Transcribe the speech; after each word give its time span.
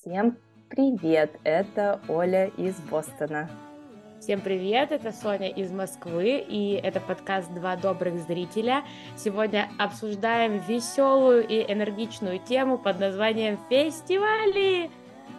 Всем 0.00 0.38
привет! 0.70 1.40
Это 1.42 2.00
Оля 2.06 2.52
из 2.56 2.76
Бостона. 2.82 3.50
Всем 4.20 4.40
привет, 4.40 4.92
это 4.92 5.10
Соня 5.10 5.48
из 5.48 5.72
Москвы, 5.72 6.38
и 6.38 6.74
это 6.74 7.00
подкаст 7.00 7.52
«Два 7.52 7.74
добрых 7.74 8.16
зрителя». 8.20 8.84
Сегодня 9.16 9.68
обсуждаем 9.76 10.58
веселую 10.58 11.44
и 11.44 11.64
энергичную 11.72 12.38
тему 12.38 12.78
под 12.78 13.00
названием 13.00 13.58
«Фестивали!» 13.68 14.88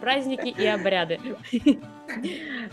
Праздники 0.00 0.48
и 0.48 0.66
обряды. 0.66 1.20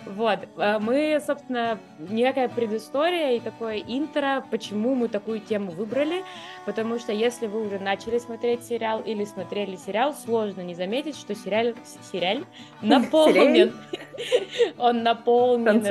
Вот, 0.05 0.39
э, 0.57 0.79
мы, 0.79 1.21
собственно, 1.23 1.79
некая 1.99 2.49
предыстория 2.49 3.35
и 3.35 3.39
такое 3.39 3.77
интро, 3.77 4.43
почему 4.49 4.95
мы 4.95 5.09
такую 5.09 5.41
тему 5.41 5.71
выбрали, 5.71 6.23
потому 6.65 6.97
что 6.97 7.11
если 7.11 7.45
вы 7.45 7.67
уже 7.67 7.77
начали 7.77 8.17
смотреть 8.17 8.63
сериал 8.63 9.01
или 9.01 9.25
смотрели 9.25 9.75
сериал, 9.75 10.15
сложно 10.15 10.61
не 10.61 10.73
заметить, 10.73 11.15
что 11.15 11.35
сериал, 11.35 11.75
сериал 12.11 12.45
наполнен, 12.81 13.73
он 14.77 15.03
наполнен 15.03 15.83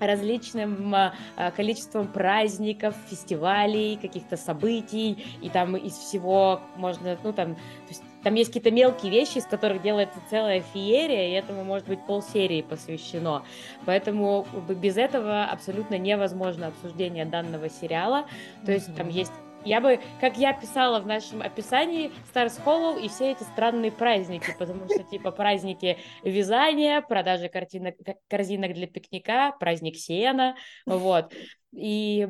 различным 0.00 0.94
а, 0.94 1.14
а, 1.36 1.50
количеством 1.50 2.08
праздников, 2.08 2.94
фестивалей, 3.08 3.98
каких-то 4.00 4.36
событий, 4.36 5.24
и 5.42 5.48
там 5.48 5.76
из 5.76 5.94
всего 5.94 6.60
можно, 6.76 7.18
ну 7.22 7.32
там, 7.32 7.54
то 7.54 7.60
есть 7.88 8.02
там 8.22 8.34
есть 8.34 8.50
какие-то 8.50 8.70
мелкие 8.70 9.10
вещи, 9.10 9.38
из 9.38 9.46
которых 9.46 9.82
делается 9.82 10.20
целая 10.30 10.60
феерия, 10.60 11.28
и 11.28 11.32
этому 11.32 11.64
может 11.64 11.86
быть 11.86 12.04
полсерии 12.06 12.62
посвящено. 12.62 13.44
Поэтому 13.86 14.46
без 14.68 14.96
этого 14.96 15.44
абсолютно 15.44 15.98
невозможно 15.98 16.68
обсуждение 16.68 17.24
данного 17.24 17.68
сериала. 17.68 18.26
То 18.64 18.72
есть 18.72 18.88
mm-hmm. 18.88 18.96
там 18.96 19.08
есть 19.08 19.32
я 19.64 19.80
бы, 19.80 20.00
как 20.20 20.36
я 20.38 20.52
писала 20.52 21.00
в 21.00 21.06
нашем 21.06 21.42
описании, 21.42 22.12
Stars 22.32 22.62
Hollow 22.64 23.00
и 23.00 23.08
все 23.08 23.32
эти 23.32 23.42
странные 23.42 23.90
праздники, 23.90 24.54
потому 24.58 24.86
что, 24.86 25.02
типа, 25.02 25.30
праздники 25.30 25.98
вязания, 26.22 27.00
продажи 27.00 27.48
картинок, 27.48 27.96
корзинок 28.28 28.72
для 28.74 28.86
пикника, 28.86 29.54
праздник 29.58 29.96
сена, 29.96 30.56
вот. 30.86 31.34
И 31.72 32.28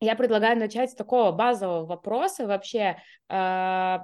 я 0.00 0.14
предлагаю 0.14 0.58
начать 0.58 0.90
с 0.90 0.94
такого 0.94 1.32
базового 1.32 1.86
вопроса 1.86 2.46
вообще, 2.46 2.98
э, 3.28 3.98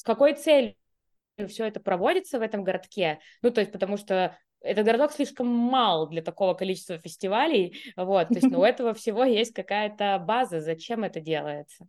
с 0.00 0.02
какой 0.02 0.32
целью 0.32 0.74
все 1.46 1.66
это 1.66 1.78
проводится 1.78 2.38
в 2.38 2.42
этом 2.42 2.64
городке? 2.64 3.18
Ну, 3.42 3.50
то 3.50 3.60
есть, 3.60 3.70
потому 3.70 3.98
что 3.98 4.34
этот 4.62 4.86
городок 4.86 5.12
слишком 5.12 5.46
мал 5.46 6.08
для 6.08 6.22
такого 6.22 6.54
количества 6.54 6.96
фестивалей, 6.98 7.78
вот, 7.96 8.28
то 8.28 8.34
есть 8.34 8.50
ну, 8.50 8.60
у 8.60 8.64
этого 8.64 8.94
всего 8.94 9.24
есть 9.24 9.52
какая-то 9.52 10.18
база, 10.18 10.62
зачем 10.62 11.04
это 11.04 11.20
делается? 11.20 11.86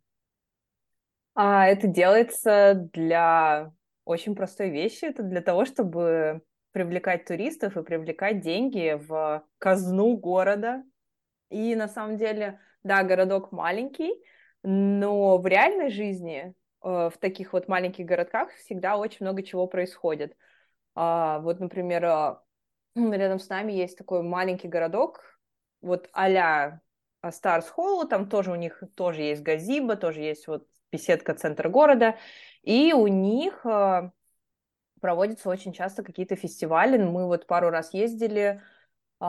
А, 1.35 1.65
это 1.69 1.87
делается 1.87 2.89
для 2.91 3.71
очень 4.03 4.35
простой 4.35 4.71
вещи, 4.71 5.05
это 5.05 5.23
для 5.23 5.39
того, 5.39 5.63
чтобы 5.63 6.41
привлекать 6.73 7.23
туристов 7.23 7.77
и 7.77 7.83
привлекать 7.83 8.41
деньги 8.41 8.99
в 8.99 9.45
казну 9.57 10.17
города. 10.17 10.83
И 11.49 11.75
на 11.75 11.87
самом 11.87 12.17
деле, 12.17 12.59
да, 12.83 13.03
городок 13.03 13.53
маленький, 13.53 14.11
но 14.63 15.37
в 15.37 15.47
реальной 15.47 15.91
жизни 15.91 16.53
в 16.81 17.13
таких 17.19 17.53
вот 17.53 17.67
маленьких 17.67 18.05
городках 18.05 18.51
всегда 18.55 18.97
очень 18.97 19.25
много 19.25 19.43
чего 19.43 19.67
происходит. 19.67 20.35
А, 20.95 21.39
вот, 21.39 21.59
например, 21.59 22.05
а, 22.05 22.43
рядом 22.95 23.39
с 23.39 23.49
нами 23.49 23.71
есть 23.71 23.97
такой 23.97 24.23
маленький 24.23 24.67
городок, 24.67 25.21
вот 25.81 26.09
а-ля 26.13 26.81
Старс 27.29 27.69
Холл, 27.69 28.07
там 28.07 28.27
тоже 28.29 28.51
у 28.51 28.55
них 28.55 28.81
тоже 28.95 29.21
есть 29.21 29.43
газиба, 29.43 29.95
тоже 29.95 30.21
есть 30.21 30.47
вот 30.47 30.67
беседка 30.91 31.33
центр 31.35 31.69
города, 31.69 32.17
и 32.63 32.93
у 32.93 33.07
них 33.07 33.66
э, 33.66 34.11
проводятся 34.99 35.49
очень 35.49 35.71
часто 35.71 36.03
какие-то 36.03 36.35
фестивали. 36.35 36.97
Мы 36.97 37.27
вот 37.27 37.47
пару 37.47 37.69
раз 37.69 37.93
ездили 37.93 38.61
э, 39.19 39.25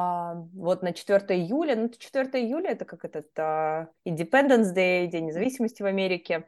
вот 0.54 0.82
на 0.82 0.92
4 0.92 1.20
июля, 1.38 1.76
ну 1.76 1.88
4 1.90 2.44
июля 2.44 2.70
это 2.70 2.84
как 2.84 3.04
этот 3.04 3.28
э, 3.36 3.86
Independence 4.06 4.74
Day, 4.74 5.06
День 5.06 5.26
независимости 5.26 5.82
в 5.82 5.86
Америке. 5.86 6.46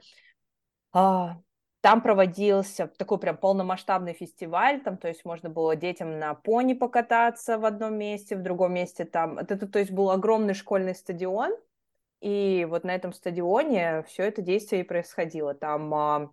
Там 1.84 2.00
проводился 2.00 2.86
такой 2.86 3.18
прям 3.18 3.36
полномасштабный 3.36 4.14
фестиваль, 4.14 4.80
там, 4.80 4.96
то 4.96 5.06
есть 5.06 5.26
можно 5.26 5.50
было 5.50 5.76
детям 5.76 6.18
на 6.18 6.32
пони 6.32 6.72
покататься 6.72 7.58
в 7.58 7.66
одном 7.66 7.98
месте, 7.98 8.36
в 8.36 8.42
другом 8.42 8.72
месте 8.72 9.04
там. 9.04 9.38
Это, 9.38 9.66
то 9.66 9.78
есть 9.78 9.90
был 9.90 10.10
огромный 10.10 10.54
школьный 10.54 10.94
стадион, 10.94 11.54
и 12.22 12.66
вот 12.70 12.84
на 12.84 12.94
этом 12.94 13.12
стадионе 13.12 14.02
все 14.04 14.22
это 14.22 14.40
действие 14.40 14.80
и 14.80 14.86
происходило. 14.86 15.52
Там 15.52 15.92
а, 15.92 16.30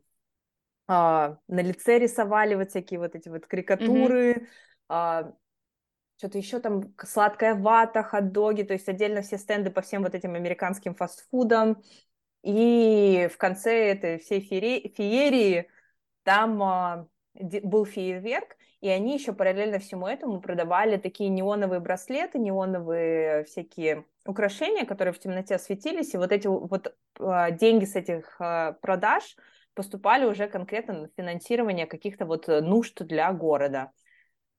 а, 0.88 1.38
на 1.50 1.60
лице 1.60 2.00
рисовали 2.00 2.56
вот 2.56 2.70
всякие 2.70 3.02
вот 3.02 3.16
эти 3.16 3.28
вот 3.28 3.46
карикатуры, 3.46 4.32
mm-hmm. 4.32 4.48
а, 4.88 5.34
что-то 6.16 6.38
еще 6.38 6.60
там 6.60 6.94
сладкая 7.04 7.56
вата, 7.56 8.04
хот-доги, 8.04 8.64
то 8.64 8.72
есть 8.72 8.88
отдельно 8.88 9.22
все 9.22 9.38
стенды 9.38 9.70
по 9.70 9.82
всем 9.82 10.04
вот 10.04 10.16
этим 10.16 10.36
американским 10.36 10.96
фастфудам. 10.96 11.84
И 12.44 13.30
в 13.32 13.38
конце 13.38 13.92
этой 13.92 14.18
всей 14.18 14.42
феерии 14.42 15.70
там 16.24 16.64
а, 16.64 17.08
был 17.34 17.86
фейерверк, 17.86 18.58
и 18.82 18.90
они 18.90 19.14
еще 19.14 19.34
параллельно 19.34 19.80
всему 19.80 20.08
этому 20.08 20.42
продавали 20.42 20.98
такие 20.98 21.30
неоновые 21.30 21.80
браслеты, 21.80 22.40
неоновые 22.40 23.44
всякие 23.46 24.06
украшения, 24.26 24.86
которые 24.86 25.14
в 25.14 25.20
темноте 25.20 25.60
светились, 25.60 26.14
и 26.14 26.18
вот 26.18 26.32
эти 26.32 26.48
вот 26.48 26.96
а, 27.20 27.52
деньги 27.52 27.86
с 27.86 27.96
этих 27.96 28.36
а, 28.40 28.74
продаж 28.74 29.36
поступали 29.74 30.26
уже 30.26 30.48
конкретно 30.48 30.94
на 30.94 31.08
финансирование 31.16 31.86
каких-то 31.86 32.26
вот 32.26 32.48
нужд 32.48 33.02
для 33.04 33.32
города. 33.32 33.92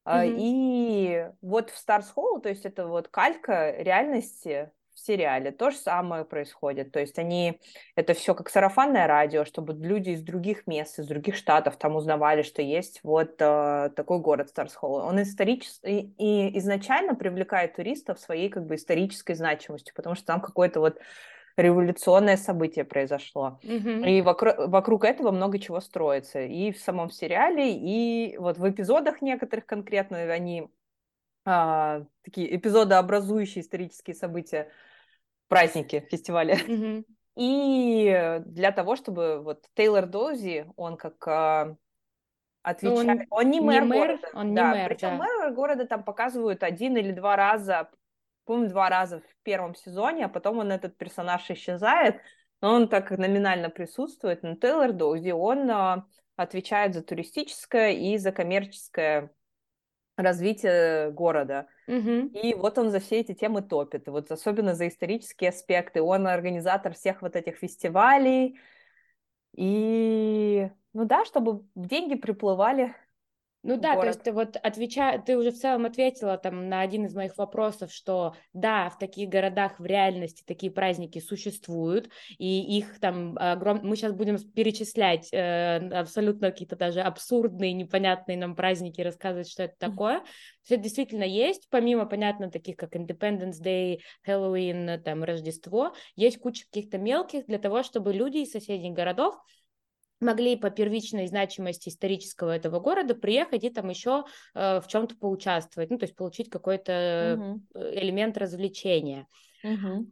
Mm-hmm. 0.06 0.36
И 0.38 1.28
вот 1.42 1.70
в 1.70 1.76
Stars 1.76 2.06
Hall, 2.16 2.40
то 2.40 2.48
есть 2.48 2.64
это 2.64 2.86
вот 2.86 3.08
калька 3.08 3.72
реальности 3.76 4.70
сериале 5.04 5.50
то 5.50 5.70
же 5.70 5.76
самое 5.76 6.24
происходит. 6.24 6.92
То 6.92 7.00
есть 7.00 7.18
они, 7.18 7.60
это 7.96 8.14
все 8.14 8.34
как 8.34 8.48
сарафанное 8.48 9.06
радио, 9.06 9.44
чтобы 9.44 9.74
люди 9.74 10.10
из 10.10 10.22
других 10.22 10.66
мест, 10.66 10.98
из 10.98 11.06
других 11.06 11.36
штатов 11.36 11.76
там 11.76 11.96
узнавали, 11.96 12.42
что 12.42 12.62
есть 12.62 13.00
вот 13.02 13.34
э, 13.38 13.90
такой 13.94 14.18
город 14.18 14.48
Старсхолл. 14.48 14.94
Он 14.94 15.20
исторический 15.22 16.14
и 16.18 16.58
изначально 16.58 17.14
привлекает 17.14 17.76
туристов 17.76 18.18
своей 18.18 18.48
как 18.48 18.66
бы 18.66 18.76
исторической 18.76 19.34
значимостью, 19.34 19.94
потому 19.94 20.14
что 20.14 20.26
там 20.26 20.40
какое-то 20.40 20.80
вот 20.80 20.98
революционное 21.56 22.36
событие 22.36 22.84
произошло. 22.84 23.60
Mm-hmm. 23.62 24.08
И 24.08 24.22
вокруг, 24.22 24.54
вокруг 24.58 25.04
этого 25.04 25.30
много 25.30 25.58
чего 25.58 25.80
строится. 25.80 26.40
И 26.40 26.72
в 26.72 26.78
самом 26.78 27.10
сериале, 27.10 27.76
и 27.76 28.36
вот 28.38 28.58
в 28.58 28.68
эпизодах 28.68 29.22
некоторых 29.22 29.66
конкретно 29.66 30.18
они 30.18 30.68
а, 31.44 32.04
такие 32.22 32.54
эпизодообразующие 32.56 33.62
исторические 33.62 34.14
события, 34.14 34.70
праздники, 35.52 36.06
фестивали. 36.10 36.56
Mm-hmm. 36.66 37.04
И 37.36 38.40
для 38.46 38.72
того, 38.72 38.96
чтобы 38.96 39.42
вот 39.42 39.64
Тейлор 39.74 40.06
Дози, 40.06 40.66
он 40.76 40.96
как 40.96 41.26
а, 41.26 41.76
отвечает... 42.62 43.28
Ну, 43.30 43.36
он, 43.36 43.46
он 43.46 43.50
не 43.50 43.60
мэр, 43.60 43.82
не 43.82 43.88
мэр 43.88 43.98
города. 44.08 44.28
Он 44.34 44.54
да, 44.54 44.72
не 44.72 44.78
мэр, 44.78 44.88
причем 44.88 45.08
да. 45.08 45.16
мэр 45.16 45.52
города 45.52 45.86
там 45.86 46.04
показывают 46.04 46.62
один 46.62 46.96
или 46.96 47.12
два 47.12 47.36
раза, 47.36 47.90
помню, 48.44 48.68
два 48.68 48.88
раза 48.88 49.20
в 49.20 49.42
первом 49.42 49.74
сезоне, 49.74 50.26
а 50.26 50.28
потом 50.28 50.58
он 50.58 50.72
этот 50.72 50.96
персонаж 50.96 51.50
исчезает, 51.50 52.20
но 52.60 52.74
он 52.74 52.88
так 52.88 53.10
номинально 53.10 53.70
присутствует. 53.70 54.42
Но 54.42 54.56
Тейлор 54.56 54.92
Дози, 54.92 55.30
он 55.30 55.70
а, 55.70 56.06
отвечает 56.36 56.94
за 56.94 57.02
туристическое 57.02 57.92
и 57.92 58.16
за 58.18 58.32
коммерческое 58.32 59.30
развития 60.16 61.10
города. 61.10 61.66
Угу. 61.88 62.30
И 62.34 62.54
вот 62.54 62.78
он 62.78 62.90
за 62.90 63.00
все 63.00 63.20
эти 63.20 63.34
темы 63.34 63.62
топит. 63.62 64.08
вот 64.08 64.30
особенно 64.30 64.74
за 64.74 64.88
исторические 64.88 65.50
аспекты. 65.50 66.02
Он 66.02 66.26
организатор 66.26 66.94
всех 66.94 67.22
вот 67.22 67.36
этих 67.36 67.56
фестивалей. 67.56 68.58
И, 69.54 70.70
ну 70.92 71.04
да, 71.04 71.24
чтобы 71.24 71.64
деньги 71.74 72.14
приплывали 72.14 72.94
ну 73.62 73.76
да, 73.76 73.94
город. 73.94 74.00
то 74.00 74.06
есть 74.08 74.22
ты 74.22 74.32
вот 74.32 74.56
отвечая, 74.56 75.20
ты 75.20 75.36
уже 75.36 75.52
в 75.52 75.58
целом 75.58 75.86
ответила 75.86 76.36
там 76.36 76.68
на 76.68 76.80
один 76.80 77.06
из 77.06 77.14
моих 77.14 77.36
вопросов, 77.38 77.92
что 77.92 78.34
да, 78.52 78.90
в 78.90 78.98
таких 78.98 79.28
городах 79.28 79.78
в 79.78 79.86
реальности 79.86 80.42
такие 80.44 80.72
праздники 80.72 81.20
существуют, 81.20 82.10
и 82.38 82.78
их 82.78 82.98
там 82.98 83.36
огром... 83.38 83.80
мы 83.82 83.96
сейчас 83.96 84.12
будем 84.12 84.38
перечислять 84.38 85.28
э, 85.32 85.76
абсолютно 85.92 86.50
какие-то 86.50 86.76
даже 86.76 87.00
абсурдные, 87.00 87.72
непонятные 87.72 88.36
нам 88.36 88.56
праздники, 88.56 89.00
рассказывать, 89.00 89.48
что 89.48 89.64
это 89.64 89.74
такое. 89.78 90.22
Все 90.64 90.74
это 90.74 90.84
действительно 90.84 91.24
есть, 91.24 91.68
помимо, 91.70 92.06
понятно, 92.06 92.50
таких 92.50 92.76
как 92.76 92.96
Independence 92.96 93.62
Day, 93.62 94.00
Хэллоуин, 94.24 95.02
там, 95.02 95.22
Рождество, 95.24 95.94
есть 96.16 96.38
куча 96.38 96.64
каких-то 96.66 96.98
мелких 96.98 97.46
для 97.46 97.58
того, 97.58 97.82
чтобы 97.82 98.12
люди 98.12 98.38
из 98.38 98.50
соседних 98.50 98.92
городов 98.92 99.36
могли 100.22 100.56
по 100.56 100.70
первичной 100.70 101.26
значимости 101.26 101.88
исторического 101.88 102.54
этого 102.54 102.80
города 102.80 103.14
приехать 103.14 103.64
и 103.64 103.70
там 103.70 103.90
еще 103.90 104.24
э, 104.54 104.80
в 104.80 104.86
чем-то 104.86 105.16
поучаствовать, 105.16 105.90
ну, 105.90 105.98
то 105.98 106.04
есть 106.04 106.16
получить 106.16 106.48
какой-то 106.48 107.36
угу. 107.38 107.60
элемент 107.74 108.38
развлечения. 108.38 109.26
Угу. 109.62 110.06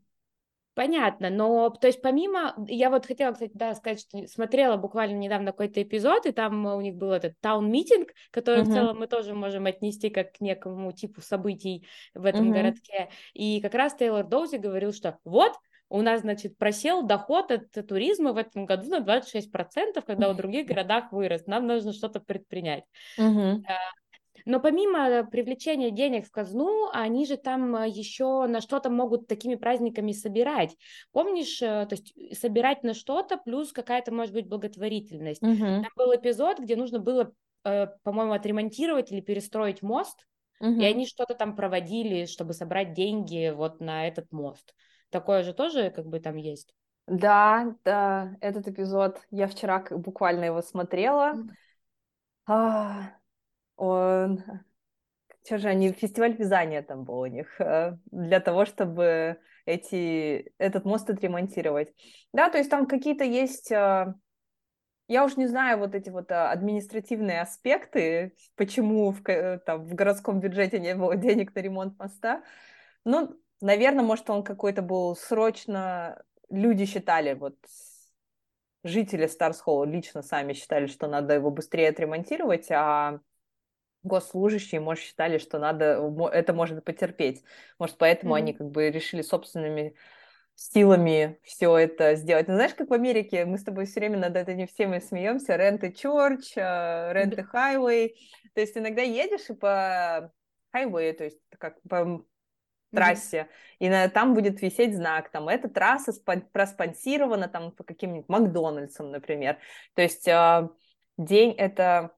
Понятно, 0.75 1.31
но, 1.31 1.69
то 1.69 1.89
есть, 1.89 2.01
помимо, 2.01 2.55
я 2.69 2.91
вот 2.91 3.05
хотела, 3.05 3.33
кстати, 3.33 3.51
да, 3.55 3.75
сказать, 3.75 4.01
что 4.01 4.27
смотрела 4.29 4.77
буквально 4.77 5.17
недавно 5.17 5.51
какой-то 5.51 5.83
эпизод, 5.83 6.27
и 6.27 6.33
там 6.33 6.65
у 6.65 6.81
них 6.81 6.95
был 6.95 7.11
этот 7.11 7.35
таун-митинг, 7.41 8.09
который 8.31 8.63
uh-huh. 8.63 8.71
в 8.71 8.73
целом 8.73 8.99
мы 9.01 9.07
тоже 9.09 9.35
можем 9.35 9.67
отнести 9.67 10.11
как 10.11 10.33
к 10.33 10.41
некому 10.41 10.93
типу 10.93 11.21
событий 11.21 11.87
в 12.15 12.25
этом 12.25 12.51
uh-huh. 12.51 12.55
городке, 12.55 13.11
и 13.35 13.61
как 13.61 13.75
раз 13.75 13.95
Тейлор 13.95 14.27
Доузи 14.27 14.57
говорил, 14.57 14.93
что 14.93 15.19
вот, 15.25 15.53
у 15.91 16.03
нас, 16.03 16.21
значит, 16.21 16.57
просел 16.57 17.03
доход 17.03 17.51
от 17.51 17.73
туризма 17.87 18.33
в 18.33 18.37
этом 18.37 18.65
году 18.65 18.89
на 18.89 19.01
26%, 19.01 20.03
когда 20.07 20.33
в 20.33 20.37
других 20.37 20.67
городах 20.67 21.13
вырос. 21.13 21.47
Нам 21.47 21.67
нужно 21.67 21.93
что-то 21.93 22.21
предпринять. 22.21 22.85
Uh-huh. 23.19 23.61
Но 24.47 24.61
помимо 24.61 25.25
привлечения 25.25 25.91
денег 25.91 26.27
в 26.27 26.31
казну, 26.31 26.89
они 26.93 27.27
же 27.27 27.37
там 27.37 27.77
э, 27.77 27.89
еще 27.89 28.47
на 28.47 28.61
что-то 28.61 28.89
могут 28.89 29.27
такими 29.27 29.57
праздниками 29.57 30.13
собирать. 30.13 30.77
Помнишь, 31.13 31.61
э, 31.61 31.87
то 31.87 31.95
есть 31.95 32.15
собирать 32.41 32.83
на 32.83 32.95
что-то, 32.95 33.37
плюс 33.37 33.73
какая-то, 33.73 34.15
может 34.15 34.33
быть, 34.33 34.49
благотворительность. 34.49 35.43
Угу. 35.43 35.59
Там 35.59 35.89
был 35.97 36.15
эпизод, 36.15 36.59
где 36.61 36.77
нужно 36.77 37.01
было, 37.01 37.33
э, 37.65 37.89
по-моему, 38.03 38.33
отремонтировать 38.33 39.13
или 39.13 39.21
перестроить 39.21 39.83
мост, 39.83 40.27
угу. 40.61 40.81
и 40.81 40.85
они 40.85 41.07
что-то 41.07 41.35
там 41.35 41.55
проводили, 41.55 42.27
чтобы 42.27 42.55
собрать 42.55 42.95
деньги 42.95 43.53
вот 43.55 43.81
на 43.81 44.07
этот 44.07 44.33
мост. 44.33 44.75
Такое 45.11 45.43
же 45.43 45.53
тоже 45.53 45.91
как 45.91 46.07
бы 46.07 46.21
там 46.21 46.37
есть. 46.37 46.75
Да, 47.07 47.75
да, 47.85 48.37
этот 48.41 48.69
эпизод, 48.69 49.21
я 49.31 49.49
вчера 49.49 49.85
буквально 49.91 50.45
его 50.45 50.63
смотрела. 50.63 51.35
А, 52.47 53.13
он... 53.77 54.43
Что 55.45 55.59
же 55.59 55.69
они, 55.69 55.93
фестиваль 55.93 56.37
вязания 56.37 56.83
там 56.83 57.05
был 57.05 57.21
у 57.21 57.27
них, 57.27 57.61
э, 57.61 57.97
для 58.11 58.41
того, 58.41 58.67
чтобы 58.67 59.39
эти, 59.65 60.53
этот 60.59 60.85
мост 60.85 61.09
отремонтировать. 61.09 61.93
Да, 62.33 62.51
то 62.51 62.59
есть 62.59 62.71
там 62.71 62.87
какие-то 62.87 63.25
есть, 63.25 63.73
э, 63.73 64.15
я 65.09 65.25
уж 65.25 65.37
не 65.37 65.47
знаю, 65.47 65.79
вот 65.79 65.95
эти 65.95 66.11
вот 66.11 66.31
э, 66.31 66.35
административные 66.35 67.41
аспекты, 67.41 68.35
почему 68.55 69.13
в, 69.13 69.23
там, 69.65 69.87
в 69.87 69.95
городском 69.95 70.41
бюджете 70.41 70.79
не 70.79 70.95
было 70.95 71.17
денег 71.17 71.55
на 71.55 71.61
ремонт 71.61 71.99
моста. 71.99 72.45
Ну, 73.05 73.35
наверное, 73.61 74.05
может, 74.05 74.29
он 74.31 74.43
какой-то 74.43 74.83
был 74.83 75.17
срочно, 75.17 76.23
люди 76.49 76.87
считали, 76.87 77.35
вот 77.35 77.57
жители 78.83 79.27
Старс-Холла 79.27 79.85
лично 79.85 80.23
сами 80.23 80.53
считали, 80.53 80.87
что 80.87 81.07
надо 81.07 81.35
его 81.35 81.51
быстрее 81.51 81.91
отремонтировать, 81.91 82.71
а 82.71 83.21
госслужащие, 84.03 84.81
может, 84.81 85.05
считали, 85.05 85.39
что 85.39 85.59
надо, 85.59 86.01
это 86.33 86.55
можно 86.55 86.81
потерпеть. 86.81 87.45
Может, 87.79 87.99
поэтому 87.99 88.35
mm-hmm. 88.35 88.39
они 88.39 88.53
как 88.55 88.71
бы 88.71 88.91
решили 88.91 89.23
собственными 89.23 89.95
силами 90.55 91.39
все 91.43 91.77
это 91.77 92.15
сделать. 92.17 92.49
Ну, 92.49 92.55
знаешь, 92.55 92.75
как 92.75 92.91
в 92.91 92.95
Америке, 92.95 93.45
мы 93.45 93.59
с 93.59 93.65
тобой 93.65 93.87
все 93.87 94.01
время 94.01 94.19
над 94.19 94.37
этими 94.37 94.67
всеми 94.67 94.99
смеемся, 94.99 95.55
rent 95.55 95.85
a 95.85 95.91
church, 95.91 96.57
rent 96.57 97.39
a 97.39 97.47
highway. 97.53 98.15
То 98.55 98.61
есть 98.61 98.77
иногда 98.77 99.03
едешь 99.03 99.49
и 99.49 99.55
по 99.55 100.33
highway, 100.75 101.13
то 101.13 101.25
есть 101.25 101.41
как 101.59 101.81
по 101.83 102.25
трассе, 102.91 103.39
mm-hmm. 103.39 103.77
и 103.79 103.89
на, 103.89 104.09
там 104.09 104.35
будет 104.35 104.61
висеть 104.63 104.95
знак, 104.95 105.31
там, 105.31 105.49
эта 105.49 105.69
трасса 105.69 106.13
спон- 106.13 106.45
проспонсирована 106.53 107.49
там 107.49 107.73
по 107.73 107.85
каким-нибудь 107.85 108.29
Макдональдсам, 108.29 109.11
например. 109.11 109.59
То 109.95 110.03
есть 110.03 110.27
э, 110.29 110.69
день 111.17 111.53
это 111.53 112.15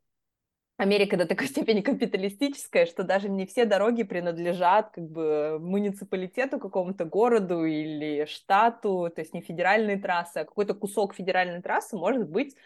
Америка 0.77 1.17
до 1.17 1.27
такой 1.27 1.47
степени 1.49 1.81
капиталистическая, 1.81 2.87
что 2.87 3.05
даже 3.05 3.29
не 3.29 3.47
все 3.47 3.65
дороги 3.65 4.03
принадлежат 4.03 4.91
как 4.91 5.09
бы 5.09 5.59
муниципалитету, 5.61 6.59
какому-то 6.59 7.05
городу 7.05 7.65
или 7.65 8.25
штату, 8.27 9.11
то 9.15 9.21
есть 9.21 9.35
не 9.35 9.41
федеральные 9.43 9.99
трассы, 9.99 10.39
а 10.39 10.45
какой-то 10.45 10.75
кусок 10.75 11.15
федеральной 11.15 11.63
трассы 11.63 11.97
может 11.97 12.29
быть 12.29 12.57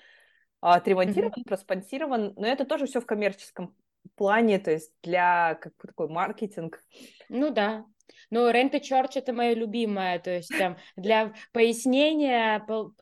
а, 0.61 0.76
отремонтирован, 0.76 1.32
mm-hmm. 1.41 1.49
проспонсирован, 1.49 2.35
но 2.37 2.47
это 2.47 2.64
тоже 2.64 2.87
все 2.87 3.00
в 3.00 3.06
коммерческом 3.06 3.75
плане, 4.14 4.59
то 4.59 4.70
есть 4.70 4.93
для 5.02 5.59
как 5.61 5.75
такой 5.76 6.09
маркетинг. 6.09 6.82
Ну 7.29 7.50
да. 7.50 7.85
Но 8.31 8.50
Rent 8.50 8.75
a 8.75 8.79
Church 8.79 9.12
это 9.14 9.32
моя 9.32 9.55
любимая, 9.55 10.19
то 10.19 10.31
есть 10.31 10.50
там 10.56 10.76
для 10.97 11.32
пояснения, 11.53 12.64
то 12.67 12.93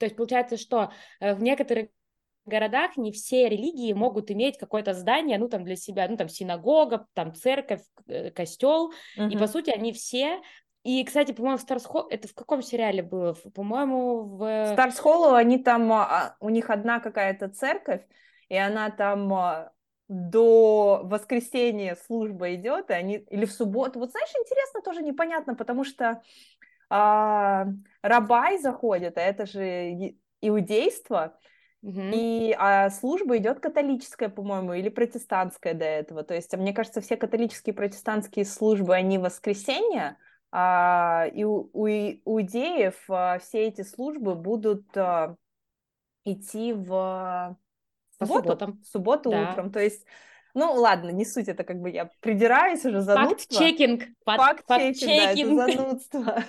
есть 0.00 0.16
получается, 0.16 0.56
что 0.56 0.92
э, 1.20 1.34
в 1.34 1.42
некоторых 1.42 1.88
городах 2.44 2.96
не 2.96 3.12
все 3.12 3.48
религии 3.48 3.92
могут 3.92 4.30
иметь 4.30 4.58
какое-то 4.58 4.94
здание, 4.94 5.38
ну, 5.38 5.48
там, 5.48 5.62
для 5.64 5.76
себя, 5.76 6.08
ну, 6.08 6.16
там, 6.16 6.28
синагога, 6.28 7.06
там, 7.14 7.34
церковь, 7.34 7.82
э, 8.08 8.30
костел, 8.30 8.92
uh-huh. 9.16 9.30
и, 9.30 9.38
по 9.38 9.46
сути, 9.46 9.70
они 9.70 9.92
все 9.92 10.40
и, 10.84 11.04
кстати, 11.04 11.30
по-моему, 11.32 11.58
в 11.58 11.60
Старс 11.60 11.86
это 12.10 12.26
в 12.26 12.34
каком 12.34 12.60
сериале 12.60 13.02
было? 13.02 13.34
По-моему, 13.54 14.36
в... 14.36 14.72
Старс 14.72 14.98
Холлу 14.98 15.34
они 15.34 15.58
там, 15.58 15.92
а, 15.92 16.36
у 16.40 16.48
них 16.48 16.70
одна 16.70 16.98
какая-то 16.98 17.48
церковь, 17.48 18.02
и 18.48 18.56
она 18.56 18.90
там 18.90 19.32
а, 19.32 19.72
до 20.08 21.02
воскресенья 21.04 21.96
служба 22.06 22.54
идет, 22.54 22.90
и 22.90 22.94
они 22.94 23.16
или 23.16 23.44
в 23.44 23.52
субботу. 23.52 23.98
Вот 23.98 24.10
знаешь, 24.10 24.32
интересно, 24.34 24.82
тоже 24.82 25.02
непонятно, 25.02 25.54
потому 25.54 25.84
что 25.84 26.22
а, 26.90 27.66
рабай 28.02 28.58
заходит, 28.58 29.16
а 29.16 29.22
это 29.22 29.46
же 29.46 30.14
иудейство, 30.40 31.38
Угу. 31.82 32.00
И 32.14 32.54
а 32.56 32.90
служба 32.90 33.38
идет 33.38 33.58
католическая, 33.58 34.28
по-моему, 34.28 34.72
или 34.74 34.88
протестантская 34.88 35.74
до 35.74 35.84
этого. 35.84 36.22
То 36.22 36.34
есть, 36.34 36.56
мне 36.56 36.72
кажется, 36.72 37.00
все 37.00 37.16
католические 37.16 37.74
и 37.74 37.76
протестантские 37.76 38.44
службы, 38.44 38.94
они 38.94 39.18
воскресенье, 39.18 40.16
а, 40.52 41.26
и 41.32 41.42
у, 41.44 41.70
у 41.72 41.88
иудеев 41.88 43.02
а, 43.08 43.38
все 43.40 43.66
эти 43.66 43.82
службы 43.82 44.36
будут 44.36 44.96
а, 44.96 45.36
идти 46.24 46.72
в 46.72 47.56
субботу, 48.26 48.48
субботам. 48.48 48.80
в 48.82 48.86
субботу 48.86 49.30
да. 49.30 49.50
утром. 49.50 49.72
То 49.72 49.80
есть, 49.80 50.06
ну 50.54 50.72
ладно, 50.72 51.10
не 51.10 51.24
суть, 51.24 51.48
это 51.48 51.64
как 51.64 51.80
бы 51.80 51.90
я 51.90 52.10
придираюсь 52.20 52.84
уже 52.84 53.00
занудство. 53.00 53.58
Факт-чекинг. 53.58 54.04
Факт-чекинг, 54.24 55.56
да, 55.56 55.68
это 55.68 55.76
занудство. 55.76 56.44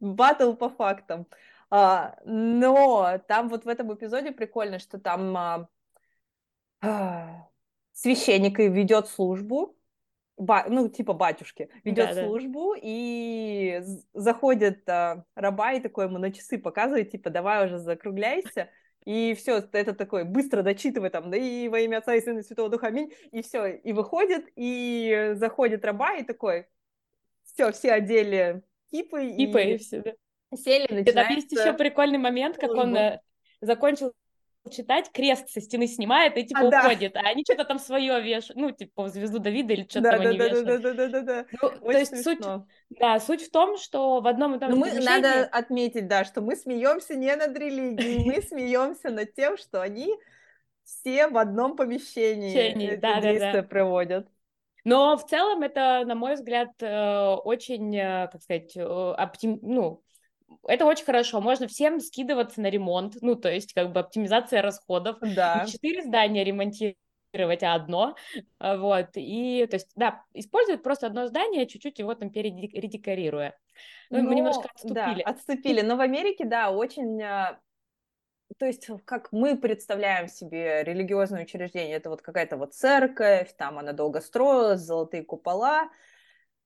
Батл 0.00 0.52
по 0.54 0.68
фактам. 0.68 1.26
А, 1.70 2.16
но 2.24 3.18
там 3.26 3.48
вот 3.48 3.64
в 3.64 3.68
этом 3.68 3.92
эпизоде 3.94 4.32
прикольно, 4.32 4.78
что 4.78 4.98
там 4.98 5.36
а, 5.36 5.68
а, 6.80 7.48
священник 7.92 8.58
ведет 8.58 9.08
службу, 9.08 9.76
ба, 10.36 10.66
ну, 10.68 10.88
типа 10.88 11.14
батюшки, 11.14 11.70
ведет 11.82 12.14
да, 12.14 12.24
службу, 12.24 12.74
да. 12.74 12.80
и 12.82 13.82
заходит 14.12 14.88
а, 14.88 15.24
раба 15.34 15.72
и 15.72 15.80
такой 15.80 16.06
ему 16.06 16.18
на 16.18 16.32
часы 16.32 16.58
показывает, 16.58 17.10
типа, 17.10 17.30
давай 17.30 17.66
уже 17.66 17.78
закругляйся, 17.78 18.68
и 19.04 19.34
все, 19.34 19.62
это 19.72 19.94
такой 19.94 20.24
быстро 20.24 20.62
дочитывай 20.62 21.10
там, 21.10 21.30
да 21.30 21.36
и 21.36 21.68
во 21.68 21.80
имя 21.80 21.98
Отца 21.98 22.14
и 22.14 22.20
Сына 22.20 22.38
и 22.38 22.42
Святого 22.42 22.68
Духа, 22.68 22.86
аминь, 22.86 23.12
и 23.32 23.42
все, 23.42 23.66
и 23.66 23.92
выходит, 23.92 24.46
и 24.56 25.32
заходит 25.34 25.84
раба, 25.84 26.14
и 26.14 26.24
такой, 26.24 26.66
все, 27.44 27.70
все 27.72 27.92
одели 27.92 28.62
кипы, 28.90 29.32
кипы 29.36 29.62
и, 29.62 29.74
и 29.74 29.78
все, 29.78 30.00
да. 30.00 30.12
сели, 30.56 30.86
начинается... 30.90 31.12
Там 31.12 31.34
есть 31.34 31.52
еще 31.52 31.72
прикольный 31.74 32.18
момент, 32.18 32.56
как 32.56 32.70
он 32.70 32.96
э, 32.96 33.20
закончил 33.60 34.14
читать, 34.70 35.10
крест 35.12 35.48
со 35.50 35.60
стены 35.60 35.86
снимает 35.86 36.36
и 36.36 36.44
типа 36.44 36.60
а, 36.60 36.68
уходит, 36.68 37.12
да. 37.12 37.20
а 37.20 37.28
они 37.28 37.44
что-то 37.44 37.64
там 37.64 37.78
свое 37.78 38.20
вешают, 38.20 38.56
ну, 38.56 38.70
типа, 38.70 39.08
звезду 39.08 39.38
Давида 39.38 39.74
или 39.74 39.82
что-то 39.82 40.02
да, 40.02 40.10
там 40.12 40.22
да, 40.22 40.28
они 40.28 40.38
да, 40.38 40.44
вешают. 40.48 40.66
Да, 40.66 40.78
да, 40.78 40.94
да, 40.94 41.08
да, 41.08 41.20
да. 41.20 41.46
Ну, 41.60 41.68
Очень 41.68 41.80
то 41.80 41.98
есть 41.98 42.10
смешно. 42.22 42.66
суть, 42.88 42.98
да, 42.98 43.20
суть 43.20 43.42
в 43.46 43.50
том, 43.50 43.76
что 43.76 44.20
в 44.20 44.26
одном 44.26 44.54
и 44.54 44.58
том 44.58 44.70
же 44.70 44.76
мы, 44.76 44.88
помещении... 44.88 45.06
Надо 45.06 45.44
отметить, 45.44 46.08
да, 46.08 46.24
что 46.24 46.40
мы 46.40 46.56
смеемся 46.56 47.14
не 47.14 47.34
над 47.36 47.56
религией, 47.56 48.24
мы 48.24 48.42
смеемся 48.48 49.10
над 49.10 49.34
тем, 49.34 49.56
что 49.58 49.82
они 49.82 50.14
все 50.84 51.28
в 51.28 51.36
одном 51.36 51.76
помещении 51.76 52.96
да, 52.96 53.20
действия 53.20 53.62
проводят. 53.62 54.28
Но 54.84 55.16
в 55.16 55.26
целом 55.26 55.62
это, 55.62 56.04
на 56.04 56.14
мой 56.14 56.34
взгляд, 56.34 56.70
э, 56.80 57.34
очень, 57.44 57.96
э, 57.96 58.28
как 58.30 58.42
сказать, 58.42 58.76
оптим... 58.76 59.58
ну, 59.62 60.04
это 60.66 60.86
очень 60.86 61.04
хорошо. 61.04 61.40
Можно 61.40 61.68
всем 61.68 62.00
скидываться 62.00 62.60
на 62.60 62.70
ремонт, 62.70 63.16
ну, 63.20 63.34
то 63.34 63.50
есть 63.50 63.72
как 63.72 63.92
бы 63.92 64.00
оптимизация 64.00 64.62
расходов. 64.62 65.18
Да. 65.20 65.66
Четыре 65.66 66.02
здания 66.02 66.44
ремонтировать, 66.44 67.62
а 67.62 67.74
одно. 67.74 68.16
А, 68.58 68.76
вот. 68.76 69.10
И, 69.14 69.66
то 69.68 69.76
есть, 69.76 69.90
да, 69.96 70.22
используют 70.32 70.82
просто 70.82 71.06
одно 71.06 71.26
здание, 71.26 71.66
чуть-чуть 71.66 71.98
его 71.98 72.14
там 72.14 72.30
передекорируя. 72.30 73.56
Ну, 74.10 74.22
Но, 74.22 74.28
мы 74.28 74.34
немножко 74.34 74.68
отступили. 74.72 75.22
Да, 75.22 75.30
отступили. 75.30 75.80
Но 75.80 75.96
в 75.96 76.00
Америке, 76.00 76.44
да, 76.44 76.70
очень 76.70 77.22
а, 77.22 77.58
то 78.58 78.66
есть, 78.66 78.88
как 79.04 79.32
мы 79.32 79.56
представляем 79.56 80.28
себе 80.28 80.84
религиозное 80.84 81.42
учреждение, 81.42 81.96
это 81.96 82.10
вот 82.10 82.22
какая-то 82.22 82.56
вот 82.56 82.74
церковь, 82.74 83.54
там 83.56 83.78
она 83.78 83.92
долго 83.92 84.20
строилась, 84.20 84.80
золотые 84.80 85.24
купола, 85.24 85.90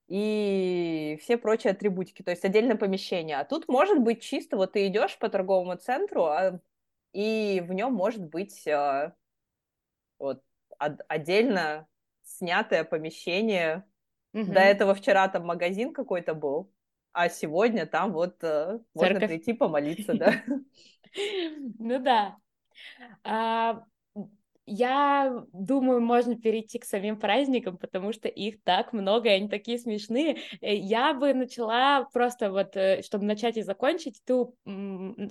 и 0.08 1.18
все 1.22 1.36
прочие 1.36 1.72
атрибутики, 1.72 2.22
то 2.22 2.30
есть 2.30 2.44
отдельное 2.44 2.76
помещение. 2.76 3.36
А 3.36 3.44
тут 3.44 3.68
может 3.68 4.00
быть 4.00 4.22
чисто, 4.22 4.56
вот 4.56 4.72
ты 4.72 4.86
идешь 4.86 5.18
по 5.18 5.28
торговому 5.28 5.76
центру, 5.76 6.24
а, 6.24 6.60
и 7.12 7.62
в 7.66 7.72
нем 7.74 7.92
может 7.92 8.24
быть 8.24 8.66
а, 8.66 9.14
вот 10.18 10.42
отдельно 10.78 11.86
снятое 12.22 12.84
помещение. 12.84 13.84
Угу. 14.32 14.52
До 14.52 14.60
этого 14.60 14.94
вчера 14.94 15.28
там 15.28 15.46
магазин 15.46 15.92
какой-то 15.92 16.34
был, 16.34 16.72
а 17.12 17.28
сегодня 17.28 17.86
там 17.86 18.12
вот 18.12 18.36
э, 18.42 18.78
можно 18.94 19.14
Церковь. 19.14 19.28
прийти 19.28 19.52
помолиться, 19.52 20.14
да. 20.14 20.34
Ну 21.78 21.98
да. 21.98 22.36
Я 24.70 25.44
думаю, 25.52 26.00
можно 26.02 26.36
перейти 26.36 26.78
к 26.78 26.84
самим 26.84 27.18
праздникам, 27.18 27.78
потому 27.78 28.12
что 28.12 28.28
их 28.28 28.62
так 28.64 28.92
много, 28.92 29.28
и 29.30 29.32
они 29.32 29.48
такие 29.48 29.78
смешные. 29.78 30.38
Э, 30.60 30.74
я 30.74 31.14
бы 31.14 31.32
начала 31.32 32.04
просто 32.12 32.50
вот, 32.52 32.76
э, 32.76 33.02
чтобы 33.02 33.24
начать 33.24 33.56
и 33.56 33.62
закончить, 33.62 34.20
ты 34.26 34.34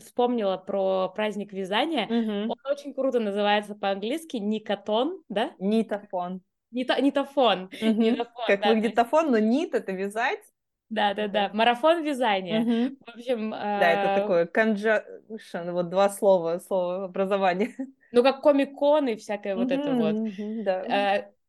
вспомнила 0.01 0.57
про 0.57 1.09
праздник 1.09 1.53
вязания. 1.53 2.07
Мгм. 2.07 2.49
Он 2.51 2.57
очень 2.71 2.93
круто 2.93 3.19
называется 3.19 3.75
по-английски 3.75 4.37
Никотон, 4.37 5.21
да? 5.29 5.51
Нитофон. 5.59 6.41
Нита- 6.71 6.99
Нитофон. 7.01 7.69
Мгм. 7.81 7.99
Нитофон, 7.99 8.43
Как 8.47 8.61
да, 8.61 8.69
есть- 8.69 8.75
магнитофон, 8.83 9.31
но 9.31 9.37
нит 9.37 9.73
это 9.75 9.91
вязать. 9.91 10.41
Да, 10.89 11.13
да, 11.13 11.27
да. 11.27 11.51
Марафон 11.53 12.03
вязания. 12.03 12.61
Мгм. 12.61 12.97
В 13.05 13.09
общем, 13.09 13.51
Да, 13.51 13.57
это 13.91 14.13
а, 14.13 14.19
такое 14.21 14.45
conjunction, 14.45 15.71
вот 15.71 15.89
два 15.89 16.09
слова, 16.09 16.59
слово 16.59 17.05
образования. 17.05 17.75
ну 18.11 18.23
как 18.23 18.41
комик-кон 18.41 19.07
и 19.09 19.15
всякое 19.15 19.55
вот 19.55 19.71
это 19.71 19.95
вот. 19.95 20.15
Мгм, 20.15 20.63
Да. 20.63 20.83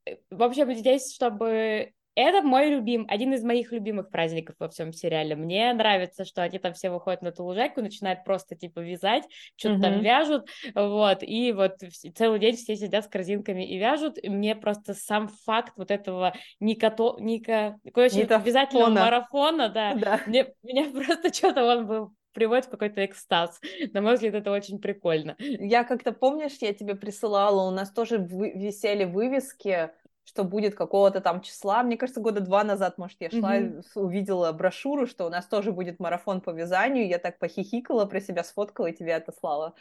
Э, 0.07 0.15
В 0.31 0.43
общем, 0.43 0.73
здесь, 0.75 1.15
чтобы... 1.15 1.93
Это 2.21 2.43
мой 2.43 2.69
любим, 2.71 3.07
один 3.09 3.33
из 3.33 3.45
моих 3.45 3.71
любимых 3.71 4.11
праздников 4.11 4.57
во 4.59 4.69
всем 4.69 4.93
сериале. 4.93 5.37
Мне 5.37 5.73
нравится, 5.73 6.25
что 6.25 6.43
они 6.43 6.59
там 6.59 6.73
все 6.73 6.91
выходят 6.91 7.23
на 7.23 7.31
ту 7.31 7.45
лужайку, 7.45 7.81
начинают 7.81 8.25
просто, 8.25 8.57
типа, 8.57 8.81
вязать, 8.81 9.23
что-то 9.57 9.83
там 9.83 9.93
Мгм. 9.95 10.03
вяжут, 10.03 10.49
вот, 10.75 11.19
и 11.23 11.53
вот 11.53 11.77
целый 12.17 12.41
день 12.41 12.57
все 12.57 12.75
сидят 12.75 13.05
с 13.05 13.09
корзинками 13.09 13.65
и 13.65 13.79
вяжут. 13.79 14.19
И 14.21 14.29
мне 14.29 14.57
просто 14.57 14.95
сам 14.95 15.29
факт 15.29 15.75
вот 15.77 15.93
этого 15.93 16.35
никото... 16.59 17.17
Ника... 17.21 17.77
Короче, 17.95 18.17
Нитофона. 18.17 18.43
обязательного 18.43 18.91
марафона, 18.91 19.69
да, 19.69 19.95
Да. 19.95 20.21
мне, 20.27 20.53
меня 20.65 20.91
просто 20.91 21.33
что-то 21.33 21.65
он 21.65 21.87
был 21.87 22.11
приводит 22.33 22.67
в 22.67 22.71
какой-то 22.71 23.05
экстаз. 23.05 23.61
На 23.93 24.01
мой 24.01 24.15
взгляд, 24.15 24.35
это 24.35 24.51
очень 24.53 24.79
прикольно. 24.81 25.35
Я 25.39 25.83
как-то, 25.85 26.13
помнишь, 26.13 26.57
я 26.61 26.73
тебе 26.73 26.95
присылала, 26.95 27.67
у 27.69 27.71
нас 27.73 27.91
тоже 27.93 28.19
висели 28.19 29.05
вывески, 29.05 29.91
что 30.29 30.45
будет 30.45 30.75
какого-то 30.75 31.23
там 31.23 31.41
числа. 31.41 31.83
Мне 31.83 31.97
кажется, 31.97 32.21
года 32.21 32.41
два 32.41 32.63
назад, 32.63 32.99
может, 32.99 33.17
я 33.19 33.31
шла, 33.31 33.55
с- 33.55 33.97
увидела 33.97 34.53
брошюру, 34.53 35.07
что 35.07 35.25
у 35.25 35.31
нас 35.31 35.47
тоже 35.47 35.73
будет 35.73 35.99
марафон 36.01 36.43
по 36.43 36.51
вязанию. 36.51 37.09
Я 37.09 37.19
так 37.19 37.39
похихикала 37.39 38.05
про 38.05 38.21
себя, 38.21 38.45
сфоткала 38.45 38.89
и 38.89 38.93
тебе 38.93 39.15
отослала. 39.15 39.75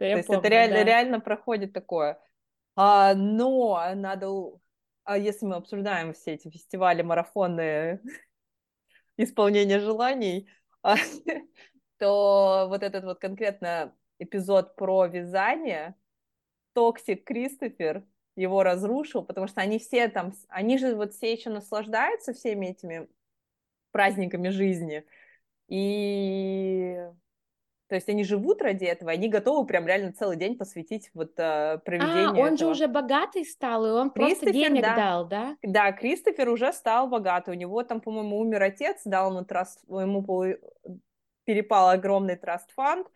Да, 0.00 0.06
То 0.06 0.16
есть 0.16 0.28
помню, 0.28 0.40
это 0.40 0.48
реально, 0.48 0.76
да. 0.76 0.84
реально 0.84 1.20
проходит 1.20 1.74
такое. 1.74 2.18
А, 2.74 3.12
но 3.14 3.92
надо... 3.94 4.28
А 5.04 5.18
если 5.18 5.44
мы 5.44 5.56
обсуждаем 5.56 6.14
все 6.14 6.32
эти 6.32 6.48
фестивали, 6.48 7.02
марафоны 7.02 8.00
исполнения 9.18 9.78
желаний, 9.78 10.48
а, 10.82 10.96
то 11.98 12.64
вот 12.70 12.82
этот 12.82 13.04
вот 13.04 13.18
конкретно 13.18 13.94
эпизод 14.18 14.74
про 14.74 15.04
вязание, 15.04 15.94
Toxic 16.72 17.24
Кристофер 17.24 18.06
его 18.36 18.62
разрушил, 18.62 19.22
потому 19.22 19.46
что 19.46 19.60
они 19.60 19.78
все 19.78 20.08
там, 20.08 20.32
они 20.48 20.78
же 20.78 20.94
вот 20.94 21.14
все 21.14 21.32
еще 21.32 21.50
наслаждаются 21.50 22.32
всеми 22.32 22.66
этими 22.66 23.08
праздниками 23.90 24.48
жизни, 24.48 25.04
и 25.68 26.96
то 27.92 27.96
есть 27.96 28.08
они 28.08 28.24
живут 28.24 28.62
ради 28.62 28.86
этого, 28.86 29.10
они 29.10 29.28
готовы 29.28 29.66
прям 29.66 29.86
реально 29.86 30.14
целый 30.14 30.38
день 30.38 30.56
посвятить 30.56 31.10
вот 31.12 31.32
э, 31.36 31.42
А, 31.42 31.78
проведению 31.78 32.42
он 32.42 32.48
же 32.52 32.54
этого. 32.54 32.70
уже 32.70 32.88
богатый 32.88 33.44
стал, 33.44 33.84
и 33.84 33.90
он 33.90 34.10
просто 34.10 34.50
денег 34.50 34.80
да. 34.80 34.96
дал, 34.96 35.28
да? 35.28 35.56
Да, 35.62 35.92
Кристофер 35.92 36.48
уже 36.48 36.72
стал 36.72 37.08
богатый. 37.08 37.50
У 37.50 37.58
него 37.58 37.82
там, 37.82 38.00
по-моему, 38.00 38.38
умер 38.38 38.62
отец, 38.62 39.02
дал 39.04 39.30
ему 39.30 39.44
траст, 39.44 39.84
ему 39.88 40.22
по- 40.22 40.56
перепал 41.44 41.90
огромный 41.90 42.36
траст-фанд. 42.36 43.06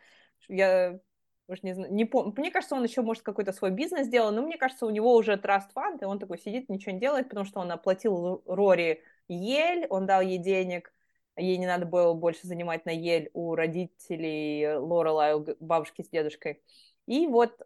Я 0.49 1.01
уж 1.49 1.63
не 1.63 1.75
знаю, 1.75 1.93
не 1.93 2.05
помню. 2.05 2.35
Мне 2.37 2.51
кажется, 2.51 2.75
он 2.75 2.85
еще, 2.85 3.03
может, 3.03 3.23
какой-то 3.23 3.53
свой 3.53 3.71
бизнес 3.71 4.09
делал, 4.09 4.33
но 4.33 4.43
мне 4.43 4.57
кажется, 4.57 4.87
у 4.87 4.91
него 4.91 5.15
уже 5.15 5.37
траст-фанд, 5.37 6.03
и 6.03 6.07
он 6.07 6.19
такой 6.19 6.39
сидит, 6.39 6.69
ничего 6.69 6.93
не 6.93 7.01
делает, 7.01 7.29
потому 7.29 7.47
что 7.47 7.61
он 7.61 7.71
оплатил 7.71 8.43
Рори 8.47 9.03
Ель, 9.29 9.87
он 9.89 10.07
дал 10.07 10.21
ей 10.21 10.39
денег, 10.39 10.93
ей 11.37 11.57
не 11.59 11.67
надо 11.67 11.87
было 11.87 12.15
больше 12.15 12.47
занимать 12.47 12.87
на 12.87 12.91
Ель 12.91 13.31
у 13.35 13.55
родителей 13.55 14.77
Лорелай, 14.77 15.35
у 15.35 15.45
бабушки 15.61 16.03
с 16.03 16.09
дедушкой. 16.09 16.63
И 17.07 17.27
вот 17.27 17.63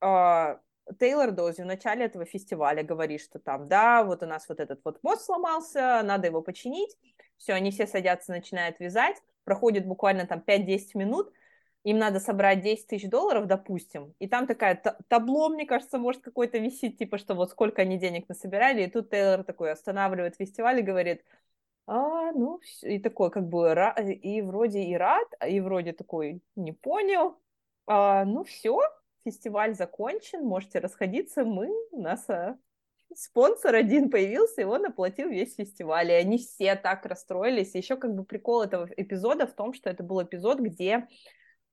а, 0.00 0.60
Тейлор 0.98 1.30
Дози 1.32 1.62
в 1.62 1.66
начале 1.66 2.06
этого 2.06 2.24
фестиваля 2.24 2.82
говорит, 2.82 3.20
что 3.20 3.38
там, 3.38 3.68
да, 3.68 4.02
вот 4.02 4.22
у 4.22 4.26
нас 4.26 4.48
вот 4.48 4.60
этот 4.60 4.80
вот 4.84 5.02
мост 5.02 5.24
сломался, 5.24 6.02
надо 6.02 6.26
его 6.28 6.42
починить. 6.42 6.96
Все, 7.36 7.52
они 7.52 7.70
все 7.70 7.86
садятся, 7.86 8.32
начинают 8.32 8.80
вязать. 8.80 9.16
Проходит 9.44 9.86
буквально 9.86 10.26
там 10.26 10.40
5-10 10.40 10.94
минут. 10.94 11.32
Им 11.84 11.98
надо 11.98 12.20
собрать 12.20 12.60
10 12.60 12.88
тысяч 12.88 13.08
долларов, 13.08 13.46
допустим. 13.46 14.14
И 14.18 14.28
там 14.28 14.46
такая 14.46 14.74
та- 14.74 14.98
табло, 15.08 15.48
мне 15.48 15.64
кажется, 15.64 15.98
может 15.98 16.22
какой-то 16.22 16.58
висит, 16.58 16.98
типа, 16.98 17.16
что 17.16 17.34
вот 17.34 17.50
сколько 17.50 17.82
они 17.82 17.98
денег 17.98 18.28
насобирали. 18.28 18.82
И 18.82 18.90
тут 18.90 19.10
Тейлор 19.10 19.44
такой 19.44 19.72
останавливает 19.72 20.36
фестиваль 20.36 20.80
и 20.80 20.82
говорит, 20.82 21.24
а, 21.86 22.32
ну, 22.32 22.60
и 22.82 22.98
такой, 22.98 23.30
как 23.30 23.48
бы, 23.48 23.74
и 24.22 24.42
вроде 24.42 24.82
и 24.82 24.94
рад, 24.94 25.26
и 25.48 25.60
вроде 25.60 25.92
такой, 25.92 26.42
не 26.54 26.72
понял. 26.72 27.38
А, 27.86 28.24
ну, 28.26 28.44
все, 28.44 28.78
фестиваль 29.24 29.74
закончен, 29.74 30.44
можете 30.44 30.80
расходиться, 30.80 31.44
мы, 31.44 31.68
у 31.92 32.00
нас 32.00 32.28
а, 32.28 32.58
спонсор 33.14 33.74
один 33.74 34.10
появился, 34.10 34.60
и 34.60 34.64
он 34.64 34.86
оплатил 34.86 35.28
весь 35.28 35.56
фестиваль, 35.56 36.10
и 36.10 36.14
они 36.14 36.38
все 36.38 36.76
так 36.76 37.06
расстроились. 37.06 37.74
Еще 37.74 37.96
как 37.96 38.14
бы 38.14 38.24
прикол 38.24 38.62
этого 38.62 38.88
эпизода 38.96 39.46
в 39.46 39.52
том, 39.52 39.72
что 39.72 39.90
это 39.90 40.02
был 40.02 40.22
эпизод, 40.22 40.60
где 40.60 41.08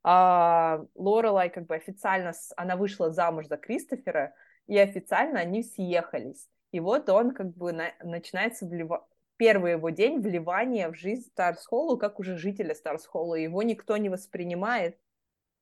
а, 0.03 0.85
Лорелай 0.95 1.49
как 1.49 1.65
бы 1.65 1.75
официально, 1.75 2.33
она 2.55 2.75
вышла 2.75 3.11
замуж 3.11 3.47
за 3.47 3.57
Кристофера, 3.57 4.33
и 4.67 4.77
официально 4.77 5.39
они 5.39 5.63
съехались. 5.63 6.47
И 6.71 6.79
вот 6.79 7.09
он 7.09 7.33
как 7.33 7.55
бы 7.55 7.71
на- 7.71 7.93
начинается 8.03 8.65
влива- 8.65 9.05
первый 9.37 9.73
его 9.73 9.89
день 9.89 10.19
вливания 10.19 10.89
в 10.89 10.95
жизнь 10.95 11.27
Старс 11.29 11.65
Холлу, 11.65 11.97
как 11.97 12.19
уже 12.19 12.37
жителя 12.37 12.75
Старс 12.75 13.05
Холла. 13.05 13.35
Его 13.35 13.63
никто 13.63 13.97
не 13.97 14.09
воспринимает. 14.09 14.97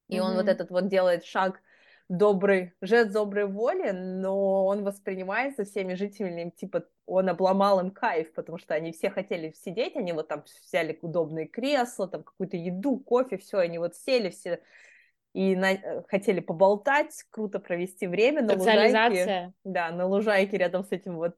И 0.07 0.19
он 0.19 0.35
вот 0.35 0.47
этот 0.47 0.69
вот 0.69 0.87
делает 0.87 1.25
шаг 1.25 1.61
добрый, 2.09 2.73
жест 2.81 3.11
доброй 3.11 3.45
воли, 3.45 3.91
но 3.91 4.65
он 4.65 4.83
воспринимается 4.83 5.65
всеми 5.65 5.95
жителями, 5.95 6.51
типа, 6.55 6.85
он 7.05 7.29
обломал 7.29 7.79
им 7.79 7.91
кайф, 7.91 8.33
потому 8.33 8.57
что 8.57 8.73
они 8.73 8.91
все 8.91 9.09
хотели 9.09 9.53
сидеть, 9.63 9.95
они 9.95 10.13
вот 10.13 10.27
там 10.27 10.43
взяли 10.63 10.97
удобные 11.01 11.47
кресла, 11.47 12.07
там 12.07 12.23
какую-то 12.23 12.57
еду, 12.57 12.97
кофе, 12.97 13.37
все, 13.37 13.59
они 13.59 13.77
вот 13.79 13.95
сели 13.95 14.29
все 14.29 14.61
и 15.33 15.53
на- 15.55 15.73
э, 15.73 16.03
хотели 16.07 16.39
поболтать, 16.39 17.25
круто 17.29 17.59
провести 17.59 18.07
время 18.07 18.41
на 18.41 18.53
лужайке. 18.55 19.53
Да, 19.65 19.91
на 19.91 20.05
лужайке 20.05 20.57
рядом 20.57 20.85
с 20.85 20.91
этим 20.91 21.17
вот 21.17 21.35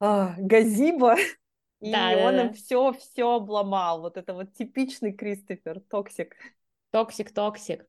а, 0.00 0.34
gazebo. 0.38 1.16
И 1.80 1.92
Да, 1.92 2.10
он 2.26 2.34
да. 2.34 2.42
им 2.46 2.52
все, 2.54 2.92
все 2.92 3.36
обломал. 3.36 4.00
Вот 4.00 4.16
это 4.16 4.34
вот 4.34 4.52
типичный 4.54 5.12
Кристофер, 5.12 5.80
toxic. 5.80 6.34
Toxic, 6.90 7.32
toxic. 7.32 7.86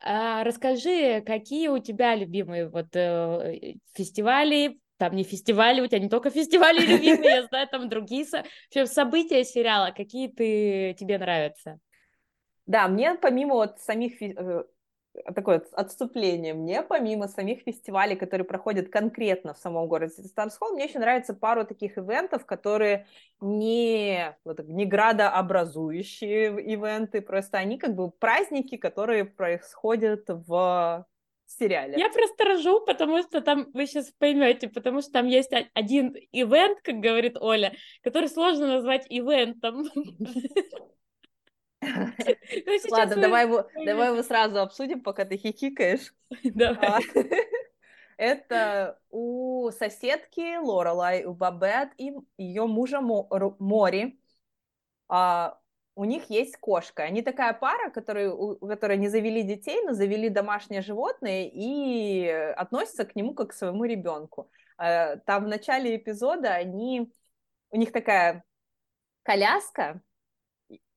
А, 0.00 0.44
расскажи, 0.44 1.22
какие 1.22 1.68
у 1.68 1.78
тебя 1.78 2.14
любимые 2.14 2.68
вот 2.68 2.88
э, 2.94 3.74
фестивали, 3.94 4.78
там 4.96 5.14
не 5.14 5.24
фестивали, 5.24 5.80
у 5.80 5.86
тебя 5.86 5.98
не 6.00 6.08
только 6.08 6.30
фестивали 6.30 6.80
любимые, 6.86 7.30
я 7.30 7.46
знаю, 7.46 7.68
там 7.68 7.88
другие 7.88 8.24
со- 8.24 8.44
вообще 8.74 8.86
события 8.92 9.44
сериала, 9.44 9.92
какие 9.96 10.28
ты, 10.28 10.94
тебе 10.98 11.18
нравятся? 11.18 11.78
Да, 12.66 12.86
мне 12.88 13.14
помимо 13.14 13.54
вот 13.54 13.80
самих 13.80 14.20
э, 14.22 14.64
такое 15.34 15.62
отступление, 15.72 16.54
мне 16.54 16.82
помимо 16.82 17.28
самих 17.28 17.62
фестивалей, 17.62 18.16
которые 18.16 18.44
проходят 18.44 18.88
конкретно 18.88 19.54
в 19.54 19.58
самом 19.58 19.88
городе 19.88 20.22
Stars 20.24 20.45
Hollow, 20.45 20.74
мне 20.74 20.84
еще 20.84 20.98
нравится 20.98 21.34
пару 21.34 21.64
таких 21.64 21.98
ивентов, 21.98 22.46
которые 22.46 23.06
не, 23.40 24.36
вот, 24.44 24.60
не 24.64 24.86
градообразующие 24.86 26.60
ивенты, 26.72 27.20
просто 27.20 27.58
они 27.58 27.78
как 27.78 27.94
бы 27.94 28.10
праздники, 28.10 28.76
которые 28.76 29.24
происходят 29.24 30.24
в 30.28 31.06
сериале. 31.46 31.98
Я 31.98 32.10
просто 32.10 32.44
ржу, 32.44 32.84
потому 32.84 33.22
что 33.22 33.40
там, 33.40 33.68
вы 33.72 33.86
сейчас 33.86 34.10
поймете, 34.18 34.68
потому 34.68 35.00
что 35.00 35.12
там 35.12 35.26
есть 35.26 35.50
один 35.74 36.14
ивент, 36.32 36.80
как 36.82 36.96
говорит 36.96 37.36
Оля, 37.40 37.72
который 38.02 38.28
сложно 38.28 38.66
назвать 38.66 39.06
ивентом. 39.08 39.88
Ну, 42.66 42.72
Ладно, 42.90 43.16
давай 43.16 43.46
его, 43.46 43.68
давай 43.84 44.10
его 44.12 44.22
сразу 44.22 44.60
обсудим, 44.60 45.02
пока 45.02 45.24
ты 45.24 45.36
хихикаешь. 45.36 46.12
Давай. 46.44 46.78
А, 46.82 47.00
Это 48.16 48.98
у 49.10 49.70
соседки 49.70 50.56
Лорелай, 50.58 51.24
у 51.24 51.34
Бабет 51.34 51.90
и 51.98 52.12
ее 52.36 52.66
мужа 52.66 53.00
Мори. 53.00 54.18
а, 55.08 55.58
у 55.94 56.04
них 56.04 56.30
есть 56.30 56.56
кошка. 56.56 57.04
Они 57.04 57.22
такая 57.22 57.52
пара, 57.52 57.90
которые, 57.90 58.32
у 58.32 58.56
которой 58.66 58.96
не 58.98 59.08
завели 59.08 59.42
детей, 59.42 59.82
но 59.84 59.92
завели 59.92 60.28
домашнее 60.28 60.82
животное 60.82 61.48
и 61.52 62.26
относятся 62.56 63.04
к 63.04 63.16
нему 63.16 63.34
как 63.34 63.50
к 63.50 63.52
своему 63.52 63.84
ребенку. 63.84 64.50
А, 64.76 65.16
Там 65.18 65.44
в 65.44 65.48
начале 65.48 65.96
эпизода 65.96 66.54
они, 66.54 67.12
у 67.70 67.76
них 67.76 67.92
такая 67.92 68.44
коляска, 69.22 70.00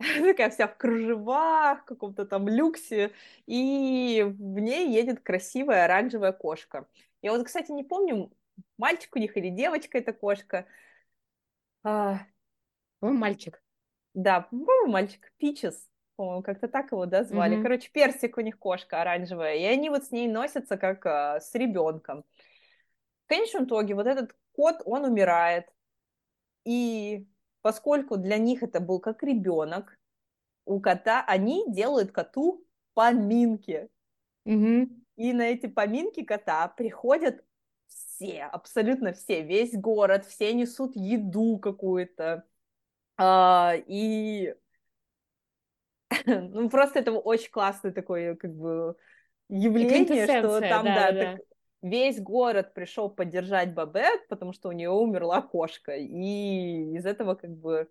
такая 0.26 0.50
вся 0.50 0.68
в 0.68 0.78
кружевах, 0.78 1.82
в 1.82 1.86
каком-то 1.86 2.26
там 2.26 2.48
люксе, 2.48 3.12
и 3.46 4.24
в 4.24 4.60
ней 4.60 4.90
едет 4.90 5.22
красивая 5.22 5.86
оранжевая 5.86 6.32
кошка. 6.32 6.88
Я 7.22 7.32
вот, 7.32 7.46
кстати, 7.46 7.72
не 7.72 7.84
помню, 7.84 8.32
мальчик 8.78 9.16
у 9.16 9.20
них 9.20 9.38
или 9.38 9.50
девочка 9.50 9.98
эта 9.98 10.14
кошка. 10.14 10.66
А... 11.84 12.20
По-моему, 13.00 13.20
мальчик. 13.20 13.64
Да, 14.14 14.42
по-моему, 14.42 14.92
мальчик. 14.92 15.34
Пичес, 15.38 15.90
по-моему, 16.16 16.44
как-то 16.44 16.68
так 16.68 16.92
его, 16.92 17.06
да, 17.06 17.24
звали. 17.24 17.58
Mm-hmm. 17.58 17.64
Короче, 17.64 17.90
персик 17.92 18.38
у 18.38 18.42
них 18.42 18.60
кошка 18.60 19.02
оранжевая, 19.02 19.56
и 19.56 19.64
они 19.64 19.90
вот 19.90 20.06
с 20.06 20.12
ней 20.12 20.28
носятся 20.28 20.78
как 20.78 21.06
а, 21.06 21.40
с 21.40 21.56
ребенком. 21.56 22.24
В 23.26 23.30
конечном 23.30 23.66
итоге 23.66 23.96
вот 23.96 24.06
этот 24.06 24.36
кот, 24.52 24.82
он 24.86 25.06
умирает, 25.06 25.68
и 26.66 27.28
поскольку 27.62 28.18
для 28.18 28.38
них 28.38 28.64
это 28.64 28.80
был 28.80 29.00
как 29.00 29.24
ребенок, 29.24 29.98
у 30.66 30.80
кота 30.80 31.24
они 31.26 31.66
делают 31.68 32.12
коту 32.12 32.66
поминки. 32.94 33.90
Угу. 34.46 34.90
И 35.18 35.34
на 35.34 35.44
эти 35.44 35.68
поминки 35.68 36.24
кота 36.24 36.68
приходят 36.68 37.44
все, 37.88 38.44
абсолютно 38.44 39.14
все, 39.14 39.42
весь 39.44 39.74
город, 39.74 40.26
все 40.26 40.54
несут 40.54 40.96
еду 40.96 41.60
какую-то. 41.60 42.46
А, 43.18 43.74
и 43.88 44.56
ну, 46.26 46.70
просто 46.70 47.00
это 47.00 47.12
очень 47.12 47.52
классное 47.52 47.92
такое, 47.92 48.36
как 48.36 48.54
бы, 48.54 48.96
явление, 49.50 50.26
что 50.26 50.60
там, 50.62 50.86
да, 50.86 50.96
да, 50.96 51.12
да. 51.12 51.32
Так, 51.34 51.42
весь 51.82 52.20
город 52.20 52.74
пришел 52.74 53.10
поддержать 53.10 53.74
Бабет, 53.74 54.28
потому 54.28 54.54
что 54.54 54.70
у 54.70 54.72
нее 54.72 54.90
умерла 54.90 55.42
кошка, 55.42 55.96
и 55.96 56.96
из 56.96 57.06
этого 57.06 57.36
как 57.36 57.52
бы 57.52 57.90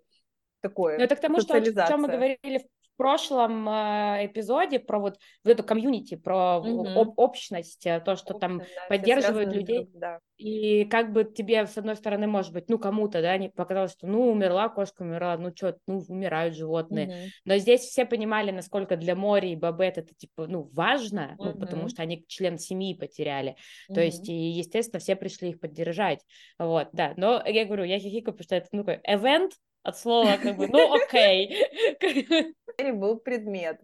такое. 0.61 0.99
Ну, 0.99 1.05
это 1.05 1.17
к 1.17 1.21
тому, 1.21 1.41
что, 1.41 1.55
о 1.55 1.61
чем 1.61 2.03
мы 2.03 2.09
говорили 2.09 2.69
прошлом 3.01 3.67
э, 3.67 4.27
эпизоде 4.27 4.79
про 4.79 4.99
вот, 4.99 5.19
вот 5.43 5.51
эту 5.51 5.65
комьюнити, 5.65 6.17
про 6.17 6.59
угу. 6.59 6.87
об, 7.01 7.19
общность, 7.19 7.87
э, 7.87 7.99
то, 7.99 8.15
что 8.15 8.35
Общность, 8.35 8.41
там 8.41 8.59
да, 8.59 8.65
поддерживают 8.91 9.55
людей. 9.55 9.85
Друг, 9.87 9.99
да. 9.99 10.19
И 10.37 10.85
как 10.85 11.15
бы 11.15 11.25
тебе, 11.25 11.67
с 11.67 11.79
одной 11.79 11.97
стороны, 11.97 12.27
может 12.27 12.53
быть, 12.53 12.69
ну, 12.69 12.79
кому-то, 12.79 13.23
да, 13.23 13.39
не 13.39 13.49
показалось, 13.49 13.93
что, 13.93 14.07
ну, 14.07 14.31
умерла 14.31 14.69
кошка, 14.69 15.01
умерла, 15.01 15.39
ну, 15.39 15.51
что, 15.57 15.79
ну, 15.87 16.03
умирают 16.09 16.55
животные. 16.55 17.07
Угу. 17.07 17.17
Но 17.47 17.57
здесь 17.57 17.81
все 17.81 18.05
понимали, 18.05 18.51
насколько 18.51 18.99
для 18.99 19.17
Мори 19.17 19.53
и 19.53 19.57
Бабет 19.57 19.97
это, 19.97 20.15
типа, 20.15 20.47
ну, 20.47 20.69
важно, 20.75 21.37
угу. 21.39 21.49
ну, 21.49 21.59
потому 21.59 21.89
что 21.89 22.03
они 22.03 22.23
член 22.29 22.59
семьи 22.59 22.93
потеряли. 22.93 23.57
Угу. 23.89 23.95
То 23.95 24.03
есть, 24.03 24.29
и, 24.29 24.51
естественно, 24.51 25.01
все 25.01 25.17
пришли 25.17 25.51
их 25.51 25.61
поддержать. 25.61 26.21
Вот, 26.59 26.89
да. 26.93 27.15
Но 27.17 27.43
я 27.47 27.65
говорю, 27.65 27.85
я 27.85 27.99
хихикаю, 27.99 28.35
потому 28.35 28.45
что 28.45 28.57
это, 28.57 28.69
ну, 28.73 28.85
такой 28.85 29.01
event, 29.09 29.53
от 29.83 29.99
слова 29.99 30.37
как 30.43 30.57
бы, 30.57 30.69
ну 30.69 30.95
окей. 30.95 31.65
Был 32.93 33.19
предмет. 33.19 33.81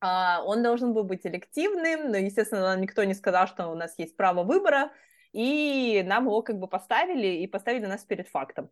А, 0.00 0.42
он 0.44 0.62
должен 0.62 0.92
был 0.92 1.04
быть 1.04 1.24
элективным, 1.24 2.10
но, 2.10 2.16
естественно, 2.16 2.76
никто 2.76 3.04
не 3.04 3.14
сказал, 3.14 3.46
что 3.46 3.68
у 3.68 3.76
нас 3.76 3.94
есть 3.98 4.16
право 4.16 4.42
выбора, 4.42 4.90
и 5.32 6.02
нам 6.04 6.24
его 6.24 6.42
как 6.42 6.58
бы 6.58 6.66
поставили, 6.66 7.28
и 7.28 7.46
поставили 7.46 7.86
нас 7.86 8.04
перед 8.04 8.26
фактом. 8.28 8.68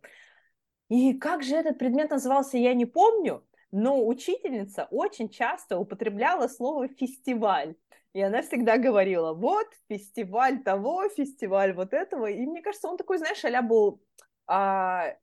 И 0.89 1.13
как 1.13 1.43
же 1.43 1.55
этот 1.55 1.77
предмет 1.77 2.09
назывался, 2.09 2.57
я 2.57 2.73
не 2.73 2.85
помню, 2.85 3.47
но 3.71 4.05
учительница 4.05 4.89
очень 4.91 5.29
часто 5.29 5.79
употребляла 5.79 6.49
слово 6.49 6.89
«фестиваль». 6.89 7.75
И 8.13 8.21
она 8.21 8.41
всегда 8.41 8.77
говорила, 8.77 9.31
вот, 9.33 9.67
фестиваль 9.87 10.61
того, 10.63 11.07
фестиваль 11.07 11.73
вот 11.73 11.93
этого. 11.93 12.25
И 12.25 12.45
мне 12.45 12.61
кажется, 12.61 12.89
он 12.89 12.97
такой, 12.97 13.19
знаешь, 13.19 13.45
а 13.45 13.61
был 13.61 14.03
а, 14.47 15.15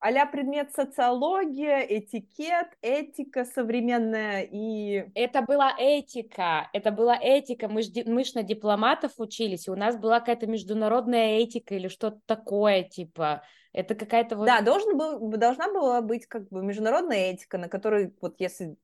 а 0.00 0.26
предмет 0.26 0.72
социология, 0.72 1.80
этикет, 1.80 2.68
этика 2.82 3.44
современная 3.44 4.42
и... 4.42 5.10
Это 5.14 5.42
была 5.42 5.74
этика, 5.76 6.68
это 6.72 6.92
была 6.92 7.16
этика, 7.20 7.68
мы 7.68 7.82
ж, 7.82 7.88
мы 8.06 8.24
ж 8.24 8.34
на 8.34 8.42
дипломатов 8.42 9.12
учились, 9.18 9.66
и 9.66 9.70
у 9.70 9.76
нас 9.76 9.96
была 9.96 10.20
какая-то 10.20 10.46
международная 10.46 11.38
этика 11.38 11.74
или 11.74 11.88
что-то 11.88 12.20
такое, 12.26 12.84
типа, 12.84 13.42
это 13.72 13.94
какая-то 13.94 14.36
вот... 14.36 14.46
Да, 14.46 14.60
должен 14.60 14.96
был, 14.96 15.18
должна 15.36 15.72
была 15.72 16.00
быть 16.00 16.26
как 16.26 16.48
бы 16.48 16.62
международная 16.62 17.32
этика, 17.32 17.58
на 17.58 17.68
которой 17.68 18.14
вот 18.20 18.36
если 18.38 18.76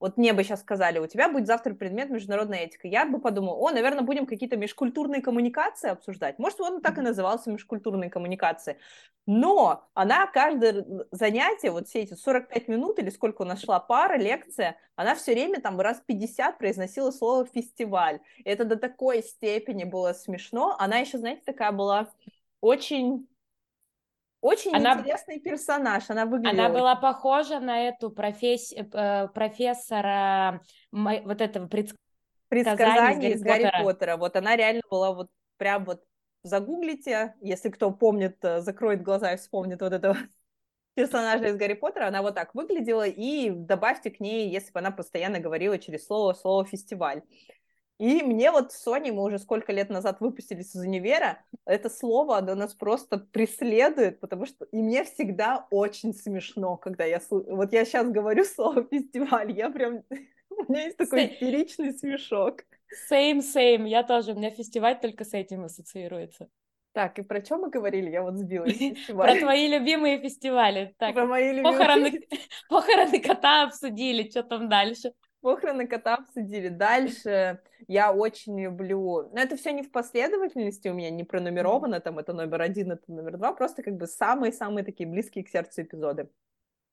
вот 0.00 0.16
мне 0.16 0.32
бы 0.32 0.42
сейчас 0.42 0.60
сказали, 0.60 0.98
у 0.98 1.06
тебя 1.06 1.28
будет 1.28 1.46
завтра 1.46 1.74
предмет 1.74 2.08
международная 2.08 2.60
этика, 2.60 2.88
я 2.88 3.04
бы 3.04 3.20
подумала, 3.20 3.54
о, 3.54 3.70
наверное, 3.70 4.02
будем 4.02 4.26
какие-то 4.26 4.56
межкультурные 4.56 5.20
коммуникации 5.20 5.90
обсуждать. 5.90 6.38
Может, 6.38 6.60
он 6.60 6.80
так 6.80 6.96
и 6.98 7.02
назывался 7.02 7.50
межкультурные 7.50 8.08
коммуникации. 8.08 8.78
Но 9.26 9.88
она 9.94 10.26
каждое 10.26 10.86
занятие, 11.10 11.70
вот 11.70 11.86
все 11.86 12.00
эти 12.00 12.14
45 12.14 12.68
минут 12.68 12.98
или 12.98 13.10
сколько 13.10 13.42
у 13.42 13.44
нас 13.44 13.62
шла 13.62 13.78
пара, 13.78 14.16
лекция, 14.16 14.76
она 14.96 15.14
все 15.14 15.34
время 15.34 15.60
там 15.60 15.78
раз 15.78 16.02
50 16.04 16.58
произносила 16.58 17.10
слово 17.10 17.44
«фестиваль». 17.44 18.20
И 18.38 18.48
это 18.48 18.64
до 18.64 18.76
такой 18.76 19.22
степени 19.22 19.84
было 19.84 20.14
смешно. 20.14 20.76
Она 20.78 20.98
еще, 20.98 21.18
знаете, 21.18 21.42
такая 21.44 21.72
была 21.72 22.10
очень 22.62 23.28
очень 24.40 24.74
она, 24.74 24.94
интересный 24.94 25.38
персонаж, 25.38 26.08
она 26.08 26.24
выглядела. 26.24 26.66
Она 26.66 26.74
была 26.74 26.96
похожа 26.96 27.60
на 27.60 27.88
эту 27.88 28.10
професс... 28.10 28.72
Э, 28.72 29.28
профессора 29.28 30.62
вот 30.92 31.40
этого 31.40 31.66
предсказания, 31.68 31.98
предсказания 32.48 33.30
из 33.32 33.42
Гарри, 33.42 33.64
Гарри 33.64 33.84
Поттера. 33.84 34.16
Вот 34.16 34.36
она 34.36 34.56
реально 34.56 34.82
была 34.90 35.12
вот 35.12 35.30
прям 35.58 35.84
вот 35.84 36.02
загуглите, 36.42 37.34
если 37.40 37.68
кто 37.68 37.90
помнит, 37.90 38.42
э, 38.42 38.60
закроет 38.60 39.02
глаза 39.02 39.34
и 39.34 39.36
вспомнит 39.36 39.82
вот 39.82 39.92
этого 39.92 40.16
персонажа 40.94 41.48
из 41.48 41.56
Гарри 41.56 41.74
Поттера, 41.74 42.08
она 42.08 42.22
вот 42.22 42.34
так 42.34 42.54
выглядела, 42.54 43.06
и 43.06 43.50
добавьте 43.50 44.10
к 44.10 44.20
ней, 44.20 44.48
если 44.48 44.72
бы 44.72 44.80
она 44.80 44.90
постоянно 44.90 45.38
говорила 45.38 45.78
через 45.78 46.06
слово, 46.06 46.32
слово 46.32 46.64
«фестиваль». 46.64 47.22
И 48.00 48.22
мне 48.22 48.50
вот 48.50 48.72
с 48.72 48.82
Соней, 48.82 49.10
мы 49.10 49.22
уже 49.22 49.38
сколько 49.38 49.72
лет 49.72 49.90
назад 49.90 50.20
выпустились 50.20 50.74
из 50.74 50.80
универа, 50.80 51.44
это 51.66 51.90
слово, 51.90 52.38
оно 52.38 52.54
нас 52.54 52.72
просто 52.72 53.18
преследует, 53.18 54.20
потому 54.20 54.46
что 54.46 54.64
и 54.72 54.78
мне 54.78 55.04
всегда 55.04 55.66
очень 55.70 56.14
смешно, 56.14 56.78
когда 56.78 57.04
я... 57.04 57.20
Вот 57.28 57.74
я 57.74 57.84
сейчас 57.84 58.08
говорю 58.08 58.44
слово 58.56 58.86
«фестиваль», 58.90 59.52
я 59.52 59.68
прям... 59.68 60.02
У 60.50 60.72
меня 60.72 60.84
есть 60.84 60.96
такой 60.96 61.26
истеричный 61.26 61.92
смешок. 61.92 62.64
Same, 63.12 63.40
same. 63.40 63.86
Я 63.86 64.02
тоже. 64.02 64.32
У 64.32 64.34
меня 64.34 64.50
фестиваль 64.50 64.98
только 64.98 65.24
с 65.24 65.34
этим 65.34 65.64
ассоциируется. 65.64 66.48
Так, 66.92 67.18
и 67.18 67.22
про 67.22 67.44
что 67.44 67.58
мы 67.58 67.68
говорили? 67.68 68.10
Я 68.10 68.22
вот 68.22 68.36
сбилась. 68.36 68.78
Про 69.06 69.36
твои 69.36 69.68
любимые 69.68 70.20
фестивали. 70.20 70.94
Так, 70.98 71.14
про 71.14 71.26
мои 71.26 71.52
любимые 71.52 71.78
похороны, 71.78 72.20
похороны 72.68 73.20
кота 73.20 73.62
обсудили, 73.64 74.28
что 74.28 74.42
там 74.42 74.68
дальше? 74.68 75.12
Похороны 75.40 75.86
кота 75.86 76.16
обсудили. 76.16 76.68
Дальше 76.68 77.60
я 77.88 78.12
очень 78.12 78.60
люблю... 78.60 79.30
Но 79.32 79.40
это 79.40 79.56
все 79.56 79.72
не 79.72 79.82
в 79.82 79.90
последовательности 79.90 80.88
у 80.88 80.94
меня, 80.94 81.10
не 81.10 81.24
пронумеровано, 81.24 82.00
там 82.00 82.18
это 82.18 82.32
номер 82.32 82.60
один, 82.60 82.92
это 82.92 83.10
номер 83.10 83.38
два, 83.38 83.52
просто 83.52 83.82
как 83.82 83.96
бы 83.96 84.06
самые-самые 84.06 84.84
такие 84.84 85.08
близкие 85.08 85.44
к 85.44 85.48
сердцу 85.48 85.82
эпизоды. 85.82 86.28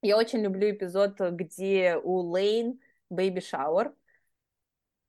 Я 0.02 0.18
очень 0.18 0.40
люблю 0.40 0.70
эпизод, 0.70 1.20
где 1.20 2.00
у 2.02 2.20
Лейн 2.20 2.80
baby 3.10 3.42
shower, 3.42 3.94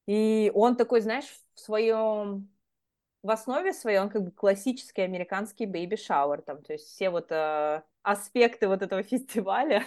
и 0.06 0.50
он 0.54 0.76
такой, 0.76 1.00
знаешь, 1.00 1.28
в 1.54 1.60
своем 1.60 2.48
в 3.22 3.30
основе 3.30 3.72
своей 3.72 3.98
он 3.98 4.10
как 4.10 4.24
бы 4.24 4.30
классический 4.30 5.02
американский 5.02 5.66
baby 5.66 5.96
shower, 5.96 6.42
там, 6.42 6.62
то 6.62 6.72
есть 6.72 6.86
все 6.86 7.10
вот 7.10 7.30
э, 7.30 7.82
аспекты 8.02 8.68
вот 8.68 8.82
этого 8.82 9.02
фестиваля, 9.04 9.84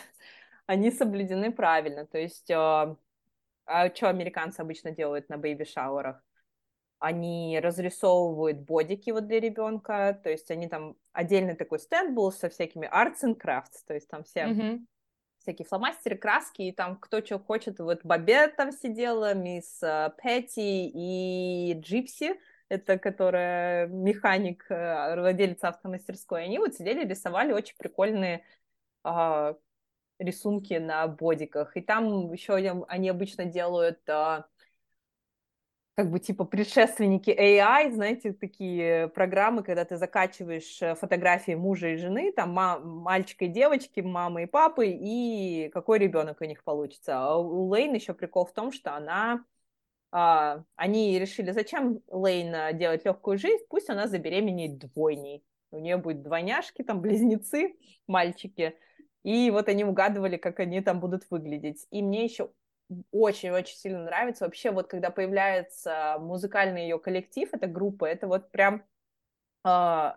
они 0.65 0.91
соблюдены 0.91 1.51
правильно, 1.51 2.05
то 2.05 2.17
есть 2.17 2.49
э, 2.49 2.95
а 3.65 3.93
что 3.93 4.09
американцы 4.09 4.59
обычно 4.59 4.91
делают 4.91 5.29
на 5.29 5.37
бэйби-шауэрах? 5.37 6.21
Они 6.99 7.59
разрисовывают 7.59 8.59
бодики 8.59 9.09
вот 9.09 9.27
для 9.27 9.39
ребенка, 9.39 10.19
то 10.23 10.29
есть 10.29 10.51
они 10.51 10.67
там 10.67 10.95
отдельный 11.13 11.55
такой 11.55 11.79
стенд 11.79 12.13
был 12.13 12.31
со 12.31 12.49
всякими 12.49 12.87
arts 12.87 13.23
and 13.23 13.39
crafts, 13.41 13.81
то 13.87 13.95
есть 13.95 14.07
там 14.07 14.23
все 14.23 14.41
mm-hmm. 14.41 14.79
всякие 15.39 15.65
фломастеры, 15.65 16.15
краски, 16.15 16.61
и 16.61 16.71
там 16.71 16.97
кто 16.97 17.25
что 17.25 17.39
хочет. 17.39 17.79
Вот 17.79 18.01
Бабет 18.03 18.55
там 18.55 18.71
сидела, 18.71 19.33
мисс 19.33 19.81
uh, 19.81 20.11
Петти 20.21 20.91
и 20.93 21.73
Джипси, 21.79 22.39
это 22.69 22.99
которая 22.99 23.87
механик, 23.87 24.65
uh, 24.69 25.19
владелец 25.19 25.63
автомастерской, 25.63 26.43
они 26.43 26.59
вот 26.59 26.75
сидели, 26.75 27.03
рисовали 27.07 27.51
очень 27.51 27.75
прикольные 27.77 28.43
uh, 29.03 29.57
рисунки 30.21 30.75
на 30.75 31.07
бодиках. 31.07 31.75
И 31.75 31.81
там 31.81 32.31
еще 32.31 32.53
они 32.87 33.09
обычно 33.09 33.45
делают 33.45 33.99
а, 34.07 34.47
как 35.95 36.09
бы 36.09 36.19
типа 36.19 36.45
предшественники 36.45 37.29
AI, 37.29 37.91
знаете, 37.91 38.33
такие 38.33 39.09
программы, 39.09 39.63
когда 39.63 39.85
ты 39.85 39.97
закачиваешь 39.97 40.81
э, 40.81 40.95
фотографии 40.95 41.53
мужа 41.53 41.89
и 41.89 41.97
жены, 41.97 42.31
там 42.31 42.51
мальчика 42.53 43.45
и 43.45 43.49
девочки, 43.49 43.99
мамы 43.99 44.43
и 44.43 44.45
папы, 44.47 44.87
и 44.87 45.69
какой 45.73 45.99
ребенок 45.99 46.41
у 46.41 46.45
них 46.45 46.63
получится. 46.63 47.17
А 47.19 47.37
у 47.37 47.67
Лейн 47.69 47.93
еще 47.93 48.13
прикол 48.13 48.45
в 48.45 48.53
том, 48.53 48.71
что 48.71 48.95
она 48.95 49.43
а, 50.11 50.63
они 50.75 51.19
решили, 51.19 51.51
зачем 51.51 52.01
Лейн 52.07 52.77
делать 52.77 53.05
легкую 53.05 53.37
жизнь, 53.37 53.63
пусть 53.69 53.89
она 53.89 54.07
забеременеет 54.07 54.77
двойней. 54.77 55.43
У 55.71 55.79
нее 55.79 55.97
будет 55.97 56.21
двойняшки, 56.21 56.83
там 56.83 57.01
близнецы, 57.01 57.75
мальчики. 58.07 58.75
И 59.23 59.51
вот 59.51 59.69
они 59.69 59.83
угадывали, 59.83 60.37
как 60.37 60.59
они 60.59 60.81
там 60.81 60.99
будут 60.99 61.29
выглядеть. 61.29 61.87
И 61.91 62.01
мне 62.01 62.25
еще 62.25 62.51
очень-очень 63.11 63.77
сильно 63.77 64.03
нравится. 64.03 64.45
Вообще 64.45 64.71
вот 64.71 64.87
когда 64.87 65.09
появляется 65.11 66.17
музыкальный 66.19 66.83
ее 66.83 66.99
коллектив, 66.99 67.49
эта 67.53 67.67
группа, 67.67 68.05
это 68.05 68.27
вот 68.27 68.51
прям, 68.51 68.83
э, 69.65 70.13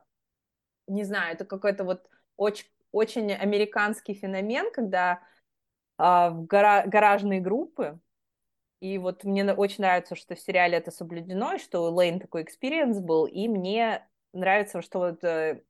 не 0.86 1.04
знаю, 1.04 1.34
это 1.34 1.44
какой-то 1.44 1.84
вот 1.84 2.08
очень, 2.36 2.66
очень 2.92 3.32
американский 3.32 4.14
феномен, 4.14 4.72
когда 4.72 5.20
э, 5.98 6.02
в 6.30 6.46
гара- 6.46 6.84
гаражные 6.86 7.40
группы, 7.40 8.00
и 8.80 8.98
вот 8.98 9.24
мне 9.24 9.50
очень 9.54 9.82
нравится, 9.82 10.14
что 10.14 10.34
в 10.34 10.40
сериале 10.40 10.76
это 10.76 10.90
соблюдено, 10.90 11.54
и 11.54 11.58
что 11.58 11.90
у 11.90 11.94
Лейн 11.94 12.20
такой 12.20 12.42
experience 12.42 13.00
был, 13.00 13.26
и 13.26 13.48
мне 13.48 14.06
нравится, 14.32 14.82
что 14.82 14.98
вот 14.98 15.24
э, 15.24 15.62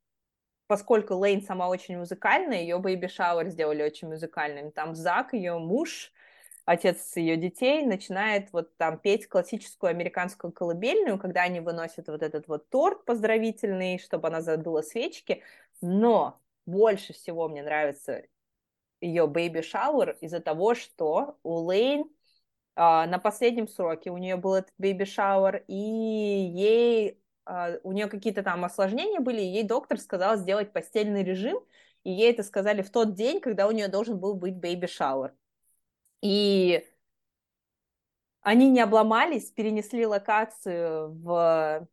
поскольку 0.75 1.15
Лейн 1.15 1.41
сама 1.41 1.69
очень 1.69 1.97
музыкальная, 1.97 2.61
ее 2.61 2.79
Baby 2.79 3.05
Shower 3.05 3.49
сделали 3.49 3.85
очень 3.85 4.09
музыкальным. 4.09 4.73
Там 4.73 4.97
Зак, 4.97 5.33
ее 5.33 5.57
муж, 5.57 6.13
отец 6.65 7.15
ее 7.15 7.37
детей, 7.37 7.87
начинает 7.87 8.53
вот 8.53 8.77
там 8.77 8.99
петь 8.99 9.29
классическую 9.29 9.91
американскую 9.91 10.53
колыбельную, 10.53 11.17
когда 11.21 11.43
они 11.43 11.61
выносят 11.61 12.09
вот 12.09 12.25
этот 12.25 12.49
вот 12.49 12.69
торт 12.71 13.05
поздравительный, 13.05 14.01
чтобы 14.01 14.27
она 14.27 14.41
задула 14.41 14.83
свечки. 14.83 15.45
Но 15.81 16.41
больше 16.67 17.13
всего 17.13 17.49
мне 17.49 17.63
нравится 17.63 18.25
ее 19.01 19.27
Baby 19.27 19.63
Shower 19.63 20.17
из-за 20.23 20.41
того, 20.41 20.75
что 20.75 21.39
у 21.45 21.55
Лейн 21.55 22.11
а, 22.75 23.07
на 23.07 23.21
последнем 23.21 23.69
сроке 23.69 24.11
у 24.11 24.19
нее 24.19 24.35
был 24.35 24.55
этот 24.55 24.75
Baby 24.81 25.03
Shower, 25.03 25.63
и 25.69 25.77
ей 25.77 27.21
у 27.47 27.93
нее 27.93 28.07
какие-то 28.09 28.43
там 28.43 28.65
осложнения 28.65 29.21
были, 29.21 29.41
и 29.41 29.47
ей 29.47 29.65
доктор 29.65 29.99
сказал 29.99 30.37
сделать 30.37 30.73
постельный 30.73 31.23
режим, 31.23 31.59
и 32.03 32.11
ей 32.11 32.31
это 32.31 32.43
сказали 32.43 32.83
в 32.83 32.91
тот 32.91 33.15
день, 33.15 33.41
когда 33.41 33.67
у 33.67 33.71
нее 33.71 33.89
должен 33.89 34.19
был 34.19 34.35
быть 34.35 34.55
baby 34.55 34.83
shower. 34.83 35.33
И 36.23 36.87
они 38.41 38.71
не 38.71 38.81
обломались, 38.81 39.51
перенесли 39.51 40.07
локацию 40.07 41.13
в 41.13 41.89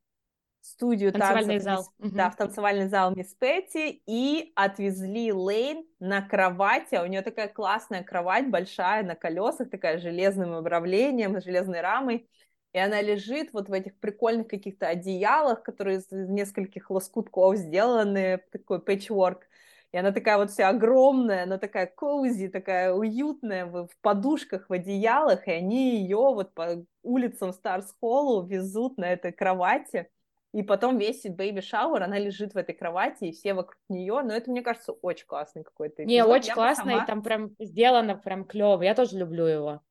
студию 0.61 1.11
танцевальный 1.11 1.59
танцев, 1.59 1.85
зал. 1.85 2.11
Да, 2.11 2.29
в 2.29 2.35
танцевальный 2.35 2.87
зал 2.87 3.15
Мисс 3.15 3.33
Петти 3.33 4.03
и 4.05 4.51
отвезли 4.55 5.33
Лейн 5.33 5.85
на 5.99 6.21
кровати. 6.21 6.95
А 6.95 7.03
у 7.03 7.07
нее 7.07 7.21
такая 7.21 7.47
классная 7.47 8.03
кровать, 8.03 8.49
большая, 8.49 9.03
на 9.03 9.15
колесах, 9.15 9.69
такая 9.69 9.97
с 9.97 10.01
железным 10.01 10.53
управлением, 10.53 11.39
с 11.39 11.43
железной 11.43 11.81
рамой 11.81 12.29
и 12.73 12.79
она 12.79 13.01
лежит 13.01 13.51
вот 13.53 13.67
в 13.69 13.73
этих 13.73 13.97
прикольных 13.97 14.47
каких-то 14.47 14.87
одеялах, 14.87 15.61
которые 15.63 15.97
из 15.99 16.07
нескольких 16.11 16.89
лоскутков 16.89 17.57
сделаны, 17.57 18.41
такой 18.51 18.81
пэтчворк. 18.81 19.47
И 19.91 19.97
она 19.97 20.13
такая 20.13 20.37
вот 20.37 20.51
вся 20.51 20.69
огромная, 20.69 21.43
она 21.43 21.57
такая 21.57 21.85
cozy, 21.85 22.47
такая 22.47 22.93
уютная 22.93 23.65
в, 23.65 23.87
в 23.87 23.97
подушках, 24.01 24.69
в 24.69 24.73
одеялах, 24.73 25.49
и 25.49 25.51
они 25.51 25.99
ее 25.99 26.15
вот 26.15 26.53
по 26.53 26.85
улицам 27.03 27.51
Stars 27.51 27.93
Hollow 27.99 28.45
везут 28.45 28.97
на 28.97 29.11
этой 29.11 29.33
кровати. 29.33 30.09
И 30.53 30.63
потом 30.63 30.97
весь 30.97 31.23
baby 31.23 31.61
shower, 31.61 32.03
она 32.03 32.19
лежит 32.19 32.53
в 32.53 32.57
этой 32.57 32.73
кровати, 32.73 33.25
и 33.25 33.31
все 33.31 33.53
вокруг 33.53 33.77
нее. 33.89 34.21
Но 34.21 34.33
это, 34.33 34.49
мне 34.49 34.61
кажется, 34.61 34.93
очень 34.93 35.25
классный 35.25 35.63
какой-то 35.63 36.03
эпизод. 36.03 36.09
Не, 36.09 36.25
очень 36.25 36.49
Я 36.49 36.55
классно, 36.55 36.91
сама... 36.91 37.03
и 37.03 37.07
там 37.07 37.21
прям 37.21 37.51
сделано 37.59 38.15
прям 38.15 38.45
клево. 38.45 38.81
Я 38.81 38.95
тоже 38.95 39.17
люблю 39.17 39.45
его. 39.45 39.81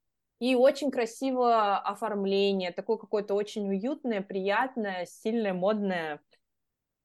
И 0.41 0.55
очень 0.55 0.91
красиво 0.91 1.77
оформление, 1.79 2.73
такое 2.73 2.97
какое-то 2.97 3.35
очень 3.35 3.69
уютное, 3.69 4.23
приятное, 4.23 5.07
сильное, 5.07 5.53
модное. 5.53 6.21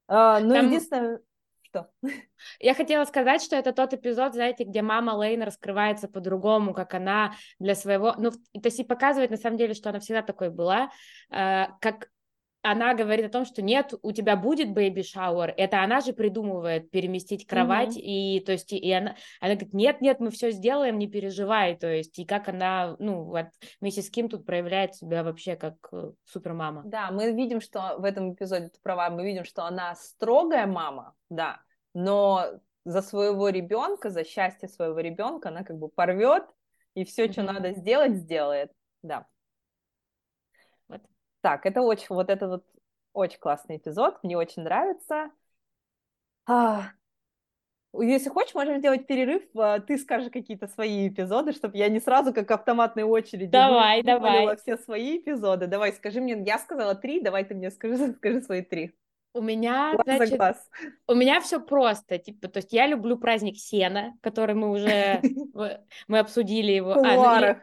А, 0.08 0.39
но 0.39 0.54
Там... 0.56 0.67
единственное, 0.67 1.19
что? 1.62 1.89
Я 2.60 2.74
хотела 2.74 3.04
сказать, 3.06 3.41
что 3.41 3.56
это 3.56 3.74
тот 3.74 3.93
эпизод, 3.93 4.34
знаете, 4.34 4.63
где 4.63 4.82
мама 4.82 5.12
Лейн 5.12 5.43
раскрывается 5.43 6.08
по-другому, 6.08 6.74
как 6.74 6.93
она 6.93 7.34
для 7.60 7.76
своего... 7.76 8.15
Ну, 8.17 8.32
то 8.32 8.39
есть 8.63 8.80
и 8.80 8.84
показывает, 8.84 9.32
на 9.32 9.38
самом 9.38 9.58
деле, 9.58 9.74
что 9.74 9.89
она 9.89 10.00
всегда 10.00 10.21
такой 10.21 10.50
была, 10.50 10.89
э, 11.30 11.65
как 11.82 12.10
она 12.65 12.95
говорит 12.95 13.28
о 13.28 13.30
том, 13.30 13.45
что 13.45 13.62
нет, 13.62 13.93
у 14.01 14.12
тебя 14.12 14.36
будет 14.36 14.69
baby 14.69 15.01
shower, 15.01 15.54
это 15.56 15.84
она 15.84 16.01
же 16.01 16.13
придумывает 16.13 16.89
переместить 16.89 17.45
кровать, 17.45 17.95
mm-hmm. 17.95 18.01
и 18.01 18.39
то 18.43 18.51
есть 18.54 18.73
и 18.73 18.91
она, 18.91 19.15
она 19.39 19.54
говорит, 19.54 19.73
нет, 19.73 20.01
нет, 20.01 20.19
мы 20.19 20.32
все 20.32 20.49
сделаем, 20.49 20.97
не 20.97 21.08
переживай, 21.08 21.78
то 21.78 21.88
есть 21.88 22.17
и 22.17 22.25
как 22.25 22.49
она, 22.49 22.95
ну 22.97 23.23
вот 23.23 23.47
вместе 23.80 24.01
с 24.01 24.10
Ким 24.10 24.30
тут 24.30 24.45
проявляет 24.45 24.95
себя 24.95 25.23
вообще 25.23 25.56
как 25.56 25.75
э, 25.91 26.12
супермама. 26.25 26.82
Да, 26.86 27.12
мы 27.12 27.32
видим, 27.34 27.62
что 27.62 27.97
в 27.99 28.04
этом 28.04 28.34
эпизоде, 28.34 28.69
ты 28.69 28.80
права, 28.82 29.10
мы 29.12 29.23
видим, 29.23 29.45
что 29.45 29.65
она 29.65 29.93
строгая 29.95 30.65
мама, 30.65 31.13
да, 31.30 31.60
но 31.93 32.47
за 32.84 33.01
своего 33.04 33.49
ребенка, 33.49 34.10
за 34.10 34.23
счастье 34.23 34.67
своего 34.67 34.99
ребенка 34.99 35.49
она 35.49 35.63
как 35.63 35.78
бы 35.78 35.88
порвет 35.88 36.43
и 36.95 37.06
все, 37.06 37.25
mm-hmm. 37.25 37.32
что 37.32 37.43
надо 37.43 37.71
сделать, 37.73 38.15
сделает, 38.15 38.71
да. 39.04 39.28
Так, 41.46 41.68
это 41.68 41.84
очень, 41.84 42.08
вот 42.10 42.32
это 42.32 42.48
вот 42.48 42.66
очень 43.14 43.38
классный 43.38 43.78
эпизод, 43.78 44.18
мне 44.24 44.36
очень 44.36 44.64
нравится. 44.64 45.30
А, 46.48 46.90
если 47.94 48.30
хочешь, 48.30 48.56
можем 48.56 48.80
сделать 48.80 49.06
перерыв, 49.06 49.44
а, 49.56 49.80
ты 49.80 50.00
скажешь 50.00 50.32
какие-то 50.32 50.68
свои 50.68 51.08
эпизоды, 51.08 51.52
чтобы 51.52 51.78
я 51.78 51.88
не 51.88 52.00
сразу 52.00 52.34
как 52.34 52.50
автоматной 52.50 53.04
очереди 53.04 53.52
давай, 53.52 54.02
давай. 54.02 54.58
все 54.58 54.76
свои 54.76 55.20
эпизоды. 55.20 55.68
Давай, 55.68 55.94
скажи 55.94 56.20
мне, 56.20 56.36
я 56.44 56.58
сказала 56.58 56.96
три, 56.96 57.22
давай 57.22 57.46
ты 57.46 57.54
мне 57.54 57.70
скажи, 57.70 58.14
скажи 58.18 58.42
свои 58.42 58.64
три. 58.64 58.96
У 59.36 59.42
меня, 59.44 59.94
глаз 59.94 60.18
значит, 60.18 60.38
глаз. 60.38 60.70
у 61.08 61.14
меня 61.14 61.42
все 61.42 61.60
просто, 61.60 62.18
типа, 62.18 62.48
то 62.48 62.58
есть 62.58 62.74
я 62.74 62.88
люблю 62.88 63.20
праздник 63.20 63.58
Сена, 63.58 64.18
который 64.22 64.56
мы 64.56 64.72
уже 64.72 65.22
мы 66.08 66.18
обсудили 66.18 66.72
его. 66.72 66.94
В 66.94 66.96
кулуарах. 66.96 67.60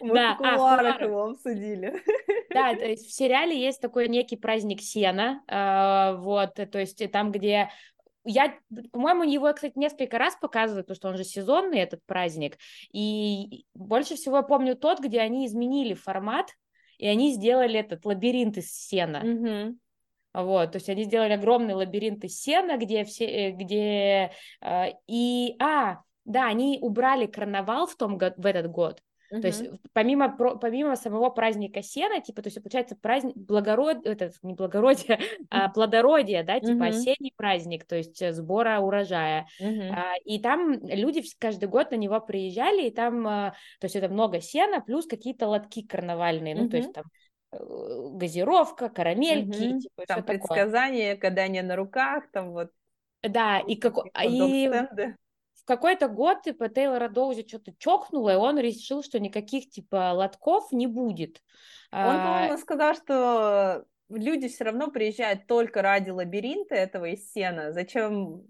Мы 0.00 0.14
да, 0.14 0.34
в 0.34 0.38
кулуарах 0.38 1.00
а, 1.00 1.04
его 1.04 1.24
обсудили. 1.24 2.02
Да, 2.50 2.74
то 2.76 2.84
есть 2.84 3.06
в 3.06 3.12
сериале 3.12 3.58
есть 3.58 3.80
такой 3.80 4.08
некий 4.08 4.36
праздник 4.36 4.80
Сена, 4.80 5.42
э, 5.48 6.16
вот, 6.20 6.54
то 6.54 6.78
есть 6.78 7.10
там, 7.12 7.32
где 7.32 7.70
я, 8.26 8.54
по-моему, 8.92 9.22
его, 9.22 9.52
кстати, 9.52 9.78
несколько 9.78 10.18
раз 10.18 10.36
показывают, 10.36 10.86
потому 10.86 10.96
что 10.96 11.08
он 11.08 11.16
же 11.16 11.24
сезонный, 11.24 11.78
этот 11.78 12.04
праздник. 12.06 12.58
И 12.92 13.66
больше 13.74 14.16
всего 14.16 14.38
я 14.38 14.42
помню 14.42 14.76
тот, 14.76 15.00
где 15.00 15.20
они 15.20 15.46
изменили 15.46 15.94
формат, 15.94 16.50
и 16.98 17.06
они 17.06 17.32
сделали 17.32 17.78
этот 17.78 18.04
лабиринт 18.04 18.56
из 18.56 18.72
сена. 18.72 19.22
Mm-hmm. 19.24 19.76
Вот, 20.34 20.72
то 20.72 20.76
есть 20.76 20.88
они 20.88 21.04
сделали 21.04 21.32
огромный 21.32 21.74
лабиринт 21.74 22.24
из 22.24 22.38
сена, 22.38 22.76
где 22.76 23.04
все, 23.04 23.26
э, 23.26 23.50
где 23.52 24.32
э, 24.60 24.84
и, 25.06 25.54
а, 25.60 26.00
да, 26.24 26.46
они 26.46 26.78
убрали 26.82 27.26
карнавал 27.26 27.86
в 27.86 27.96
том 27.96 28.18
в 28.18 28.44
этот 28.46 28.70
год, 28.70 29.00
Uh-huh. 29.32 29.40
То 29.40 29.46
есть 29.48 29.64
помимо, 29.92 30.36
помимо 30.36 30.96
самого 30.96 31.30
праздника 31.30 31.82
сена, 31.82 32.20
типа, 32.20 32.42
то 32.42 32.48
есть 32.48 32.62
получается 32.62 32.96
праздник 32.96 33.36
благород, 33.36 34.06
это 34.06 34.30
не 34.42 34.54
благородие, 34.54 35.18
а 35.50 35.68
плодородие, 35.68 36.42
да, 36.44 36.60
типа 36.60 36.84
uh-huh. 36.84 36.88
осенний 36.88 37.32
праздник, 37.36 37.84
то 37.84 37.96
есть 37.96 38.20
э, 38.22 38.32
сбора 38.32 38.80
урожая. 38.80 39.46
Uh-huh. 39.60 39.90
А, 39.90 40.14
и 40.24 40.38
там 40.38 40.78
люди 40.86 41.22
каждый 41.38 41.68
год 41.68 41.90
на 41.90 41.96
него 41.96 42.20
приезжали, 42.20 42.86
и 42.86 42.90
там, 42.90 43.26
а, 43.26 43.50
то 43.80 43.86
есть 43.86 43.96
это 43.96 44.08
много 44.08 44.40
сена, 44.40 44.80
плюс 44.80 45.06
какие-то 45.06 45.48
лотки 45.48 45.84
карнавальные, 45.84 46.54
uh-huh. 46.54 46.62
ну, 46.62 46.68
то 46.68 46.76
есть 46.76 46.92
там 46.92 47.04
э, 47.52 47.58
газировка, 48.12 48.88
карамельки, 48.88 49.74
uh-huh. 49.74 49.80
типа, 49.80 50.06
там 50.06 50.22
предсказания, 50.22 51.14
такое. 51.14 51.30
гадания 51.30 51.62
на 51.62 51.76
руках, 51.76 52.30
там 52.32 52.52
вот. 52.52 52.70
Да, 53.22 53.58
и 53.58 53.74
как 53.74 53.96
и 54.22 54.70
какой-то 55.66 56.08
год, 56.08 56.42
типа, 56.42 56.68
Тейлора 56.68 57.08
Доузи 57.08 57.46
что-то 57.46 57.72
чокнуло, 57.78 58.32
и 58.32 58.36
он 58.36 58.58
решил, 58.58 59.02
что 59.02 59.20
никаких, 59.20 59.68
типа, 59.68 60.12
лотков 60.12 60.72
не 60.72 60.86
будет. 60.86 61.42
Он, 61.92 62.16
по-моему, 62.16 62.54
а, 62.54 62.58
сказал, 62.58 62.94
что 62.94 63.84
люди 64.08 64.48
все 64.48 64.64
равно 64.64 64.90
приезжают 64.90 65.46
только 65.46 65.82
ради 65.82 66.10
лабиринта 66.10 66.74
этого 66.74 67.06
из 67.06 67.30
сена. 67.32 67.72
Зачем 67.72 68.44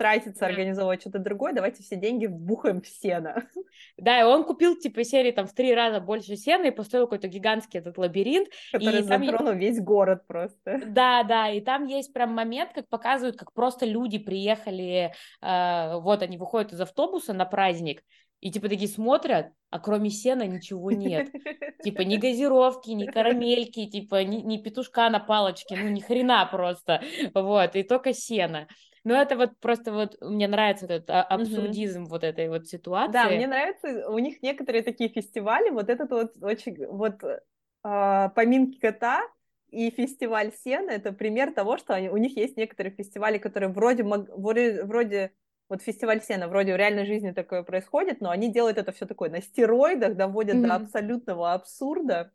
тратиться, 0.00 0.46
организовывать 0.46 1.02
что-то 1.02 1.18
другое, 1.18 1.52
давайте 1.52 1.82
все 1.82 1.94
деньги 1.94 2.24
вбухаем 2.24 2.80
в 2.80 2.88
сено. 2.88 3.46
Да, 3.96 4.18
и 4.18 4.22
он 4.24 4.44
купил, 4.44 4.76
типа, 4.76 5.04
серии 5.04 5.30
там 5.30 5.46
в 5.46 5.52
три 5.52 5.74
раза 5.74 6.00
больше 6.00 6.36
сена 6.36 6.66
и 6.66 6.70
построил 6.70 7.04
какой-то 7.04 7.28
гигантский 7.28 7.80
этот 7.80 7.98
лабиринт. 7.98 8.48
Который 8.72 9.00
и 9.00 9.02
затронул 9.02 9.52
есть... 9.52 9.60
весь 9.60 9.84
город 9.84 10.26
просто. 10.26 10.80
Да, 10.86 11.22
да, 11.24 11.50
и 11.50 11.60
там 11.60 11.84
есть 11.84 12.14
прям 12.14 12.32
момент, 12.32 12.72
как 12.74 12.88
показывают, 12.88 13.36
как 13.36 13.52
просто 13.52 13.84
люди 13.84 14.18
приехали, 14.18 15.12
э, 15.42 16.00
вот 16.00 16.22
они 16.22 16.38
выходят 16.38 16.72
из 16.72 16.80
автобуса 16.80 17.34
на 17.34 17.44
праздник, 17.44 18.02
и 18.40 18.50
типа 18.50 18.70
такие 18.70 18.88
смотрят, 18.88 19.48
а 19.68 19.78
кроме 19.78 20.08
сена 20.08 20.46
ничего 20.46 20.90
нет. 20.90 21.28
Типа 21.84 22.02
ни 22.02 22.16
газировки, 22.16 22.90
ни 22.90 23.06
карамельки, 23.06 23.86
типа 23.86 24.24
ни, 24.24 24.36
ни 24.36 24.56
петушка 24.56 25.10
на 25.10 25.20
палочке, 25.20 25.76
ну 25.76 25.88
ни 25.88 26.00
хрена 26.00 26.46
просто. 26.50 27.02
Вот, 27.34 27.76
и 27.76 27.82
только 27.82 28.14
сено. 28.14 28.66
Ну, 29.04 29.14
это 29.14 29.36
вот 29.36 29.58
просто 29.60 29.92
вот 29.92 30.18
мне 30.20 30.46
нравится 30.46 30.84
этот 30.84 31.08
а, 31.08 31.22
абсурдизм 31.22 32.02
mm-hmm. 32.02 32.08
вот 32.08 32.22
этой 32.24 32.48
вот 32.48 32.66
ситуации. 32.66 33.12
Да, 33.12 33.30
мне 33.30 33.46
нравится, 33.46 34.10
у 34.10 34.18
них 34.18 34.42
некоторые 34.42 34.82
такие 34.82 35.08
фестивали, 35.08 35.70
вот 35.70 35.88
этот 35.88 36.10
вот 36.10 36.34
очень, 36.42 36.86
вот 36.86 37.22
э, 37.24 38.28
поминки 38.34 38.78
кота 38.78 39.22
и 39.70 39.90
фестиваль 39.90 40.52
сена, 40.64 40.90
это 40.90 41.12
пример 41.12 41.52
того, 41.52 41.78
что 41.78 41.94
они, 41.94 42.10
у 42.10 42.18
них 42.18 42.36
есть 42.36 42.58
некоторые 42.58 42.94
фестивали, 42.94 43.38
которые 43.38 43.70
вроде, 43.70 44.02
вроде, 44.02 44.84
вроде 44.84 45.32
вот 45.70 45.82
фестиваль 45.82 46.20
сена, 46.20 46.48
вроде 46.48 46.74
в 46.74 46.76
реальной 46.76 47.06
жизни 47.06 47.30
такое 47.30 47.62
происходит, 47.62 48.20
но 48.20 48.28
они 48.28 48.52
делают 48.52 48.76
это 48.76 48.92
все 48.92 49.06
такое 49.06 49.30
на 49.30 49.40
стероидах, 49.40 50.14
доводят 50.16 50.56
mm-hmm. 50.56 50.66
до 50.66 50.74
абсолютного 50.74 51.52
абсурда. 51.54 52.32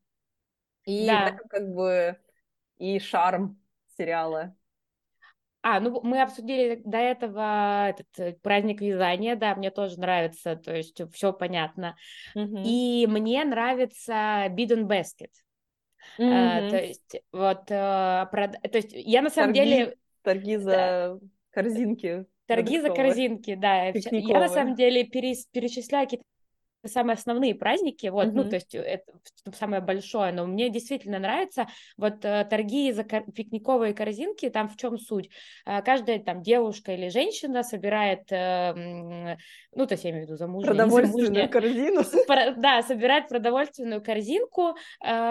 И 0.85 1.05
да. 1.05 1.29
это 1.29 1.47
как 1.47 1.73
бы 1.73 2.17
и 2.77 2.97
шарм 2.99 3.59
сериала. 3.97 4.55
А, 5.67 5.79
ну 5.79 5.99
мы 6.03 6.21
обсудили 6.21 6.79
до 6.85 6.99
этого 6.99 7.87
этот 7.89 8.19
э, 8.19 8.33
праздник 8.43 8.81
вязания, 8.81 9.35
да, 9.35 9.55
мне 9.55 9.71
тоже 9.71 9.99
нравится, 9.99 10.55
то 10.55 10.75
есть 10.75 11.01
все 11.11 11.33
понятно. 11.33 11.97
Mm-hmm. 12.37 12.63
И 12.63 13.07
мне 13.07 13.43
нравится 13.43 14.45
Bidon 14.51 14.83
Basket. 14.83 15.31
Mm-hmm. 16.19 16.67
А, 16.67 16.69
то 16.69 16.77
есть 16.77 17.15
вот, 17.31 17.63
а, 17.71 18.27
прод... 18.27 18.51
то 18.61 18.77
есть 18.77 18.91
я 18.91 19.23
на 19.23 19.31
самом 19.31 19.55
торги, 19.55 19.69
деле... 19.71 19.95
Торги 20.21 20.57
за 20.57 20.71
да. 20.71 21.17
корзинки. 21.49 22.25
Торги 22.45 22.79
за 22.79 22.89
корзинки, 22.91 23.55
да. 23.55 23.91
Пикниковые. 23.91 24.33
Я 24.33 24.39
на 24.41 24.49
самом 24.49 24.75
деле 24.75 25.03
перес... 25.03 25.47
перечисляю 25.47 26.05
какие-то 26.05 26.25
самые 26.89 27.15
основные 27.15 27.55
праздники, 27.55 28.07
вот, 28.07 28.27
mm-hmm. 28.27 28.31
ну, 28.31 28.43
то 28.49 28.55
есть 28.55 28.75
это 28.75 29.03
самое 29.53 29.81
большое, 29.81 30.31
но 30.31 30.45
мне 30.45 30.69
действительно 30.69 31.19
нравится 31.19 31.67
вот 31.97 32.23
э, 32.23 32.45
торги 32.49 32.91
за 32.91 33.03
кор- 33.03 33.29
пикниковые 33.31 33.93
корзинки, 33.93 34.49
там 34.49 34.69
в 34.69 34.77
чем 34.77 34.97
суть? 34.97 35.29
Э, 35.65 35.81
каждая 35.81 36.19
там 36.19 36.41
девушка 36.41 36.93
или 36.93 37.09
женщина 37.09 37.63
собирает, 37.63 38.31
э, 38.31 39.37
ну, 39.73 39.85
то 39.85 39.93
есть 39.93 40.03
я 40.03 40.11
имею 40.11 40.25
в 40.25 40.27
виду 40.27 40.37
замужняя, 40.37 40.73
Продовольственную 40.73 41.47
замужняя, 41.47 41.47
корзину. 41.47 42.03
да, 42.57 42.81
собирает 42.81 43.27
продовольственную 43.27 44.01
корзинку, 44.01 44.75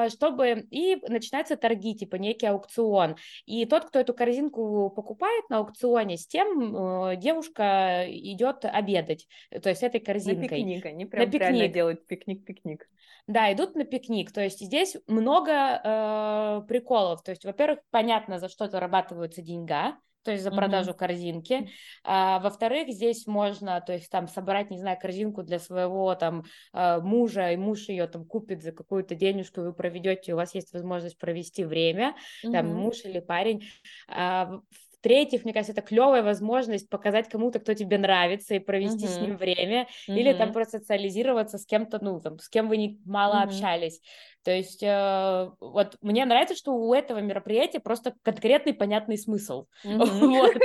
чтобы, 0.08 0.66
и 0.70 0.96
начинаются 1.08 1.56
торги, 1.56 1.94
типа 1.94 2.16
некий 2.16 2.46
аукцион, 2.46 3.16
и 3.46 3.64
тот, 3.64 3.86
кто 3.86 3.98
эту 3.98 4.14
корзинку 4.14 4.90
покупает 4.90 5.48
на 5.48 5.58
аукционе, 5.58 6.16
с 6.16 6.26
тем 6.26 7.18
девушка 7.18 8.04
идет 8.08 8.64
обедать, 8.64 9.26
то 9.62 9.68
есть 9.68 9.82
этой 9.82 10.00
корзинкой. 10.00 10.48
На 10.48 10.56
пикник, 10.56 10.86
они 10.86 11.06
прям 11.06 11.30
реально 11.52 11.68
делают 11.68 12.06
пикник-пикник. 12.06 12.88
Да, 13.26 13.52
идут 13.52 13.74
на 13.74 13.84
пикник. 13.84 14.32
То 14.32 14.42
есть 14.42 14.60
здесь 14.60 14.96
много 15.06 15.52
э, 15.52 16.62
приколов. 16.68 17.22
То 17.22 17.30
есть, 17.30 17.44
во-первых, 17.44 17.80
понятно, 17.90 18.38
за 18.38 18.48
что 18.48 18.68
зарабатываются 18.68 19.40
деньга, 19.40 19.96
то 20.24 20.32
есть 20.32 20.42
за 20.42 20.50
продажу 20.50 20.90
mm-hmm. 20.90 20.96
корзинки. 20.96 21.68
А, 22.02 22.40
во-вторых, 22.40 22.88
здесь 22.88 23.26
можно, 23.26 23.80
то 23.80 23.92
есть 23.92 24.10
там 24.10 24.26
собрать, 24.26 24.70
не 24.70 24.78
знаю, 24.78 24.98
корзинку 24.98 25.42
для 25.42 25.58
своего 25.58 26.14
там 26.14 26.44
э, 26.72 27.00
мужа, 27.00 27.50
и 27.52 27.56
муж 27.56 27.88
ее 27.88 28.06
там 28.06 28.24
купит 28.24 28.62
за 28.62 28.72
какую-то 28.72 29.14
денежку, 29.14 29.60
вы 29.60 29.74
проведете, 29.74 30.32
у 30.32 30.36
вас 30.36 30.54
есть 30.54 30.72
возможность 30.72 31.18
провести 31.18 31.64
время, 31.64 32.14
mm-hmm. 32.44 32.52
там 32.52 32.66
муж 32.68 33.04
или 33.04 33.20
парень. 33.20 33.64
А, 34.08 34.60
в-третьих, 35.04 35.44
мне 35.44 35.52
кажется, 35.52 35.72
это 35.72 35.82
клевая 35.82 36.22
возможность 36.22 36.88
показать 36.88 37.28
кому-то, 37.28 37.58
кто 37.58 37.74
тебе 37.74 37.98
нравится, 37.98 38.54
и 38.54 38.58
провести 38.58 39.04
uh-huh. 39.04 39.08
с 39.08 39.20
ним 39.20 39.36
время, 39.36 39.86
uh-huh. 40.08 40.18
или 40.18 40.32
там 40.32 40.50
просто 40.50 40.78
социализироваться 40.78 41.58
с 41.58 41.66
кем-то, 41.66 42.02
ну, 42.02 42.20
там, 42.20 42.38
с 42.38 42.48
кем 42.48 42.68
вы 42.68 42.78
не 42.78 42.98
мало 43.04 43.34
uh-huh. 43.34 43.44
общались. 43.44 44.00
То 44.44 44.50
есть, 44.50 44.82
э, 44.82 45.50
вот 45.60 45.98
мне 46.00 46.24
нравится, 46.24 46.54
что 46.54 46.72
у 46.72 46.94
этого 46.94 47.18
мероприятия 47.18 47.80
просто 47.80 48.14
конкретный 48.22 48.72
понятный 48.72 49.18
смысл. 49.18 49.66
Вот. 49.84 50.56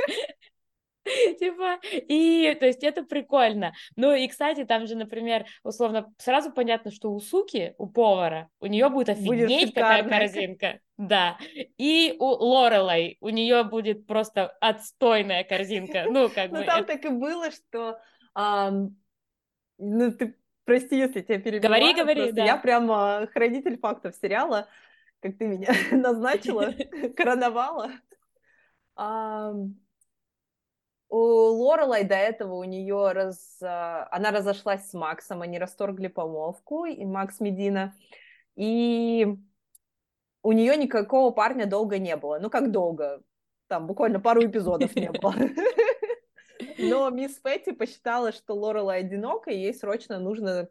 Типа, 1.39 1.79
и, 1.83 2.55
то 2.59 2.65
есть, 2.65 2.83
это 2.83 3.03
прикольно. 3.03 3.73
Ну, 3.95 4.13
и, 4.13 4.27
кстати, 4.27 4.65
там 4.65 4.87
же, 4.87 4.95
например, 4.95 5.45
условно, 5.63 6.13
сразу 6.17 6.51
понятно, 6.51 6.91
что 6.91 7.11
у 7.11 7.19
суки, 7.19 7.75
у 7.77 7.87
повара, 7.87 8.49
у 8.59 8.67
нее 8.67 8.89
будет 8.89 9.09
офигеть 9.09 9.73
какая 9.73 10.07
корзинка. 10.07 10.79
Да. 10.97 11.37
И 11.77 12.15
у 12.19 12.25
Лорелай, 12.25 13.17
у 13.21 13.29
нее 13.29 13.63
будет 13.63 14.05
просто 14.05 14.47
отстойная 14.59 15.43
корзинка. 15.43 16.05
Ну, 16.09 16.29
как 16.35 16.51
ну, 16.51 16.59
бы... 16.59 16.65
там 16.65 16.85
так 16.85 17.05
и 17.05 17.09
было, 17.09 17.49
что... 17.51 17.99
Ну, 19.81 20.11
ты 20.11 20.35
прости, 20.69 20.97
если 20.97 21.21
тебя 21.21 21.39
перебиваю. 21.39 21.81
Говори, 21.81 21.93
говори, 21.95 22.31
да. 22.31 22.45
Я 22.45 22.57
прямо 22.57 23.27
хранитель 23.33 23.79
фактов 23.79 24.15
сериала, 24.21 24.67
как 25.19 25.35
ты 25.37 25.47
меня 25.47 25.69
назначила, 25.91 26.73
короновала. 27.17 27.89
У 31.09 31.17
Лорелай 31.17 32.03
до 32.03 32.15
этого 32.15 32.55
у 32.55 32.63
нее 32.63 33.11
раз... 33.11 33.57
А, 33.61 34.07
она 34.11 34.31
разошлась 34.31 34.87
с 34.89 34.93
Максом, 34.93 35.41
они 35.41 35.57
расторгли 35.57 36.07
помолвку, 36.07 36.85
и 36.85 37.03
Макс 37.03 37.39
Медина, 37.39 37.95
и 38.55 39.27
у 40.43 40.51
нее 40.51 40.77
никакого 40.77 41.31
парня 41.31 41.65
долго 41.65 41.97
не 41.97 42.15
было. 42.15 42.39
Ну, 42.39 42.49
как 42.49 42.71
долго? 42.71 43.23
Там 43.67 43.87
буквально 43.87 44.19
пару 44.19 44.45
эпизодов 44.45 44.95
не 44.95 45.11
было. 45.11 45.33
Но 46.77 47.09
мисс 47.09 47.33
Петти 47.39 47.71
посчитала, 47.71 48.31
что 48.31 48.55
Лорелай 48.55 48.99
одинока, 48.99 49.51
и 49.51 49.57
ей 49.57 49.73
срочно 49.73 50.19
нужно 50.19 50.69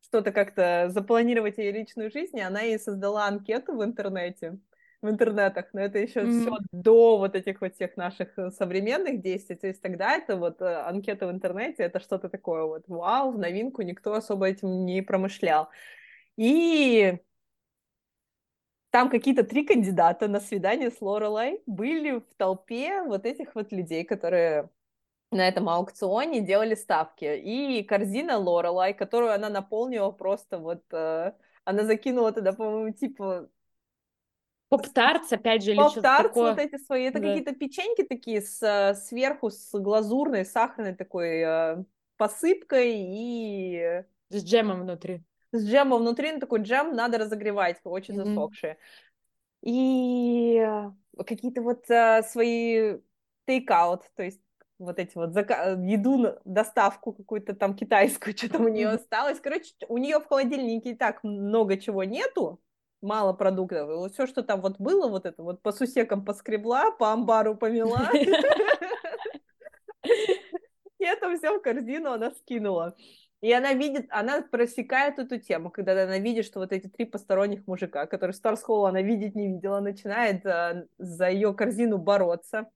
что-то 0.00 0.32
как-то 0.32 0.86
запланировать 0.88 1.58
ее 1.58 1.72
личную 1.72 2.10
жизнь, 2.10 2.38
и 2.38 2.42
она 2.42 2.60
ей 2.60 2.78
создала 2.78 3.26
анкету 3.26 3.76
в 3.76 3.84
интернете 3.84 4.58
в 5.04 5.10
интернетах, 5.10 5.66
но 5.74 5.80
это 5.80 5.98
еще 5.98 6.20
mm-hmm. 6.20 6.40
все 6.40 6.56
до 6.72 7.18
вот 7.18 7.34
этих 7.34 7.60
вот 7.60 7.74
всех 7.74 7.96
наших 7.96 8.38
э, 8.38 8.50
современных 8.50 9.20
действий, 9.20 9.56
то 9.56 9.66
есть 9.66 9.82
тогда 9.82 10.16
это 10.16 10.36
вот 10.36 10.62
э, 10.62 10.64
анкета 10.64 11.26
в 11.26 11.30
интернете, 11.30 11.82
это 11.82 12.00
что-то 12.00 12.28
такое 12.28 12.64
вот 12.64 12.84
вау, 12.88 13.32
в 13.32 13.38
новинку, 13.38 13.82
никто 13.82 14.14
особо 14.14 14.46
этим 14.48 14.86
не 14.86 15.02
промышлял. 15.02 15.68
И 16.36 17.18
там 18.90 19.10
какие-то 19.10 19.44
три 19.44 19.66
кандидата 19.66 20.26
на 20.28 20.40
свидание 20.40 20.90
с 20.90 21.00
Лорелай 21.02 21.60
были 21.66 22.12
в 22.12 22.34
толпе 22.36 23.02
вот 23.02 23.26
этих 23.26 23.54
вот 23.54 23.72
людей, 23.72 24.04
которые 24.04 24.70
на 25.30 25.46
этом 25.48 25.68
аукционе 25.68 26.40
делали 26.40 26.74
ставки. 26.74 27.24
И 27.24 27.82
корзина 27.84 28.38
Лорелай, 28.38 28.94
которую 28.94 29.32
она 29.32 29.50
наполнила 29.50 30.10
просто 30.12 30.58
вот... 30.58 30.82
Э, 30.92 31.32
она 31.64 31.84
закинула 31.84 32.30
туда, 32.32 32.52
по-моему, 32.52 32.92
типа 32.92 33.48
Поп-тартс, 34.76 35.32
опять 35.32 35.62
же, 35.62 35.70
или 35.70 35.78
Поп-тартс 35.78 36.28
такое. 36.28 36.50
вот 36.50 36.58
эти 36.58 36.76
свои, 36.82 37.04
это 37.04 37.20
да. 37.20 37.28
какие-то 37.28 37.54
печеньки 37.54 38.02
такие 38.02 38.42
с, 38.42 38.60
э, 38.62 38.94
сверху 38.94 39.50
с 39.50 39.70
глазурной, 39.72 40.44
сахарной 40.44 40.94
такой 40.94 41.40
э, 41.40 41.84
посыпкой 42.16 42.94
и... 42.96 44.02
С 44.30 44.44
джемом 44.44 44.82
внутри. 44.82 45.22
С 45.52 45.64
джемом 45.64 46.00
внутри, 46.00 46.32
ну 46.32 46.40
такой 46.40 46.62
джем 46.62 46.94
надо 46.96 47.18
разогревать, 47.18 47.80
очень 47.84 48.14
mm-hmm. 48.18 48.24
засохшие. 48.24 48.78
И 49.62 50.58
э, 50.58 50.90
какие-то 51.24 51.62
вот 51.62 51.88
э, 51.88 52.22
свои 52.24 52.98
тейк-аут, 53.46 54.02
то 54.16 54.24
есть 54.24 54.40
вот 54.78 54.98
эти 54.98 55.14
вот 55.14 55.30
зака- 55.30 55.80
еду, 55.88 56.38
доставку 56.44 57.12
какую-то 57.12 57.54
там 57.54 57.76
китайскую, 57.76 58.34
что 58.36 58.50
там 58.50 58.64
у 58.64 58.68
нее 58.68 58.88
осталось. 58.88 59.40
Короче, 59.40 59.72
у 59.88 59.98
нее 59.98 60.18
в 60.18 60.26
холодильнике 60.26 60.90
и 60.90 60.96
так 60.96 61.22
много 61.22 61.76
чего 61.76 62.04
нету, 62.04 62.60
мало 63.04 63.32
продуктов. 63.32 63.88
И 63.88 63.92
вот 63.92 64.12
все, 64.12 64.26
что 64.26 64.42
там 64.42 64.60
вот 64.60 64.80
было, 64.80 65.08
вот 65.08 65.26
это 65.26 65.42
вот 65.42 65.62
по 65.62 65.70
сусекам 65.72 66.24
поскребла, 66.24 66.90
по 66.90 67.12
амбару 67.12 67.54
помела. 67.56 68.10
И 70.98 71.04
это 71.04 71.36
все 71.36 71.56
в 71.56 71.60
корзину 71.60 72.12
она 72.12 72.30
скинула. 72.30 72.96
И 73.42 73.52
она 73.52 73.74
видит, 73.74 74.06
она 74.08 74.40
просекает 74.40 75.18
эту 75.18 75.38
тему, 75.38 75.70
когда 75.70 76.04
она 76.04 76.18
видит, 76.18 76.46
что 76.46 76.60
вот 76.60 76.72
эти 76.72 76.86
три 76.88 77.04
посторонних 77.04 77.66
мужика, 77.66 78.06
которые 78.06 78.32
Старсхолл 78.32 78.86
она 78.86 79.02
видеть 79.02 79.34
не 79.34 79.48
видела, 79.48 79.80
начинает 79.80 80.46
э, 80.46 80.86
за 80.96 81.28
ее 81.28 81.52
корзину 81.52 81.98
бороться. 81.98 82.70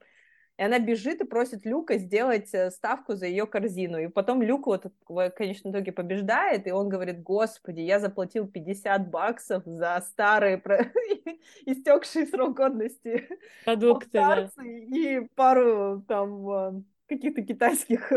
И 0.58 0.62
она 0.62 0.80
бежит 0.80 1.20
и 1.20 1.24
просит 1.24 1.64
Люка 1.64 1.98
сделать 1.98 2.52
э, 2.52 2.72
ставку 2.72 3.14
за 3.14 3.26
ее 3.26 3.46
корзину. 3.46 3.98
И 3.98 4.08
потом 4.08 4.42
Люк 4.42 4.66
вот 4.66 4.92
в 5.08 5.30
конечном 5.30 5.72
итоге 5.72 5.92
побеждает, 5.92 6.66
и 6.66 6.72
он 6.72 6.88
говорит, 6.88 7.22
господи, 7.22 7.80
я 7.80 8.00
заплатил 8.00 8.48
50 8.48 9.08
баксов 9.08 9.62
за 9.64 10.00
старые 10.04 10.60
истекшие 11.64 12.26
срок 12.26 12.56
годности 12.56 13.28
продукты 13.64 14.10
да. 14.12 14.50
и 14.64 15.28
пару 15.36 16.02
там 16.08 16.50
э, 16.50 16.82
каких-то 17.06 17.42
китайских 17.42 18.12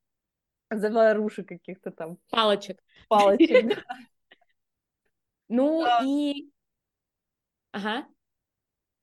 заварушек 0.70 1.48
каких-то 1.48 1.90
там. 1.90 2.18
Палочек. 2.30 2.82
Палочек, 3.08 3.82
Ну 5.48 5.86
и... 6.04 6.50
Ага. 7.72 8.06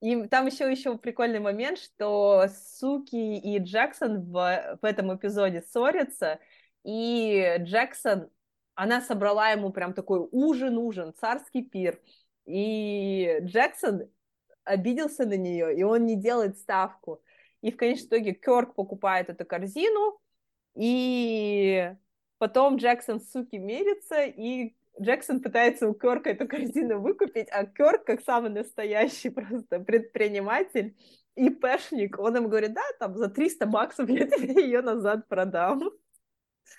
И 0.02 0.28
там 0.28 0.46
еще 0.46 0.70
еще 0.70 0.98
прикольный 0.98 1.40
момент, 1.40 1.80
что 1.80 2.48
Суки 2.80 3.38
и 3.38 3.60
Джексон 3.60 4.22
в, 4.22 4.78
в 4.82 4.86
этом 4.86 5.16
эпизоде 5.16 5.62
ссорятся, 5.62 6.40
и 6.84 7.56
Джексон, 7.60 8.30
она 8.76 9.02
собрала 9.02 9.50
ему 9.50 9.72
прям 9.72 9.94
такой 9.94 10.28
ужин-ужин, 10.32 11.14
царский 11.20 11.64
пир, 11.64 12.00
и 12.46 13.40
Джексон 13.42 14.10
обиделся 14.64 15.26
на 15.26 15.38
нее, 15.38 15.76
и 15.76 15.84
он 15.84 16.06
не 16.06 16.16
делает 16.16 16.58
ставку. 16.58 17.22
И 17.62 17.72
в 17.72 17.78
конечном 17.78 18.10
итоге 18.10 18.34
Керк 18.34 18.76
покупает 18.76 19.30
эту 19.30 19.46
корзину, 19.46 20.20
и 20.76 21.92
потом 22.38 22.76
Джексон 22.76 23.20
с 23.20 23.32
Суки 23.32 23.56
мерится, 23.56 24.24
и 24.24 24.76
Джексон 25.02 25.42
пытается 25.42 25.88
у 25.88 25.94
Кёрка 25.94 26.30
эту 26.32 26.48
корзину 26.48 27.00
выкупить, 27.00 27.48
а 27.52 27.66
Кёрк, 27.66 28.06
как 28.06 28.22
самый 28.22 28.50
настоящий 28.50 29.30
просто 29.32 29.80
предприниматель 29.80 30.96
и 31.36 31.50
пэшник, 31.50 32.18
он 32.20 32.38
им 32.38 32.48
говорит, 32.48 32.74
да, 32.74 32.82
там 33.00 33.18
за 33.18 33.30
300 33.30 33.66
баксов 33.66 34.10
я 34.10 34.28
тебе 34.28 34.64
ее 34.64 34.82
назад 34.82 35.28
продам. 35.28 35.92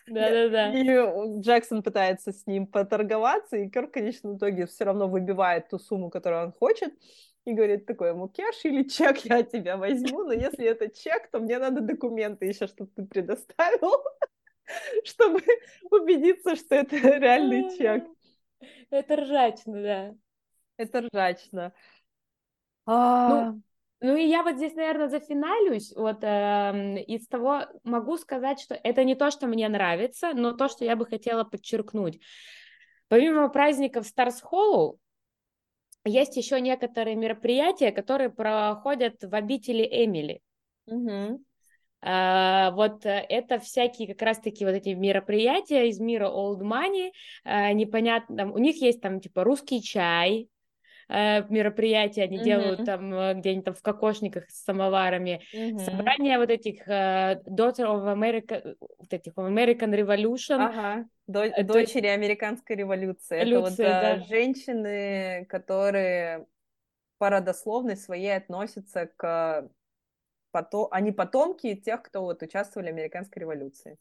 Да-да-да. 0.09 0.72
И 0.72 1.40
Джексон 1.40 1.83
пытается 1.83 2.33
с 2.33 2.46
ним 2.46 2.66
поторговаться, 2.66 3.57
и 3.57 3.68
Кёрк, 3.68 3.92
конечно, 3.92 4.31
в 4.31 4.37
итоге 4.37 4.66
все 4.66 4.85
равно 4.85 5.09
выбивает 5.09 5.68
ту 5.68 5.79
сумму, 5.79 6.11
которую 6.11 6.46
он 6.46 6.52
хочет, 6.52 6.92
и 7.44 7.52
говорит 7.52 7.87
такой 7.87 8.09
ему, 8.09 8.29
кеш 8.29 8.64
или 8.64 8.83
чек 8.83 9.18
я 9.18 9.42
тебя 9.44 9.76
возьму, 9.76 10.24
но 10.24 10.33
если 10.33 10.66
это 10.66 10.88
чек, 10.88 11.31
то 11.31 11.38
мне 11.38 11.59
надо 11.59 11.81
документы 11.81 12.46
еще, 12.46 12.66
чтобы 12.66 12.90
ты 12.96 13.05
предоставил, 13.05 13.92
чтобы 15.05 15.42
убедиться, 15.90 16.57
что 16.57 16.74
это 16.74 16.96
реальный 17.18 17.76
чек. 17.76 18.05
Это 18.90 19.16
ржачно, 19.16 19.83
да. 19.83 20.14
Это 20.76 21.02
ржачно. 21.02 21.72
Ну, 22.87 22.92
а. 22.92 23.55
Ну 24.00 24.14
и 24.14 24.26
я 24.26 24.42
вот 24.42 24.57
здесь, 24.57 24.74
наверное, 24.74 25.09
зафиналюсь. 25.09 25.92
Вот 25.96 26.22
э, 26.22 27.02
из 27.07 27.26
того 27.29 27.62
могу 27.83 28.18
сказать, 28.18 28.61
что 28.61 28.74
это 28.74 29.05
не 29.05 29.14
то, 29.14 29.31
что 29.31 29.46
мне 29.46 29.68
нравится, 29.68 30.33
но 30.35 30.52
то, 30.52 30.68
что 30.68 30.85
я 30.85 30.96
бы 30.96 31.07
хотела 31.07 31.44
подчеркнуть. 31.44 32.20
Помимо 33.09 33.48
праздников 33.48 34.07
Stars 34.07 34.42
Hollow, 34.50 34.98
есть 36.05 36.37
еще 36.37 36.61
некоторые 36.61 37.16
мероприятия, 37.16 37.90
которые 37.90 38.31
проходят 38.31 39.16
в 39.22 39.35
обители 39.35 39.83
Эмили. 39.83 40.40
Угу. 40.87 41.42
Uh, 42.06 42.70
вот 42.72 43.00
это 43.04 43.58
всякие 43.58 44.06
как 44.06 44.22
раз-таки 44.22 44.64
вот 44.64 44.74
эти 44.74 44.90
мероприятия 44.90 45.88
из 45.88 45.98
мира 45.98 46.28
old 46.28 46.60
money, 46.60 47.10
uh, 47.44 47.72
непонятно, 47.72 48.52
у 48.52 48.58
них 48.58 48.80
есть 48.80 49.00
там 49.00 49.18
типа 49.18 49.42
русский 49.42 49.82
чай, 49.82 50.48
э, 51.08 51.42
мероприятия 51.48 52.22
они 52.22 52.38
mm-hmm. 52.38 52.44
делают 52.44 52.84
там 52.84 53.14
э, 53.14 53.34
где-нибудь 53.34 53.64
там 53.64 53.74
в 53.74 53.82
кокошниках 53.82 54.50
с 54.50 54.64
самоварами, 54.64 55.42
mm-hmm. 55.54 55.78
собрания 55.78 56.38
вот 56.38 56.50
этих 56.50 56.86
э, 56.88 57.42
Daughter 57.46 57.86
of 57.86 58.06
America, 58.12 58.76
вот 58.80 59.12
этих 59.12 59.32
American 59.34 59.92
Revolution. 59.92 60.64
Ага. 60.64 61.06
До-. 61.26 61.64
Дочери 61.64 62.06
американской 62.06 62.76
революции. 62.76 63.42
революции 63.42 63.84
это 63.84 64.16
вот 64.16 64.20
да. 64.20 64.26
женщины, 64.26 65.44
которые 65.46 66.46
по 67.18 67.30
родословной 67.30 67.96
своей 67.96 68.36
относятся 68.36 69.10
к 69.16 69.68
потом, 70.56 70.88
они 70.90 71.12
потомки 71.12 71.74
тех, 71.74 72.02
кто 72.02 72.22
вот 72.22 72.42
участвовали 72.42 72.86
в 72.86 72.94
американской 72.94 73.40
революции. 73.40 73.98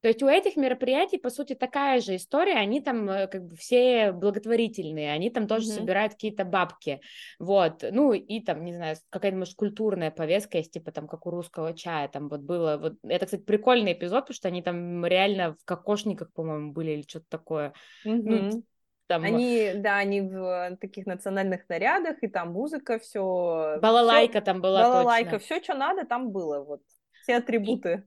То 0.00 0.08
есть 0.08 0.20
у 0.20 0.26
этих 0.26 0.56
мероприятий, 0.56 1.16
по 1.16 1.30
сути, 1.30 1.54
такая 1.54 2.00
же 2.00 2.16
история, 2.16 2.54
они 2.54 2.80
там 2.80 3.08
э, 3.08 3.28
как 3.28 3.44
бы 3.46 3.54
все 3.54 4.10
благотворительные, 4.10 5.12
они 5.12 5.30
там 5.30 5.46
тоже 5.46 5.68
mm-hmm. 5.68 5.74
собирают 5.76 6.14
какие-то 6.14 6.44
бабки, 6.44 7.00
вот, 7.38 7.84
ну 7.88 8.12
и 8.12 8.40
там, 8.40 8.64
не 8.64 8.74
знаю, 8.74 8.96
какая-то, 9.10 9.36
может, 9.36 9.54
культурная 9.54 10.10
повестка 10.10 10.58
есть, 10.58 10.72
типа 10.72 10.90
там, 10.90 11.06
как 11.06 11.24
у 11.24 11.30
русского 11.30 11.72
чая, 11.72 12.08
там 12.08 12.28
вот 12.28 12.40
было, 12.40 12.78
вот, 12.78 12.94
это, 13.04 13.26
кстати, 13.26 13.42
прикольный 13.42 13.92
эпизод, 13.92 14.24
потому 14.24 14.34
что 14.34 14.48
они 14.48 14.60
там 14.60 15.06
реально 15.06 15.54
в 15.54 15.64
кокошниках, 15.64 16.32
по-моему, 16.32 16.72
были 16.72 16.90
или 16.90 17.04
что-то 17.06 17.26
такое, 17.28 17.72
mm-hmm. 18.04 18.22
ну, 18.24 18.64
там... 19.06 19.24
Они, 19.24 19.72
да, 19.74 19.96
они 19.98 20.20
в 20.20 20.76
таких 20.80 21.06
национальных 21.06 21.68
нарядах, 21.68 22.22
и 22.22 22.28
там 22.28 22.52
музыка, 22.52 22.98
все. 22.98 23.78
Балалайка 23.80 24.38
всё, 24.38 24.40
там 24.40 24.60
была. 24.60 24.82
Балалайка, 24.82 25.38
все, 25.38 25.62
что 25.62 25.74
надо, 25.74 26.06
там 26.06 26.30
было, 26.30 26.64
вот. 26.64 26.80
Все 27.22 27.36
атрибуты. 27.36 28.04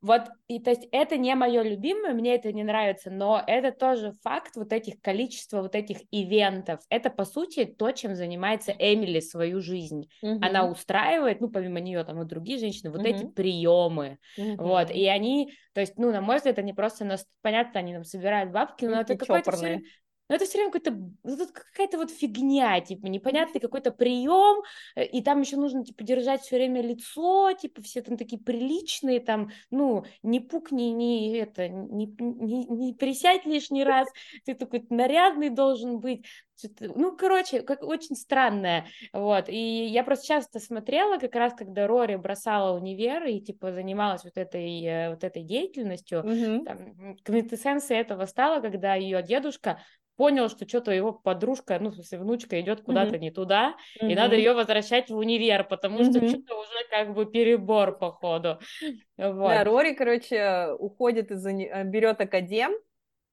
Вот, 0.00 0.22
и 0.46 0.60
то 0.60 0.70
есть 0.70 0.86
это 0.92 1.16
не 1.16 1.34
мое 1.34 1.60
любимое, 1.62 2.14
мне 2.14 2.36
это 2.36 2.52
не 2.52 2.62
нравится, 2.62 3.10
но 3.10 3.42
это 3.44 3.72
тоже 3.72 4.12
факт 4.22 4.54
вот 4.54 4.72
этих 4.72 5.00
количества 5.00 5.60
вот 5.60 5.74
этих 5.74 5.98
ивентов. 6.12 6.80
Это, 6.88 7.10
по 7.10 7.24
сути, 7.24 7.64
то, 7.64 7.90
чем 7.90 8.14
занимается 8.14 8.72
Эмили 8.78 9.18
свою 9.18 9.60
жизнь. 9.60 10.08
Угу. 10.22 10.38
Она 10.40 10.70
устраивает, 10.70 11.40
ну, 11.40 11.48
помимо 11.48 11.80
нее 11.80 12.04
там 12.04 12.22
и 12.22 12.26
другие 12.26 12.60
женщины, 12.60 12.92
вот 12.92 13.00
угу. 13.00 13.08
эти 13.08 13.26
приемы. 13.26 14.18
Угу. 14.36 14.62
Вот, 14.62 14.92
и 14.92 15.04
они, 15.08 15.52
то 15.72 15.80
есть, 15.80 15.98
ну, 15.98 16.12
на 16.12 16.20
мой 16.20 16.36
взгляд, 16.36 16.60
они 16.60 16.72
просто, 16.72 17.16
понятно, 17.42 17.80
они 17.80 17.94
там 17.94 18.04
собирают 18.04 18.52
бабки, 18.52 18.84
но 18.84 19.00
это 19.00 19.16
какой-то 19.16 19.50
все, 19.50 19.80
но 20.28 20.34
это 20.34 20.44
все 20.44 20.58
время 20.58 20.72
какой-то, 20.72 20.96
ну, 21.24 21.46
какая-то 21.52 21.98
вот 21.98 22.10
фигня, 22.10 22.80
типа, 22.80 23.06
непонятный 23.06 23.60
какой-то 23.60 23.90
прием, 23.90 24.62
э, 24.94 25.04
и 25.04 25.22
там 25.22 25.40
еще 25.40 25.56
нужно, 25.56 25.84
типа, 25.84 26.04
держать 26.04 26.42
все 26.42 26.56
время 26.56 26.82
лицо, 26.82 27.52
типа, 27.52 27.82
все 27.82 28.02
там 28.02 28.16
такие 28.16 28.40
приличные, 28.40 29.20
там, 29.20 29.50
ну, 29.70 30.04
не 30.22 30.40
пукни, 30.40 30.84
не 30.84 31.36
это, 31.36 31.68
не, 31.68 32.06
не, 32.18 32.64
не 32.66 32.94
присядь 32.94 33.46
лишний 33.46 33.84
раз, 33.84 34.08
ты 34.44 34.54
такой 34.54 34.84
нарядный 34.90 35.50
должен 35.50 36.00
быть, 36.00 36.26
ну, 36.80 37.16
короче, 37.16 37.62
как 37.62 37.82
очень 37.82 38.16
странное, 38.16 38.86
вот, 39.12 39.48
и 39.48 39.86
я 39.86 40.02
просто 40.04 40.26
часто 40.26 40.60
смотрела, 40.60 41.18
как 41.18 41.34
раз, 41.34 41.54
когда 41.54 41.86
Рори 41.86 42.16
бросала 42.16 42.76
универ 42.76 43.24
и, 43.24 43.40
типа, 43.40 43.72
занималась 43.72 44.24
вот 44.24 44.36
этой, 44.36 44.84
э, 44.84 45.10
вот 45.10 45.24
этой 45.24 45.42
деятельностью, 45.42 46.20
mm-hmm. 46.20 46.64
там, 46.64 47.16
квинтэссенцией 47.22 48.00
этого 48.00 48.26
стала, 48.26 48.60
когда 48.60 48.94
ее 48.94 49.22
дедушка 49.22 49.80
понял, 50.18 50.48
что 50.48 50.68
что-то 50.68 50.90
его 50.90 51.12
подружка, 51.12 51.78
ну, 51.78 51.90
в 51.90 51.94
смысле, 51.94 52.18
внучка 52.18 52.60
идет 52.60 52.82
куда-то 52.82 53.14
mm-hmm. 53.14 53.20
не 53.20 53.30
туда, 53.30 53.76
mm-hmm. 54.02 54.10
и 54.10 54.14
надо 54.16 54.34
ее 54.34 54.52
возвращать 54.52 55.10
в 55.10 55.16
универ, 55.16 55.62
потому 55.62 56.00
mm-hmm. 56.00 56.10
что 56.10 56.28
что-то 56.28 56.60
уже 56.60 56.88
как 56.90 57.14
бы 57.14 57.24
перебор, 57.24 57.96
походу. 57.96 58.58
Вот. 59.16 59.48
Да, 59.48 59.62
Рори, 59.62 59.94
короче, 59.94 60.72
уходит 60.78 61.30
из. 61.30 61.46
Э, 61.46 61.84
берет 61.84 62.20
академ 62.20 62.72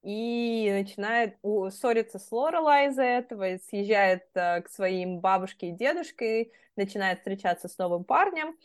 и 0.04 0.70
начинает 0.72 1.38
ссориться 1.72 2.20
с 2.20 2.32
Лорелай 2.32 2.90
из-за 2.90 3.04
этого, 3.04 3.58
съезжает 3.68 4.24
uh, 4.36 4.62
к 4.62 4.70
своим 4.70 5.20
бабушке 5.20 5.70
и 5.70 5.72
дедушке, 5.72 6.52
начинает 6.76 7.18
встречаться 7.18 7.68
с 7.68 7.78
новым 7.80 8.04
парнем, 8.04 8.56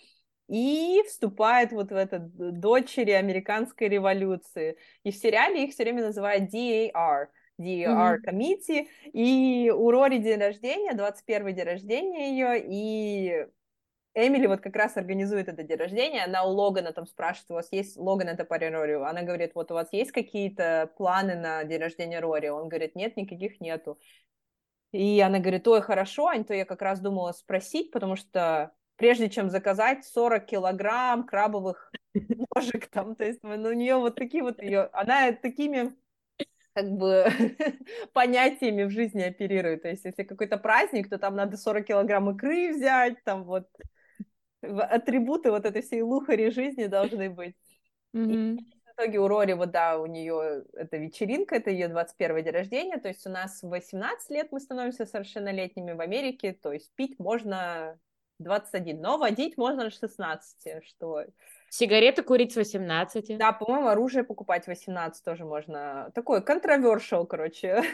и 0.46 1.02
вступает 1.08 1.72
вот 1.72 1.90
в 1.90 1.94
это 1.94 2.18
дочери 2.18 3.12
американской 3.12 3.88
революции. 3.88 4.76
И 5.04 5.10
в 5.10 5.16
сериале 5.16 5.64
их 5.64 5.72
все 5.72 5.84
время 5.84 6.02
называют 6.02 6.52
DAR— 6.52 7.28
DER 7.60 8.20
mm-hmm. 8.24 8.86
И 9.12 9.70
у 9.70 9.90
Рори 9.90 10.18
день 10.18 10.40
рождения, 10.40 10.94
21 10.94 11.54
день 11.54 11.64
рождения 11.64 12.30
ее, 12.30 12.64
и 12.64 13.46
Эмили 14.14 14.46
вот 14.46 14.60
как 14.60 14.74
раз 14.74 14.96
организует 14.96 15.48
это 15.48 15.62
день 15.62 15.76
рождения, 15.76 16.24
она 16.24 16.44
у 16.44 16.50
Логана 16.50 16.92
там 16.92 17.06
спрашивает, 17.06 17.50
у 17.50 17.54
вас 17.54 17.68
есть, 17.70 17.96
Логан 17.96 18.28
это 18.28 18.44
парень 18.44 18.72
Рори, 18.72 18.94
она 18.94 19.22
говорит, 19.22 19.52
вот 19.54 19.70
у 19.70 19.74
вас 19.74 19.92
есть 19.92 20.10
какие-то 20.10 20.90
планы 20.96 21.36
на 21.36 21.62
день 21.64 21.80
рождения 21.80 22.20
Рори? 22.20 22.48
Он 22.48 22.68
говорит, 22.68 22.96
нет, 22.96 23.16
никаких 23.16 23.60
нету. 23.60 23.98
И 24.92 25.20
она 25.20 25.38
говорит, 25.38 25.66
ой, 25.68 25.80
хорошо, 25.82 26.26
а 26.28 26.42
то 26.42 26.52
я 26.52 26.64
как 26.64 26.82
раз 26.82 27.00
думала 27.00 27.30
спросить, 27.30 27.92
потому 27.92 28.16
что 28.16 28.72
прежде 28.96 29.30
чем 29.30 29.48
заказать 29.48 30.04
40 30.04 30.44
килограмм 30.46 31.24
крабовых 31.24 31.92
ножек 32.54 32.88
там, 32.88 33.14
то 33.14 33.24
есть 33.24 33.40
ну, 33.44 33.52
у 33.52 33.72
нее 33.72 33.96
вот 33.96 34.16
такие 34.16 34.42
вот 34.42 34.60
ее, 34.60 34.90
она 34.92 35.30
такими 35.32 35.94
как 36.72 36.90
бы 36.90 37.26
понятиями 38.12 38.84
в 38.84 38.90
жизни 38.90 39.22
оперирует. 39.22 39.82
То 39.82 39.88
есть, 39.88 40.04
если 40.04 40.22
какой-то 40.22 40.56
праздник, 40.58 41.08
то 41.08 41.18
там 41.18 41.36
надо 41.36 41.56
40 41.56 41.86
килограмм 41.86 42.30
икры 42.30 42.72
взять, 42.72 43.22
там 43.24 43.44
вот 43.44 43.68
атрибуты 44.62 45.50
вот 45.50 45.64
этой 45.64 45.82
всей 45.82 46.02
лухари 46.02 46.50
жизни 46.50 46.86
должны 46.86 47.30
быть. 47.30 47.56
Mm-hmm. 48.14 48.56
И 48.56 48.64
в 48.86 48.92
итоге 48.94 49.18
у 49.18 49.28
Рори, 49.28 49.52
вот 49.54 49.70
да, 49.70 49.98
у 49.98 50.06
нее 50.06 50.64
это 50.74 50.96
вечеринка, 50.96 51.56
это 51.56 51.70
ее 51.70 51.88
21 51.88 52.44
день 52.44 52.52
рождения, 52.52 52.98
то 52.98 53.08
есть 53.08 53.26
у 53.26 53.30
нас 53.30 53.62
в 53.62 53.68
18 53.68 54.30
лет 54.30 54.48
мы 54.50 54.60
становимся 54.60 55.06
совершеннолетними 55.06 55.92
в 55.92 56.00
Америке, 56.00 56.52
то 56.52 56.72
есть 56.72 56.92
пить 56.94 57.18
можно 57.18 57.98
21, 58.38 59.00
но 59.00 59.18
водить 59.18 59.56
можно 59.56 59.88
с 59.90 59.94
16, 59.94 60.84
что 60.84 61.24
Сигареты 61.72 62.24
курить 62.24 62.52
с 62.52 62.56
18. 62.56 63.38
Да, 63.38 63.52
по-моему, 63.52 63.86
оружие 63.86 64.24
покупать 64.24 64.66
18 64.66 65.24
тоже 65.24 65.44
можно. 65.44 66.10
Такой 66.16 66.40
controversial, 66.40 67.24
короче. 67.26 67.84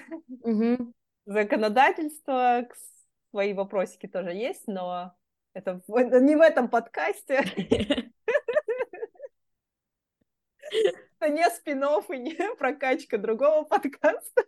Угу. 0.40 0.94
Законодательство, 1.26 2.66
свои 3.30 3.52
вопросики 3.52 4.06
тоже 4.06 4.30
есть, 4.30 4.66
но 4.66 5.14
это, 5.52 5.82
это 5.88 6.20
не 6.20 6.36
в 6.36 6.40
этом 6.40 6.70
подкасте. 6.70 7.44
Это 11.20 11.32
не 11.32 11.48
спин 11.50 11.84
и 11.84 12.18
не 12.18 12.54
прокачка 12.58 13.18
другого 13.18 13.64
подкаста. 13.64 14.44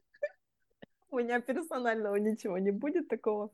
У 1.10 1.18
меня 1.18 1.40
персонального 1.40 2.16
ничего 2.16 2.56
не 2.56 2.70
будет 2.70 3.08
такого. 3.08 3.52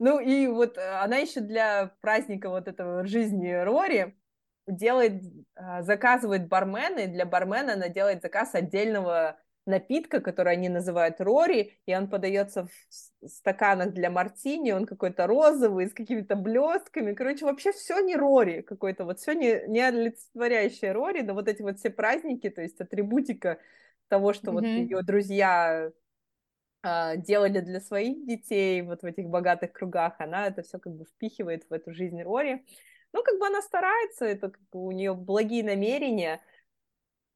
Ну 0.00 0.18
и 0.18 0.46
вот 0.46 0.78
э, 0.78 0.94
она 1.02 1.18
еще 1.18 1.40
для 1.40 1.94
праздника 2.00 2.48
вот 2.48 2.68
этого 2.68 3.06
жизни 3.06 3.52
Рори 3.52 4.16
делает, 4.66 5.22
а, 5.54 5.82
заказывает 5.82 6.48
бармена, 6.48 7.00
и 7.00 7.06
для 7.06 7.26
бармена 7.26 7.74
она 7.74 7.88
делает 7.88 8.22
заказ 8.22 8.54
отдельного 8.54 9.38
напитка, 9.66 10.22
который 10.22 10.54
они 10.54 10.70
называют 10.70 11.20
Рори, 11.20 11.78
и 11.84 11.94
он 11.94 12.08
подается 12.08 12.66
в 12.66 13.28
стаканах 13.28 13.92
для 13.92 14.10
мартини, 14.10 14.72
он 14.72 14.86
какой-то 14.86 15.26
розовый, 15.26 15.86
с 15.86 15.92
какими-то 15.92 16.34
блестками. 16.34 17.12
Короче, 17.12 17.44
вообще 17.44 17.72
все 17.72 18.00
не 18.00 18.16
Рори 18.16 18.62
какой-то, 18.62 19.04
вот 19.04 19.20
все 19.20 19.34
не, 19.34 19.66
не 19.68 19.80
олицетворяющее 19.80 20.92
Рори, 20.92 21.20
но 21.20 21.34
вот 21.34 21.46
эти 21.46 21.60
вот 21.60 21.78
все 21.78 21.90
праздники, 21.90 22.48
то 22.48 22.62
есть 22.62 22.80
атрибутика 22.80 23.58
того, 24.08 24.32
что 24.32 24.50
mm-hmm. 24.50 24.54
вот 24.54 24.64
ее 24.64 25.02
друзья 25.02 25.92
делали 26.82 27.60
для 27.60 27.80
своих 27.80 28.26
детей 28.26 28.82
вот 28.82 29.02
в 29.02 29.04
этих 29.04 29.28
богатых 29.28 29.72
кругах, 29.72 30.14
она 30.18 30.46
это 30.46 30.62
все 30.62 30.78
как 30.78 30.94
бы 30.94 31.04
впихивает 31.04 31.66
в 31.68 31.72
эту 31.72 31.92
жизнь 31.92 32.22
Рори. 32.22 32.64
Ну, 33.12 33.22
как 33.22 33.38
бы 33.38 33.46
она 33.46 33.60
старается, 33.60 34.24
это 34.24 34.50
как 34.50 34.62
бы 34.72 34.86
у 34.86 34.92
нее 34.92 35.14
благие 35.14 35.64
намерения, 35.64 36.40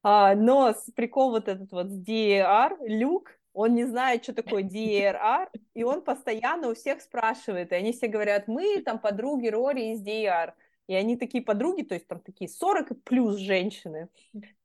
а, 0.07 0.35
но 0.35 0.75
прикол 0.95 1.31
вот 1.31 1.47
этот 1.47 1.71
вот 1.71 1.89
с 1.89 1.99
DAR, 1.99 2.77
Люк, 2.81 3.31
он 3.53 3.73
не 3.73 3.85
знает, 3.85 4.21
что 4.21 4.33
такое 4.33 4.61
DAR, 4.61 5.49
и 5.73 5.83
он 5.83 6.03
постоянно 6.03 6.69
у 6.69 6.75
всех 6.75 7.01
спрашивает, 7.01 7.71
и 7.71 7.75
они 7.75 7.91
все 7.91 8.07
говорят, 8.07 8.47
мы 8.47 8.81
там 8.81 8.99
подруги 8.99 9.47
Рори 9.47 9.93
из 9.93 10.05
DAR, 10.05 10.53
и 10.85 10.93
они 10.93 11.17
такие 11.17 11.43
подруги, 11.43 11.81
то 11.81 11.95
есть 11.95 12.07
там 12.07 12.19
такие 12.19 12.47
40 12.47 13.03
плюс 13.03 13.37
женщины, 13.37 14.09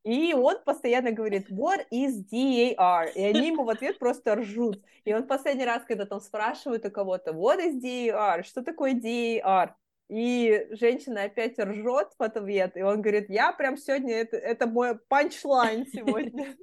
и 0.03 0.33
он 0.33 0.63
постоянно 0.65 1.13
говорит, 1.13 1.51
what 1.51 1.87
is 1.93 2.25
DAR? 2.33 3.13
И 3.15 3.23
они 3.23 3.49
ему 3.49 3.65
в 3.65 3.69
ответ 3.69 3.99
просто 3.99 4.37
ржут. 4.37 4.83
И 5.05 5.13
он 5.13 5.27
последний 5.27 5.65
раз, 5.67 5.85
когда 5.85 6.07
там 6.07 6.21
спрашивают 6.21 6.87
у 6.87 6.91
кого-то, 6.91 7.33
what 7.33 7.59
is 7.59 7.81
DAR? 7.83 8.43
Что 8.43 8.63
такое 8.63 8.95
DAR? 8.95 9.75
И 10.09 10.67
женщина 10.73 11.25
опять 11.25 11.59
ржет 11.59 12.09
в 12.19 12.23
ответ, 12.23 12.77
и 12.77 12.83
он 12.83 13.01
говорит, 13.01 13.31
я 13.31 13.53
прям 13.53 13.77
сегодня, 13.77 14.15
это, 14.17 14.37
это 14.37 14.67
мой 14.67 14.99
панчлайн 14.99 15.87
сегодня. 15.87 16.57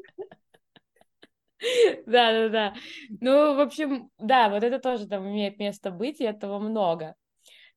Да, 2.06 2.34
да, 2.34 2.50
да. 2.50 2.74
Ну, 3.20 3.56
в 3.56 3.60
общем, 3.60 4.12
да, 4.20 4.50
вот 4.50 4.64
это 4.64 4.78
тоже 4.78 5.08
там 5.08 5.28
имеет 5.28 5.58
место 5.58 5.90
быть, 5.90 6.20
и 6.20 6.24
этого 6.24 6.60
много. 6.60 7.16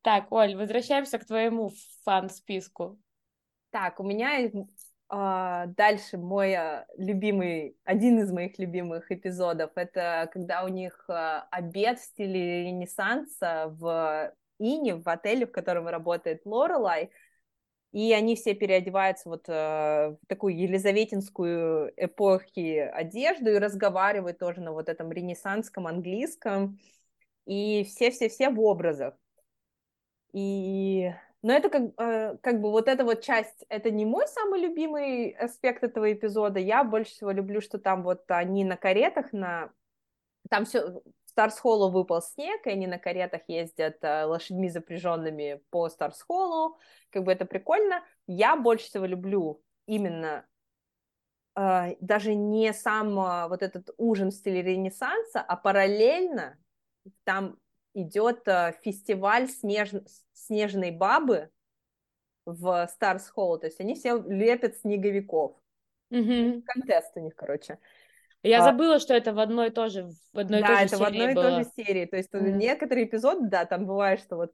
Так, 0.02 0.30
Оль, 0.32 0.54
возвращаемся 0.54 1.18
к 1.18 1.24
твоему 1.24 1.70
фан-списку. 2.04 2.98
Так, 3.70 4.00
у 4.00 4.02
меня 4.02 4.50
дальше 5.10 6.18
мой 6.18 6.52
э, 6.52 6.86
любимый, 6.96 7.76
один 7.84 8.20
из 8.20 8.30
моих 8.30 8.58
любимых 8.58 9.10
эпизодов, 9.10 9.72
это 9.74 10.30
когда 10.32 10.64
у 10.64 10.68
них 10.68 11.04
э, 11.08 11.42
обед 11.50 11.98
в 11.98 12.04
стиле 12.04 12.64
Ренессанса 12.64 13.74
в 13.78 14.32
Ине, 14.58 14.94
в 14.94 15.08
отеле, 15.08 15.46
в 15.46 15.52
котором 15.52 15.88
работает 15.88 16.42
Лорелай, 16.44 17.10
и 17.90 18.12
они 18.12 18.36
все 18.36 18.54
переодеваются 18.54 19.28
вот 19.28 19.48
в 19.48 20.16
такую 20.28 20.56
елизаветинскую 20.56 21.92
эпохи 21.96 22.78
одежду 22.78 23.50
и 23.50 23.58
разговаривают 23.58 24.38
тоже 24.38 24.60
на 24.60 24.72
вот 24.72 24.88
этом 24.88 25.10
ренессанском 25.10 25.88
английском, 25.88 26.78
и 27.46 27.82
все-все-все 27.82 28.50
в 28.50 28.60
образах. 28.60 29.14
И... 30.32 31.12
Но 31.42 31.52
это 31.52 31.70
как, 31.70 31.82
э, 31.98 32.36
как 32.42 32.60
бы 32.60 32.70
вот 32.70 32.86
эта 32.86 33.04
вот 33.04 33.22
часть, 33.22 33.64
это 33.68 33.90
не 33.90 34.04
мой 34.04 34.28
самый 34.28 34.60
любимый 34.60 35.30
аспект 35.30 35.82
этого 35.82 36.12
эпизода. 36.12 36.60
Я 36.60 36.84
больше 36.84 37.12
всего 37.12 37.30
люблю, 37.30 37.60
что 37.60 37.78
там 37.78 38.02
вот 38.02 38.30
они 38.30 38.64
на 38.64 38.76
каретах, 38.76 39.32
на 39.32 39.72
там 40.50 40.64
все 40.64 41.02
Старс-холлу 41.30 41.90
выпал 41.90 42.20
снег, 42.20 42.66
и 42.66 42.70
они 42.70 42.86
на 42.86 42.98
каретах 42.98 43.42
ездят 43.46 43.98
э, 44.02 44.24
лошадьми 44.24 44.68
запряженными 44.68 45.62
по 45.70 45.88
Старс-холлу. 45.88 46.76
Как 47.10 47.24
бы 47.24 47.32
это 47.32 47.46
прикольно. 47.46 48.04
Я 48.26 48.56
больше 48.56 48.86
всего 48.86 49.06
люблю 49.06 49.62
именно 49.86 50.44
э, 51.56 51.96
даже 52.00 52.34
не 52.34 52.72
сам 52.72 53.18
э, 53.18 53.48
вот 53.48 53.62
этот 53.62 53.90
ужин 53.96 54.30
в 54.30 54.34
стиле 54.34 54.60
Ренессанса, 54.62 55.40
а 55.40 55.56
параллельно 55.56 56.58
там 57.24 57.56
идет 57.94 58.46
э, 58.46 58.74
фестиваль 58.82 59.48
снеж... 59.48 59.90
снежной 60.32 60.90
бабы 60.90 61.50
в 62.44 62.88
Старс 62.92 63.28
Холл. 63.28 63.58
То 63.58 63.66
есть 63.66 63.80
они 63.80 63.94
все 63.94 64.18
лепят 64.18 64.76
снеговиков. 64.78 65.56
Mm-hmm. 66.12 66.62
Контест 66.62 67.12
у 67.16 67.20
них, 67.20 67.34
короче. 67.36 67.78
Я 68.42 68.60
а, 68.60 68.64
забыла, 68.64 68.98
что 68.98 69.14
это 69.14 69.32
в 69.32 69.38
одной 69.38 69.68
и 69.68 69.70
той 69.70 69.90
же, 69.90 70.10
в 70.32 70.38
одной 70.38 70.62
да, 70.62 70.66
и 70.66 70.68
той 70.68 70.88
же 70.88 70.94
это 70.94 70.98
в 70.98 71.06
одной 71.06 71.32
и 71.32 71.34
той 71.34 71.50
же 71.52 71.70
серии. 71.76 72.06
То 72.06 72.16
есть 72.16 72.32
mm. 72.32 72.50
некоторые 72.52 73.06
эпизоды, 73.06 73.48
да, 73.48 73.66
там 73.66 73.86
бывает, 73.86 74.20
что 74.20 74.36
вот 74.36 74.52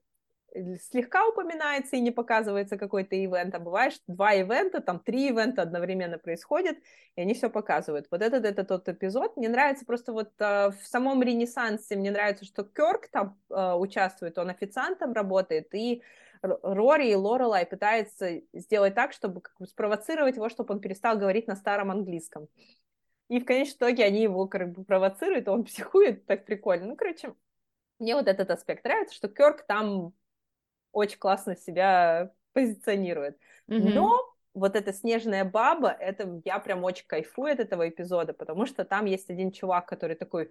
слегка 0.80 1.26
упоминается 1.28 1.96
и 1.96 2.00
не 2.00 2.10
показывается 2.10 2.76
какой-то 2.76 3.16
ивент, 3.16 3.54
а 3.54 3.58
бывает, 3.58 4.00
два 4.06 4.32
ивента, 4.32 4.80
там 4.80 4.98
три 4.98 5.28
ивента 5.28 5.62
одновременно 5.62 6.18
происходят, 6.18 6.76
и 7.16 7.20
они 7.20 7.34
все 7.34 7.50
показывают. 7.50 8.06
Вот 8.10 8.22
этот, 8.22 8.44
это 8.44 8.64
тот 8.64 8.88
эпизод. 8.88 9.36
Мне 9.36 9.48
нравится 9.48 9.84
просто 9.84 10.12
вот 10.12 10.30
э, 10.38 10.70
в 10.70 10.86
самом 10.86 11.22
Ренессансе, 11.22 11.96
мне 11.96 12.10
нравится, 12.10 12.44
что 12.44 12.64
Кёрк 12.64 13.08
там 13.08 13.38
э, 13.50 13.74
участвует, 13.74 14.38
он 14.38 14.50
официантом 14.50 15.12
работает, 15.12 15.74
и 15.74 16.02
Рори 16.42 17.10
и 17.10 17.14
Лорелай 17.14 17.66
пытаются 17.66 18.42
сделать 18.52 18.94
так, 18.94 19.12
чтобы 19.12 19.40
как 19.40 19.54
бы 19.58 19.66
спровоцировать 19.66 20.36
его, 20.36 20.48
чтобы 20.48 20.74
он 20.74 20.80
перестал 20.80 21.18
говорить 21.18 21.46
на 21.46 21.56
старом 21.56 21.90
английском. 21.90 22.48
И 23.28 23.40
в 23.40 23.44
конечном 23.44 23.76
итоге 23.78 24.04
они 24.04 24.22
его 24.22 24.46
как 24.46 24.70
бы 24.70 24.84
провоцируют, 24.84 25.48
он 25.48 25.64
психует, 25.64 26.26
так 26.26 26.44
прикольно. 26.44 26.86
Ну, 26.86 26.96
короче, 26.96 27.34
мне 27.98 28.14
вот 28.14 28.28
этот 28.28 28.50
аспект 28.50 28.84
нравится, 28.84 29.14
что 29.14 29.28
Кёрк 29.28 29.62
там 29.66 30.12
очень 30.96 31.18
классно 31.18 31.56
себя 31.56 32.32
позиционирует. 32.54 33.38
Mm-hmm. 33.68 33.92
Но 33.92 34.34
вот 34.54 34.74
эта 34.74 34.94
снежная 34.94 35.44
баба, 35.44 35.90
это 35.90 36.40
я 36.44 36.58
прям 36.58 36.82
очень 36.84 37.06
кайфую 37.06 37.52
от 37.52 37.60
этого 37.60 37.86
эпизода, 37.88 38.32
потому 38.32 38.64
что 38.64 38.84
там 38.84 39.04
есть 39.04 39.28
один 39.28 39.52
чувак, 39.52 39.86
который 39.86 40.16
такой 40.16 40.50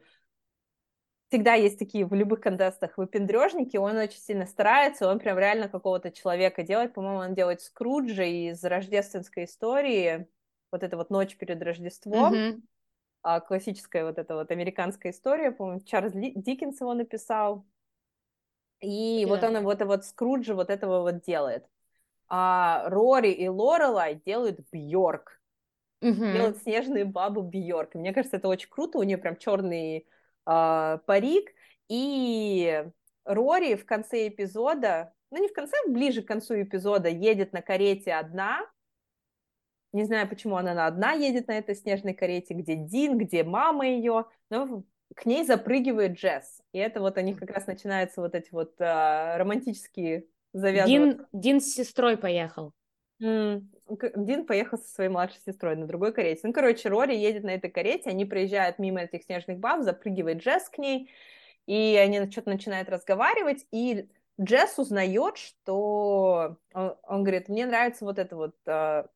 всегда 1.30 1.56
есть 1.56 1.80
такие 1.80 2.06
в 2.06 2.14
любых 2.14 2.42
контестах 2.42 3.00
выпендрежники, 3.00 3.78
он 3.78 3.98
очень 3.98 4.20
сильно 4.20 4.46
старается, 4.46 5.10
он 5.10 5.18
прям 5.18 5.40
реально 5.40 5.68
какого-то 5.68 6.12
человека 6.12 6.62
делает, 6.62 6.94
по-моему, 6.94 7.20
он 7.20 7.34
делает 7.34 7.62
Скруджа 7.62 8.24
из 8.24 8.64
рождественской 8.64 9.46
истории, 9.46 10.28
вот 10.72 10.84
эта 10.84 10.96
вот 10.96 11.10
ночь 11.10 11.36
перед 11.36 11.60
Рождеством, 11.64 12.34
mm-hmm. 12.34 12.62
а, 13.24 13.40
классическая 13.40 14.06
вот 14.06 14.20
эта 14.20 14.36
вот 14.36 14.52
американская 14.52 15.12
история, 15.12 15.50
по-моему, 15.50 15.82
Чарльз 15.82 16.14
Диккенс 16.14 16.80
его 16.80 16.94
написал, 16.94 17.66
и 18.82 19.24
yeah. 19.24 19.28
вот 19.28 19.44
он 19.44 19.64
вот, 19.64 19.82
вот 19.84 20.06
Скруджа 20.06 20.54
вот 20.54 20.70
этого 20.70 21.02
вот 21.02 21.22
делает. 21.22 21.66
А 22.28 22.90
Рори 22.90 23.32
и 23.32 23.48
Лорелай 23.48 24.22
делают 24.26 24.60
Бьорк. 24.72 25.40
Mm-hmm. 26.02 26.34
Делают 26.34 26.58
снежную 26.58 27.08
бабу 27.08 27.42
Бьорк. 27.42 27.96
Мне 27.96 28.14
кажется, 28.14 28.38
это 28.38 28.48
очень 28.48 28.70
круто. 28.70 28.98
У 28.98 29.04
нее 29.04 29.18
прям 29.18 29.38
черный 29.38 30.08
э, 30.46 30.98
парик. 31.06 31.52
И 31.88 32.86
Рори 33.26 33.76
в 33.76 33.86
конце 33.86 34.28
эпизода, 34.28 35.14
ну 35.32 35.42
не 35.42 35.48
в 35.48 35.54
конце, 35.54 35.76
ближе 35.88 36.22
к 36.22 36.28
концу 36.28 36.62
эпизода, 36.62 37.10
едет 37.10 37.54
на 37.54 37.62
карете 37.62 38.14
одна, 38.14 38.66
не 39.96 40.04
знаю, 40.04 40.28
почему 40.28 40.58
она 40.58 40.88
одна 40.88 41.14
едет 41.14 41.48
на 41.48 41.58
этой 41.58 41.74
снежной 41.74 42.14
карете, 42.14 42.54
где 42.54 42.76
Дин, 42.76 43.18
где 43.18 43.44
мама 43.44 43.88
ее, 43.88 44.26
но 44.50 44.84
к 45.16 45.26
ней 45.26 45.46
запрыгивает 45.46 46.14
Джесс. 46.14 46.62
И 46.74 46.78
это 46.78 47.00
вот 47.00 47.18
они 47.18 47.34
как 47.34 47.50
раз 47.50 47.66
начинаются 47.68 48.22
вот 48.22 48.36
эти 48.36 48.50
вот 48.52 48.76
а, 48.80 49.38
романтические 49.38 50.26
завязывания. 50.54 51.14
Дин, 51.14 51.26
Дин 51.32 51.62
с 51.62 51.74
сестрой 51.74 52.18
поехал. 52.18 52.74
Mm. 53.22 53.64
Дин 54.18 54.46
поехал 54.46 54.78
со 54.78 54.88
своей 54.94 55.10
младшей 55.10 55.40
сестрой 55.46 55.78
на 55.78 55.88
другой 55.88 56.12
карете. 56.12 56.42
Ну, 56.44 56.54
короче, 56.54 56.90
Рори 56.90 57.16
едет 57.16 57.44
на 57.44 57.52
этой 57.52 57.70
карете, 57.70 58.10
они 58.10 58.26
проезжают 58.26 58.78
мимо 58.78 59.02
этих 59.02 59.24
снежных 59.24 59.60
баб, 59.60 59.84
запрыгивает 59.84 60.40
Джесс 60.44 60.70
к 60.70 60.78
ней, 60.80 61.10
и 61.66 61.96
они 61.96 62.30
что-то 62.30 62.50
начинают 62.50 62.90
разговаривать, 62.90 63.66
и 63.72 64.10
Джесс 64.42 64.78
узнает, 64.78 65.38
что 65.38 66.58
он, 66.74 66.96
он 67.04 67.24
говорит, 67.24 67.48
мне 67.48 67.66
нравится 67.66 68.04
вот 68.04 68.20
это 68.20 68.36
вот 68.36 68.56
а, 68.66 69.08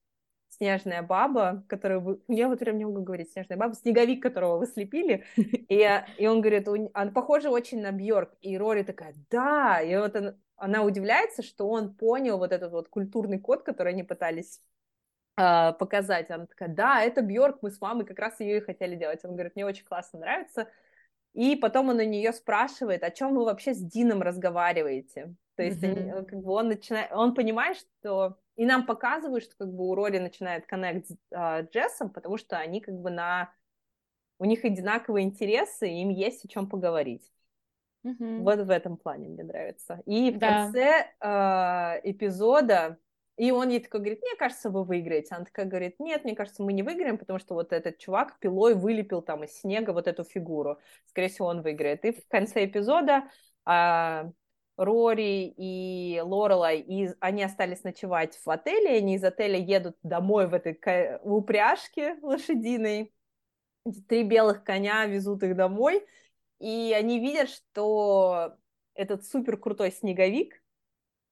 снежная 0.59 1.01
баба, 1.01 1.63
которую 1.67 2.01
вы... 2.01 2.21
Я 2.27 2.47
вот 2.49 2.59
прям 2.59 2.77
не 2.77 2.85
могу 2.85 3.01
говорить 3.01 3.31
снежная 3.31 3.57
баба, 3.57 3.73
снеговик, 3.73 4.21
которого 4.21 4.57
вы 4.57 4.67
слепили. 4.67 5.23
И, 5.37 6.03
и 6.17 6.27
он 6.27 6.41
говорит, 6.41 6.67
она 6.93 7.11
похожа 7.11 7.49
очень 7.49 7.81
на 7.81 7.91
Бьорк. 7.91 8.33
И 8.41 8.57
Рори 8.57 8.83
такая, 8.83 9.15
да. 9.29 9.81
И 9.81 9.95
вот 9.95 10.15
она, 10.15 10.35
она 10.57 10.83
удивляется, 10.83 11.41
что 11.41 11.69
он 11.69 11.93
понял 11.93 12.37
вот 12.37 12.51
этот 12.51 12.71
вот 12.71 12.89
культурный 12.89 13.39
код, 13.39 13.63
который 13.63 13.93
они 13.93 14.03
пытались 14.03 14.61
э, 15.37 15.73
показать. 15.73 16.29
Она 16.29 16.45
такая, 16.45 16.69
да, 16.69 17.01
это 17.01 17.21
Бьорк, 17.21 17.59
мы 17.61 17.71
с 17.71 17.79
мамой 17.79 18.05
как 18.05 18.19
раз 18.19 18.39
ее 18.39 18.57
и 18.57 18.61
хотели 18.61 18.95
делать. 18.95 19.23
Он 19.23 19.31
говорит, 19.31 19.55
мне 19.55 19.65
очень 19.65 19.85
классно 19.85 20.19
нравится. 20.19 20.67
И 21.33 21.55
потом 21.55 21.89
он 21.89 21.97
у 21.97 22.03
нее 22.03 22.33
спрашивает, 22.33 23.03
о 23.03 23.11
чем 23.11 23.35
вы 23.35 23.45
вообще 23.45 23.73
с 23.73 23.79
Дином 23.79 24.21
разговариваете. 24.21 25.35
То 25.55 25.63
есть 25.63 25.83
mm-hmm. 25.83 26.13
они, 26.13 26.25
как 26.25 26.39
бы 26.41 26.51
он 26.51 26.67
начинает, 26.69 27.11
он 27.11 27.33
понимает, 27.33 27.77
что 27.77 28.37
и 28.59 28.65
нам 28.65 28.85
показывают, 28.85 29.45
что 29.45 29.55
как 29.55 29.73
бы 29.73 29.87
у 29.87 29.95
Рори 29.95 30.17
начинает 30.17 30.65
коннект 30.65 31.07
с 31.07 31.15
э, 31.31 31.65
Джессом, 31.71 32.09
потому 32.09 32.35
что 32.35 32.57
они 32.57 32.81
как 32.81 32.93
бы 32.93 33.09
на... 33.09 33.53
У 34.37 34.43
них 34.43 34.65
одинаковые 34.65 35.25
интересы, 35.25 35.87
и 35.87 36.01
им 36.01 36.09
есть 36.09 36.43
о 36.43 36.49
чем 36.49 36.67
поговорить. 36.67 37.31
Mm-hmm. 38.05 38.39
Вот 38.41 38.59
в 38.59 38.69
этом 38.69 38.97
плане 38.97 39.29
мне 39.29 39.43
нравится. 39.43 40.01
И 40.05 40.31
в 40.31 40.39
да. 40.39 40.65
конце 40.65 41.07
э, 41.21 42.09
эпизода, 42.11 42.97
и 43.37 43.51
он 43.51 43.69
ей 43.69 43.79
такой 43.79 44.01
говорит, 44.01 44.21
мне 44.21 44.35
кажется, 44.35 44.69
вы 44.69 44.83
выиграете. 44.83 45.35
Она 45.35 45.45
такая 45.45 45.65
говорит, 45.65 45.95
нет, 45.97 46.25
мне 46.25 46.35
кажется, 46.35 46.61
мы 46.61 46.73
не 46.73 46.83
выиграем, 46.83 47.17
потому 47.17 47.39
что 47.39 47.53
вот 47.53 47.71
этот 47.71 47.97
чувак 47.97 48.39
пилой 48.39 48.75
вылепил 48.75 49.21
там 49.21 49.45
из 49.45 49.57
снега 49.57 49.91
вот 49.91 50.05
эту 50.05 50.25
фигуру. 50.25 50.79
Скорее 51.05 51.29
всего, 51.29 51.47
он 51.47 51.61
выиграет. 51.61 52.03
И 52.03 52.11
в 52.11 52.27
конце 52.27 52.65
эпизода 52.65 53.23
э, 53.65 54.31
Рори 54.79 55.53
и 55.57 56.21
Лорелай, 56.23 56.79
и 56.79 57.09
они 57.19 57.43
остались 57.43 57.83
ночевать 57.83 58.39
в 58.45 58.49
отеле, 58.49 58.95
они 58.95 59.15
из 59.15 59.23
отеля 59.25 59.59
едут 59.59 59.97
домой 60.03 60.47
в 60.47 60.53
этой 60.53 60.79
упряжке 61.21 62.17
лошадиной, 62.21 63.13
три 64.07 64.23
белых 64.23 64.63
коня 64.63 65.05
везут 65.05 65.43
их 65.43 65.57
домой, 65.57 66.05
и 66.59 66.95
они 66.97 67.19
видят, 67.19 67.49
что 67.49 68.55
этот 68.93 69.25
супер 69.25 69.57
крутой 69.57 69.91
снеговик 69.91 70.63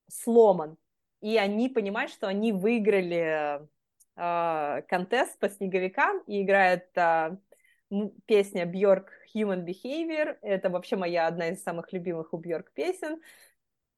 сломан, 0.10 0.76
и 1.22 1.38
они 1.38 1.70
понимают, 1.70 2.12
что 2.12 2.28
они 2.28 2.52
выиграли 2.52 3.62
э, 4.18 4.82
контест 4.90 5.40
по 5.40 5.48
снеговикам, 5.48 6.20
и 6.28 6.44
играет 6.44 6.90
э, 6.98 7.38
песня 8.26 8.66
Бьорк 8.66 9.12
Human 9.34 9.66
Behavior, 9.66 10.38
это 10.42 10.70
вообще 10.70 10.96
моя 10.96 11.28
одна 11.28 11.50
из 11.50 11.64
самых 11.64 11.94
любимых 11.94 12.34
у 12.34 12.38
Бьорк 12.38 12.72
песен, 12.74 13.22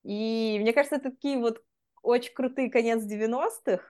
и 0.04 0.58
мне 0.60 0.74
кажется, 0.74 0.98
это 0.98 1.12
такие 1.12 1.40
вот 1.40 1.64
очень 2.02 2.34
крутые 2.34 2.70
конец 2.70 3.04
90-х 3.04 3.84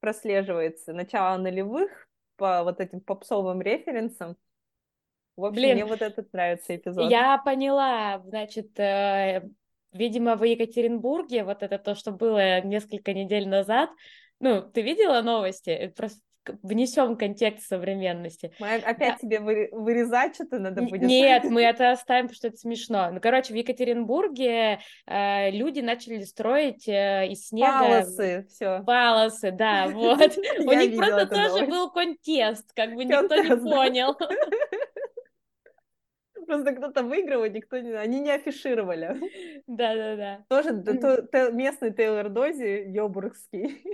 прослеживается, 0.00 0.92
начало 0.92 1.36
нулевых 1.36 2.08
по 2.36 2.64
вот 2.64 2.80
этим 2.80 3.00
попсовым 3.00 3.60
референсам. 3.60 4.36
В 5.36 5.44
общем, 5.44 5.62
Блин, 5.62 5.74
мне 5.74 5.84
вот 5.84 6.02
этот 6.02 6.32
нравится 6.32 6.74
эпизод. 6.74 7.10
Я 7.10 7.38
поняла, 7.38 8.20
значит, 8.24 8.78
э, 8.78 9.48
видимо, 9.92 10.36
в 10.36 10.44
Екатеринбурге, 10.44 11.44
вот 11.44 11.62
это 11.62 11.78
то, 11.78 11.94
что 11.94 12.12
было 12.12 12.60
несколько 12.62 13.12
недель 13.12 13.48
назад, 13.48 13.90
ну, 14.40 14.62
ты 14.62 14.80
видела 14.80 15.20
новости? 15.20 15.92
Просто 15.96 16.20
внесем 16.62 17.16
контекст 17.16 17.68
современности. 17.68 18.52
Мы 18.58 18.74
опять 18.76 19.14
да. 19.14 19.18
тебе 19.18 19.40
вырезать 19.40 20.34
что-то 20.34 20.58
надо 20.58 20.82
будет? 20.82 21.02
Нет, 21.02 21.44
мы 21.44 21.62
это 21.62 21.92
оставим, 21.92 22.26
потому 22.26 22.36
что 22.36 22.48
это 22.48 22.56
смешно. 22.56 23.10
Ну, 23.10 23.20
короче, 23.20 23.52
в 23.52 23.56
Екатеринбурге 23.56 24.80
э, 25.06 25.50
люди 25.50 25.80
начали 25.80 26.22
строить 26.22 26.88
э, 26.88 27.28
из 27.28 27.48
снега... 27.48 27.80
Палосы, 27.80 28.46
все. 28.48 28.82
Палосы, 28.84 29.50
да, 29.50 29.88
вот. 29.92 30.38
У 30.58 30.72
них 30.72 30.96
просто 30.96 31.26
тоже 31.26 31.66
был 31.66 31.90
контест, 31.90 32.72
как 32.74 32.94
бы 32.94 33.04
никто 33.04 33.36
не 33.36 33.56
понял. 33.56 34.16
Просто 36.46 36.72
кто-то 36.72 37.04
выиграл, 37.04 37.44
никто 37.44 37.78
не... 37.78 37.92
Они 37.92 38.18
не 38.18 38.32
афишировали. 38.32 39.20
Да-да-да. 39.68 40.44
Тоже 40.48 40.72
местный 41.52 41.92
Тейлор 41.92 42.28
Дози, 42.28 42.90
Йобургский. 42.90 43.84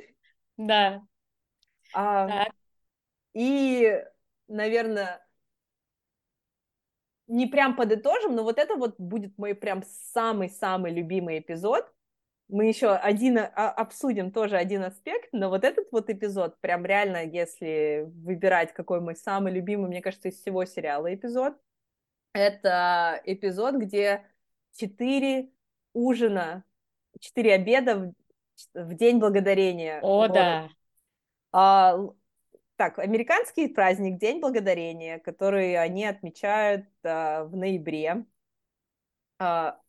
Да, 0.57 1.03
а, 1.93 2.47
и, 3.35 4.05
наверное, 4.49 5.27
не 7.27 7.47
прям 7.47 7.77
подытожим, 7.77 8.35
но 8.35 8.45
вот 8.45 8.59
это 8.59 8.77
вот 8.77 8.99
будет 8.99 9.37
мой 9.37 9.55
прям 9.55 9.83
самый-самый 10.13 10.93
любимый 10.93 11.39
эпизод. 11.41 11.93
Мы 12.49 12.67
еще 12.67 12.95
один 12.95 13.39
а, 13.39 13.71
обсудим 13.71 14.31
тоже 14.31 14.57
один 14.57 14.85
аспект, 14.85 15.31
но 15.33 15.49
вот 15.49 15.65
этот 15.65 15.91
вот 15.91 16.09
эпизод, 16.11 16.61
прям 16.61 16.87
реально, 16.87 17.25
если 17.25 18.05
выбирать, 18.07 18.73
какой 18.73 19.01
мой 19.01 19.17
самый 19.17 19.53
любимый, 19.53 19.89
мне 19.89 20.01
кажется, 20.01 20.29
из 20.29 20.41
всего 20.41 20.65
сериала 20.65 21.13
эпизод, 21.13 21.57
это 22.33 23.21
эпизод, 23.25 23.77
где 23.77 24.25
четыре 24.77 25.51
ужина, 25.93 26.63
четыре 27.19 27.55
обеда 27.55 28.13
в, 28.75 28.85
в 28.85 28.95
День 28.95 29.19
Благодарения. 29.19 30.01
О, 30.03 30.19
вот. 30.19 30.33
да. 30.33 30.69
А, 31.59 31.99
так, 32.77 32.99
американский 32.99 33.69
праздник 33.69 34.19
День 34.19 34.41
Благодарения, 34.41 35.19
который 35.19 35.75
они 35.83 36.05
отмечают 36.05 36.87
а, 37.03 37.45
в 37.45 37.57
ноябре. 37.57 38.27
А, 39.39 39.81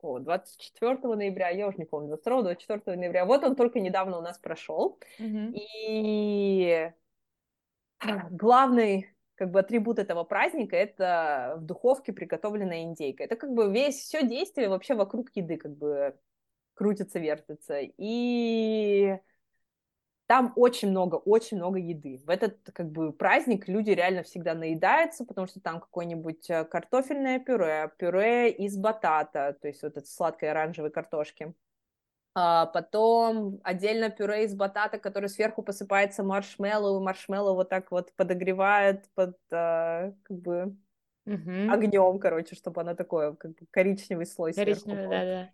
о, 0.00 0.20
24 0.20 0.96
ноября, 1.02 1.50
я 1.50 1.68
уже 1.68 1.76
не 1.76 1.84
помню, 1.84 2.18
22-24 2.26 2.96
ноября. 2.96 3.26
Вот 3.26 3.44
он 3.44 3.56
только 3.56 3.78
недавно 3.78 4.16
у 4.16 4.22
нас 4.22 4.38
прошел. 4.38 4.98
Mm-hmm. 5.18 5.52
И 5.52 6.92
главный 8.30 9.10
как 9.34 9.50
бы 9.50 9.60
атрибут 9.60 9.98
этого 9.98 10.24
праздника 10.24 10.76
это 10.76 11.56
в 11.58 11.66
духовке 11.66 12.14
приготовленная 12.14 12.84
индейка. 12.84 13.24
Это 13.24 13.36
как 13.36 13.52
бы 13.52 13.70
весь 13.70 13.96
все 13.96 14.26
действие 14.26 14.70
вообще 14.70 14.94
вокруг 14.94 15.28
еды 15.36 15.58
как 15.58 15.76
бы 15.76 16.18
крутится, 16.72 17.18
вертится. 17.18 17.80
И 17.98 19.18
там 20.30 20.52
очень 20.54 20.90
много, 20.90 21.16
очень 21.16 21.56
много 21.56 21.80
еды. 21.80 22.22
В 22.24 22.30
этот 22.30 22.56
как 22.72 22.88
бы 22.88 23.12
праздник 23.12 23.66
люди 23.66 23.90
реально 23.90 24.22
всегда 24.22 24.54
наедаются, 24.54 25.24
потому 25.24 25.48
что 25.48 25.60
там 25.60 25.80
какое-нибудь 25.80 26.48
э, 26.48 26.64
картофельное 26.66 27.40
пюре, 27.40 27.90
пюре 27.98 28.52
из 28.52 28.76
батата, 28.76 29.56
то 29.60 29.66
есть 29.66 29.82
вот 29.82 29.96
этой 29.96 30.06
сладкой 30.06 30.52
оранжевой 30.52 30.92
картошки. 30.92 31.52
А 32.36 32.66
потом 32.66 33.58
отдельно 33.64 34.08
пюре 34.08 34.44
из 34.44 34.54
батата, 34.54 35.00
который 35.00 35.28
сверху 35.28 35.64
посыпается 35.64 36.22
маршмеллоу, 36.22 37.02
маршмеллоу 37.02 37.56
вот 37.56 37.68
так 37.68 37.90
вот 37.90 38.12
подогревает 38.14 39.10
под 39.16 39.36
а, 39.50 40.12
как 40.22 40.38
бы 40.38 40.76
угу. 41.26 41.72
огнем, 41.72 42.20
короче, 42.20 42.54
чтобы 42.54 42.82
она 42.82 42.94
такое 42.94 43.32
как 43.32 43.50
бы 43.56 43.66
коричневый 43.72 44.26
слой 44.26 44.52
коричневый, 44.52 45.06
сверху. 45.06 45.10
Да, 45.10 45.24
да. 45.24 45.50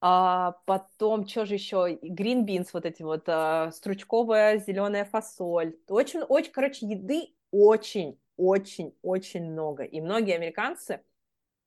А 0.00 0.52
потом, 0.64 1.26
что 1.26 1.44
же 1.44 1.54
еще? 1.54 1.98
Green 2.02 2.46
beans, 2.46 2.68
вот 2.72 2.86
эти 2.86 3.02
вот, 3.02 3.24
а, 3.26 3.70
стручковая 3.72 4.58
зеленая 4.58 5.04
фасоль. 5.04 5.76
Очень, 5.88 6.20
очень, 6.20 6.52
короче, 6.52 6.86
еды 6.86 7.34
очень, 7.50 8.20
очень, 8.36 8.96
очень 9.02 9.50
много. 9.50 9.82
И 9.82 10.00
многие 10.00 10.36
американцы, 10.36 11.02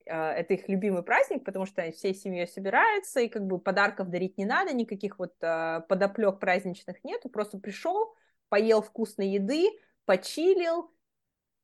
а, 0.10 0.34
это 0.34 0.54
их 0.54 0.70
любимый 0.70 1.04
праздник, 1.04 1.44
потому 1.44 1.66
что 1.66 1.82
они 1.82 1.92
всей 1.92 2.14
семьей 2.14 2.48
собираются, 2.48 3.20
и 3.20 3.28
как 3.28 3.46
бы 3.46 3.60
подарков 3.60 4.10
дарить 4.10 4.38
не 4.38 4.46
надо, 4.46 4.74
никаких 4.74 5.20
вот 5.20 5.34
а, 5.42 5.82
подоплек 5.82 6.40
праздничных 6.40 7.04
нету, 7.04 7.30
просто 7.30 7.58
пришел, 7.58 8.16
поел 8.50 8.82
вкусной 8.82 9.30
еды, 9.30 9.70
почилил, 10.06 10.92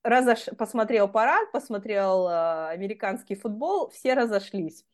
разош... 0.04 0.46
посмотрел 0.58 1.08
парад, 1.08 1.52
посмотрел 1.52 2.28
а, 2.28 2.70
американский 2.72 3.36
футбол, 3.36 3.90
все 3.90 4.14
разошлись. 4.14 4.86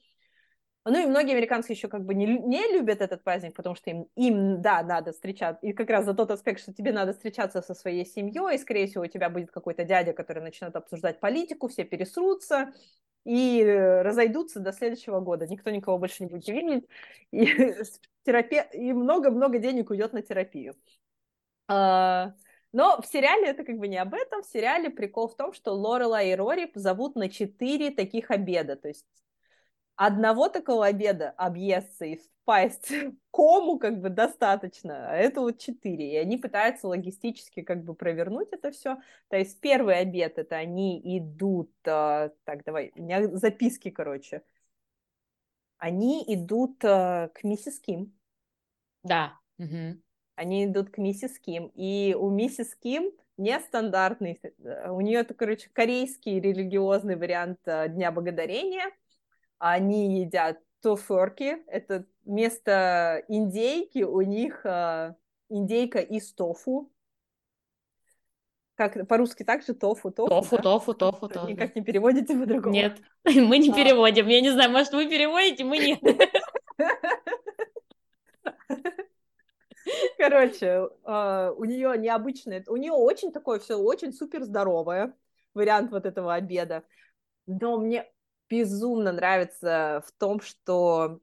Ну 0.85 1.01
и 1.01 1.05
многие 1.05 1.31
американцы 1.31 1.71
еще 1.71 1.87
как 1.87 2.03
бы 2.03 2.13
не, 2.13 2.25
не 2.25 2.73
любят 2.73 2.99
этот 2.99 3.23
праздник, 3.23 3.55
потому 3.55 3.73
что 3.75 3.89
им, 3.89 4.07
им, 4.15 4.61
да, 4.61 4.83
надо 4.83 5.13
встречаться, 5.13 5.65
и 5.65 5.71
как 5.71 5.89
раз 5.89 6.03
за 6.03 6.13
тот 6.13 6.29
аспект, 6.31 6.59
что 6.59 6.73
тебе 6.73 6.91
надо 6.91 7.13
встречаться 7.13 7.61
со 7.61 7.73
своей 7.73 8.05
семьей, 8.05 8.55
и, 8.55 8.57
скорее 8.57 8.87
всего, 8.87 9.03
у 9.03 9.07
тебя 9.07 9.29
будет 9.29 9.49
какой-то 9.49 9.85
дядя, 9.85 10.11
который 10.11 10.43
начнет 10.43 10.75
обсуждать 10.75 11.21
политику, 11.21 11.69
все 11.69 11.85
пересрутся 11.85 12.73
и 13.23 13.63
разойдутся 13.63 14.59
до 14.59 14.73
следующего 14.73 15.21
года. 15.21 15.47
Никто 15.47 15.69
никого 15.69 15.97
больше 15.97 16.23
не 16.23 16.29
будет 16.29 16.47
видеть, 16.49 16.85
и, 17.31 17.45
терапия, 18.25 18.63
и 18.73 18.91
много-много 18.91 19.59
денег 19.59 19.89
уйдет 19.89 20.11
на 20.11 20.21
терапию. 20.21 20.75
А, 21.69 22.33
но 22.73 23.01
в 23.01 23.05
сериале 23.05 23.47
это 23.47 23.63
как 23.63 23.77
бы 23.77 23.87
не 23.87 23.97
об 23.97 24.13
этом. 24.13 24.41
В 24.41 24.47
сериале 24.47 24.89
прикол 24.89 25.29
в 25.29 25.37
том, 25.37 25.53
что 25.53 25.71
Лорела 25.73 26.21
и 26.21 26.35
Рори 26.35 26.69
зовут 26.75 27.15
на 27.15 27.29
четыре 27.29 27.91
таких 27.91 28.31
обеда. 28.31 28.75
То 28.75 28.89
есть 28.89 29.05
одного 29.95 30.49
такого 30.49 30.85
обеда 30.85 31.31
объесться 31.31 32.05
и 32.05 32.17
впасть 32.17 32.89
в 32.89 33.13
кому 33.31 33.79
как 33.79 34.01
бы 34.01 34.09
достаточно, 34.09 35.09
а 35.09 35.15
это 35.15 35.41
вот 35.41 35.59
четыре, 35.59 36.13
и 36.13 36.17
они 36.17 36.37
пытаются 36.37 36.87
логистически 36.87 37.61
как 37.61 37.83
бы 37.83 37.93
провернуть 37.93 38.49
это 38.51 38.71
все. 38.71 38.97
То 39.29 39.37
есть 39.37 39.59
первый 39.59 39.99
обед 39.99 40.37
это 40.37 40.55
они 40.55 41.01
идут, 41.17 41.71
а, 41.85 42.31
так 42.43 42.63
давай, 42.63 42.91
у 42.95 43.01
меня 43.01 43.27
записки, 43.35 43.89
короче, 43.89 44.43
они 45.77 46.23
идут 46.27 46.83
а, 46.83 47.29
к 47.29 47.43
миссис 47.43 47.79
Ким. 47.79 48.13
Да. 49.03 49.39
Угу. 49.59 50.01
Они 50.35 50.65
идут 50.65 50.89
к 50.89 50.97
миссис 50.97 51.39
Ким, 51.39 51.71
и 51.75 52.15
у 52.17 52.29
миссис 52.29 52.73
Ким 52.75 53.11
нестандартный, 53.37 54.39
э, 54.41 54.89
у 54.89 55.01
нее 55.01 55.19
это, 55.19 55.33
короче, 55.33 55.69
корейский 55.73 56.39
религиозный 56.39 57.15
вариант 57.15 57.59
Дня 57.65 58.11
Благодарения– 58.11 58.85
они 59.63 60.19
едят 60.19 60.59
тоферки, 60.81 61.63
это 61.67 62.05
вместо 62.25 63.23
индейки 63.29 64.03
у 64.03 64.19
них 64.19 64.65
а, 64.65 65.15
индейка 65.47 65.99
из 65.99 66.33
тофу. 66.33 66.91
Как 68.75 69.07
по-русски 69.07 69.43
также 69.43 69.73
тофу, 69.73 70.11
тофу, 70.11 70.29
тофу, 70.29 70.57
да? 70.57 70.61
тофу, 70.61 70.93
тофу, 70.93 71.29
тофу. 71.29 71.47
Никак 71.47 71.77
не 71.77 71.81
переводите 71.81 72.37
по-другому? 72.37 72.73
Нет, 72.73 72.99
мы 73.23 73.57
не 73.57 73.69
а. 73.69 73.73
переводим. 73.73 74.27
Я 74.27 74.41
не 74.41 74.49
знаю, 74.49 74.69
может, 74.69 74.91
вы 74.91 75.07
переводите, 75.07 75.63
мы 75.63 75.77
нет. 75.77 76.01
Короче, 80.17 80.89
а, 81.05 81.51
у 81.51 81.63
нее 81.63 81.97
необычное, 81.97 82.65
у 82.67 82.75
нее 82.75 82.91
очень 82.91 83.31
такое 83.31 83.59
все, 83.59 83.77
очень 83.77 84.11
супер 84.11 84.43
здоровое 84.43 85.15
вариант 85.53 85.91
вот 85.91 86.05
этого 86.05 86.33
обеда. 86.33 86.83
Но 87.45 87.77
мне 87.77 88.09
безумно 88.53 89.11
нравится 89.11 90.03
в 90.05 90.11
том, 90.19 90.39
что 90.39 91.19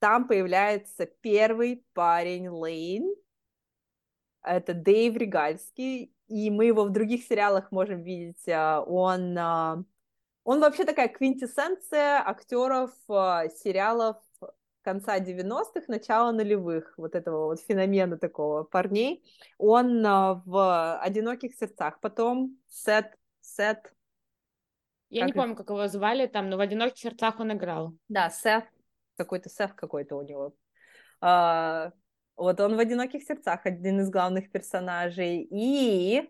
там 0.00 0.28
появляется 0.28 1.06
первый 1.06 1.82
парень 1.94 2.48
Лейн, 2.48 3.14
это 4.42 4.74
Дэйв 4.74 5.16
Регальский, 5.16 6.14
и 6.28 6.50
мы 6.50 6.66
его 6.66 6.84
в 6.84 6.90
других 6.90 7.24
сериалах 7.24 7.72
можем 7.72 8.02
видеть. 8.02 8.46
А, 8.48 8.82
он, 8.82 9.36
а, 9.38 9.82
он 10.44 10.60
вообще 10.60 10.84
такая 10.84 11.08
квинтэссенция 11.08 12.22
актеров 12.24 12.92
а, 13.08 13.48
сериалов 13.48 14.18
конца 14.82 15.18
90-х, 15.18 15.86
начала 15.88 16.30
нулевых, 16.32 16.94
вот 16.98 17.14
этого 17.14 17.46
вот 17.46 17.60
феномена 17.60 18.18
такого 18.18 18.62
парней. 18.62 19.24
Он 19.58 20.02
в 20.02 21.00
«Одиноких 21.00 21.54
сердцах», 21.54 21.98
потом 22.00 22.56
Сет, 22.68 23.16
Сет... 23.40 23.95
Я 25.08 25.26
не 25.26 25.32
помню, 25.32 25.54
как 25.54 25.68
его 25.70 25.86
звали 25.88 26.26
там, 26.26 26.50
но 26.50 26.56
в 26.56 26.60
«Одиноких 26.60 26.98
сердцах» 26.98 27.38
он 27.40 27.52
играл. 27.52 27.94
Да, 28.08 28.28
Сет, 28.30 28.64
какой-то 29.16 29.48
Сет 29.48 29.72
какой-то 29.72 30.16
у 30.16 30.22
него. 30.22 30.54
А, 31.20 31.92
вот 32.36 32.60
он 32.60 32.76
в 32.76 32.78
«Одиноких 32.78 33.22
сердцах» 33.22 33.64
один 33.64 34.00
из 34.00 34.10
главных 34.10 34.50
персонажей. 34.50 35.46
И 35.50 36.28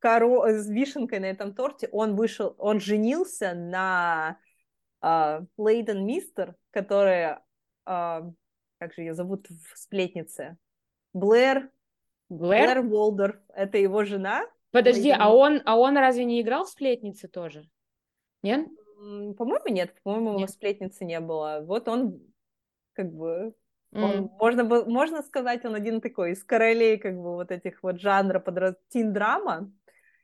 коро... 0.00 0.48
с 0.48 0.68
вишенкой 0.68 1.20
на 1.20 1.26
этом 1.26 1.54
торте 1.54 1.88
он 1.92 2.16
вышел, 2.16 2.54
он 2.58 2.80
женился 2.80 3.54
на 3.54 4.38
uh, 5.02 5.46
Лейден 5.56 6.04
Мистер, 6.04 6.56
которая, 6.70 7.42
uh, 7.88 8.32
как 8.78 8.92
же 8.92 9.02
ее 9.02 9.14
зовут 9.14 9.48
в 9.48 9.78
сплетнице? 9.78 10.58
Блэр. 11.14 11.70
Блэр? 12.28 12.82
Блэр 12.82 12.82
Волдорф. 12.82 13.36
Это 13.54 13.78
его 13.78 14.04
жена. 14.04 14.44
Подожди, 14.74 15.14
а 15.16 15.32
он, 15.32 15.62
а 15.64 15.76
он 15.78 15.96
разве 15.96 16.24
не 16.24 16.40
играл 16.40 16.64
в 16.64 16.68
сплетнице 16.68 17.28
тоже? 17.28 17.68
Нет? 18.42 18.68
По-моему, 18.96 19.68
нет. 19.68 19.94
По-моему, 20.02 20.38
нет. 20.40 20.50
сплетницы 20.50 21.04
не 21.04 21.20
было. 21.20 21.60
Вот 21.64 21.86
он 21.86 22.20
как 22.94 23.12
бы 23.12 23.54
он, 23.92 24.30
можно, 24.40 24.64
можно 24.64 25.22
сказать, 25.22 25.64
он 25.64 25.76
один 25.76 26.00
такой 26.00 26.32
из 26.32 26.42
королей 26.42 26.98
как 26.98 27.14
бы 27.14 27.34
вот 27.34 27.52
этих 27.52 27.80
вот 27.84 28.00
жанра 28.00 28.40
под 28.40 28.76
тин-драма, 28.88 29.70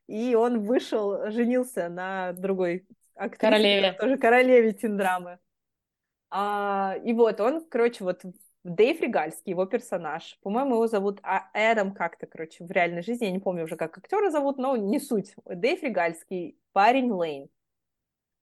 и 0.08 0.34
он 0.34 0.64
вышел, 0.64 1.30
женился 1.30 1.88
на 1.88 2.32
другой 2.32 2.88
актрисе, 3.14 3.40
королеве. 3.40 3.92
тоже 3.92 4.18
королеве 4.18 4.72
тин-драмы. 4.72 5.38
А, 6.30 6.96
и 7.04 7.12
вот 7.12 7.40
он, 7.40 7.64
короче, 7.68 8.02
вот 8.02 8.22
Дэйв 8.64 9.00
Регальский, 9.00 9.50
его 9.50 9.64
персонаж. 9.64 10.38
По-моему, 10.42 10.74
его 10.74 10.86
зовут 10.86 11.20
а, 11.22 11.48
Эдам 11.54 11.92
как-то, 11.92 12.26
короче, 12.26 12.64
в 12.64 12.70
реальной 12.70 13.02
жизни. 13.02 13.24
Я 13.24 13.30
не 13.30 13.38
помню 13.38 13.64
уже, 13.64 13.76
как 13.76 13.96
актера 13.96 14.30
зовут, 14.30 14.58
но 14.58 14.76
не 14.76 15.00
суть. 15.00 15.34
Дэйв 15.46 15.82
Регальский, 15.82 16.58
парень 16.72 17.10
Лейн. 17.10 17.48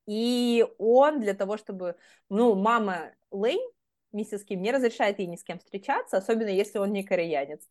И 0.06 0.66
он 0.78 1.20
для 1.20 1.34
того, 1.34 1.56
чтобы... 1.56 1.96
Ну, 2.28 2.54
мама 2.54 3.12
Лейн 3.30 3.60
миссис 4.12 4.44
Ким 4.44 4.62
не 4.62 4.72
разрешает 4.72 5.18
ей 5.18 5.26
ни 5.26 5.36
с 5.36 5.44
кем 5.44 5.58
встречаться, 5.58 6.16
особенно 6.16 6.48
если 6.48 6.78
он 6.78 6.92
не 6.92 7.04
кореянец. 7.04 7.68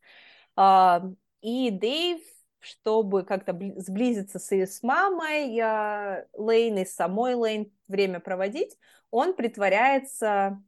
А, 0.56 1.02
и 1.40 1.70
Дэйв, 1.70 2.20
чтобы 2.60 3.24
как-то 3.24 3.52
сблизиться 3.76 4.38
с, 4.38 4.52
с 4.52 4.82
мамой 4.82 5.58
а, 5.60 6.26
Лейн 6.32 6.78
и 6.78 6.84
с 6.84 6.94
самой 6.94 7.34
Лейн 7.34 7.72
время 7.88 8.20
проводить, 8.20 8.76
он 9.10 9.34
притворяется, 9.34 10.62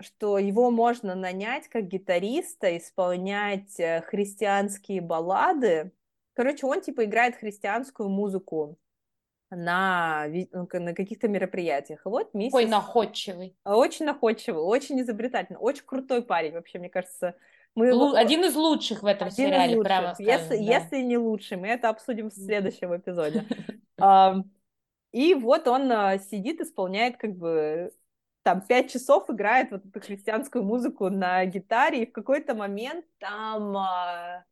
что 0.00 0.38
его 0.38 0.70
можно 0.70 1.14
нанять 1.14 1.68
как 1.68 1.86
гитариста, 1.86 2.76
исполнять 2.76 3.78
э, 3.78 4.02
христианские 4.02 5.00
баллады. 5.00 5.92
Короче, 6.34 6.66
он 6.66 6.80
типа 6.80 7.04
играет 7.04 7.36
христианскую 7.36 8.08
музыку 8.08 8.76
на, 9.50 10.26
ну, 10.52 10.68
на 10.72 10.94
каких-то 10.94 11.28
мероприятиях. 11.28 12.04
И 12.04 12.08
вот 12.08 12.34
миссис... 12.34 12.54
Ой, 12.54 12.66
находчивый. 12.66 13.56
Очень 13.64 14.06
находчивый, 14.06 14.62
очень 14.62 15.00
изобретательный, 15.00 15.58
очень 15.58 15.84
крутой 15.86 16.22
парень, 16.22 16.52
вообще, 16.52 16.78
мне 16.78 16.88
кажется. 16.88 17.36
Мы 17.74 17.92
Лу... 17.92 18.14
Один 18.14 18.44
из 18.44 18.54
лучших 18.54 19.02
в 19.02 19.06
этом 19.06 19.28
Один 19.28 19.36
сериале, 19.36 19.80
прямо 19.80 20.14
скажем, 20.14 20.32
если, 20.32 20.56
да. 20.56 20.62
если 20.62 20.96
не 21.02 21.18
лучший, 21.18 21.56
мы 21.56 21.68
это 21.68 21.88
обсудим 21.88 22.30
в 22.30 22.34
следующем 22.34 22.96
эпизоде. 22.96 23.44
И 25.14 25.32
вот 25.34 25.68
он 25.68 25.92
а, 25.92 26.18
сидит, 26.18 26.60
исполняет 26.60 27.18
как 27.18 27.36
бы 27.36 27.92
там 28.42 28.62
пять 28.62 28.90
часов 28.90 29.30
играет 29.30 29.70
вот 29.70 29.86
эту 29.86 30.00
христианскую 30.00 30.64
музыку 30.64 31.08
на 31.08 31.44
гитаре, 31.44 32.02
и 32.02 32.10
в 32.10 32.12
какой-то 32.12 32.56
момент 32.56 33.06
там 33.20 33.76
а, 33.76 34.44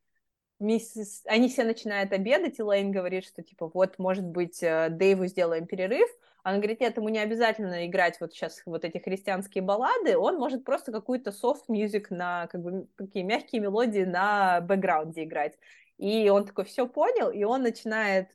миссис... 0.60 1.24
Они 1.26 1.48
все 1.48 1.64
начинают 1.64 2.12
обедать, 2.12 2.60
и 2.60 2.62
Лейн 2.62 2.92
говорит, 2.92 3.24
что, 3.24 3.42
типа, 3.42 3.72
вот, 3.74 3.98
может 3.98 4.24
быть, 4.24 4.62
э, 4.62 4.88
Дэйву 4.88 5.26
сделаем 5.26 5.66
перерыв. 5.66 6.08
Она 6.44 6.58
говорит, 6.58 6.78
нет, 6.78 6.96
ему 6.96 7.08
не 7.08 7.18
обязательно 7.18 7.84
играть 7.84 8.20
вот 8.20 8.32
сейчас 8.32 8.62
вот 8.64 8.84
эти 8.84 8.98
христианские 8.98 9.64
баллады, 9.64 10.16
он 10.16 10.38
может 10.38 10.64
просто 10.64 10.92
какую-то 10.92 11.32
music 11.68 12.06
на, 12.10 12.46
как 12.46 12.62
бы, 12.62 12.86
какие 12.94 13.24
мягкие 13.24 13.62
мелодии 13.62 14.04
на 14.04 14.60
бэкграунде 14.60 15.24
играть. 15.24 15.58
И 15.98 16.28
он 16.28 16.44
такой 16.46 16.66
все 16.66 16.86
понял, 16.86 17.30
и 17.30 17.42
он 17.42 17.62
начинает 17.62 18.28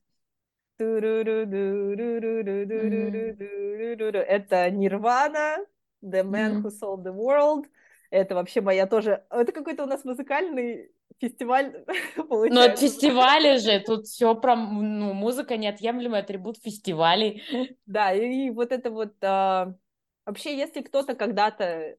это 4.20 4.70
Нирвана, 4.72 5.66
The 6.04 6.24
Man 6.24 6.62
Who 6.62 6.70
Sold 6.70 7.04
the 7.04 7.14
World. 7.14 7.66
Это 8.10 8.36
вообще 8.36 8.62
моя 8.62 8.88
тоже... 8.88 9.26
Это 9.30 9.52
какой-то 9.52 9.84
у 9.84 9.88
нас 9.88 10.06
музыкальный 10.06 10.92
фестиваль 11.20 11.84
получается. 12.16 12.54
Но 12.54 12.62
от 12.62 12.80
фестиваля 12.80 13.58
же, 13.58 13.80
тут 13.80 14.06
все 14.06 14.36
про, 14.36 14.56
ну, 14.56 15.14
музыка 15.14 15.58
неотъемлемый 15.58 16.20
атрибут 16.20 16.58
фестивалей. 16.58 17.44
Да, 17.86 18.14
и, 18.14 18.48
и 18.48 18.50
вот 18.52 18.72
это 18.72 18.92
вот, 18.92 19.14
а, 19.22 19.74
вообще, 20.26 20.56
если 20.58 20.82
кто-то 20.82 21.16
когда-то 21.16 21.98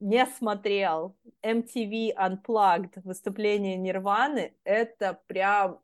не 0.00 0.26
смотрел 0.26 1.16
MTV 1.42 2.14
Unplugged 2.16 3.00
выступление 3.04 3.76
Нирваны, 3.76 4.54
это 4.64 5.20
прям, 5.26 5.80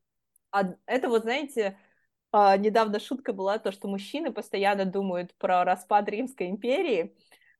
это 0.87 1.09
вот, 1.09 1.23
знаете, 1.23 1.79
а, 2.33 2.57
недавно 2.57 3.01
шутка 3.01 3.33
была 3.33 3.59
то, 3.59 3.73
что 3.73 3.89
мужчины 3.89 4.33
постоянно 4.33 4.85
думают 4.85 5.35
про 5.35 5.65
распад 5.65 6.09
Римской 6.09 6.49
империи, 6.49 7.15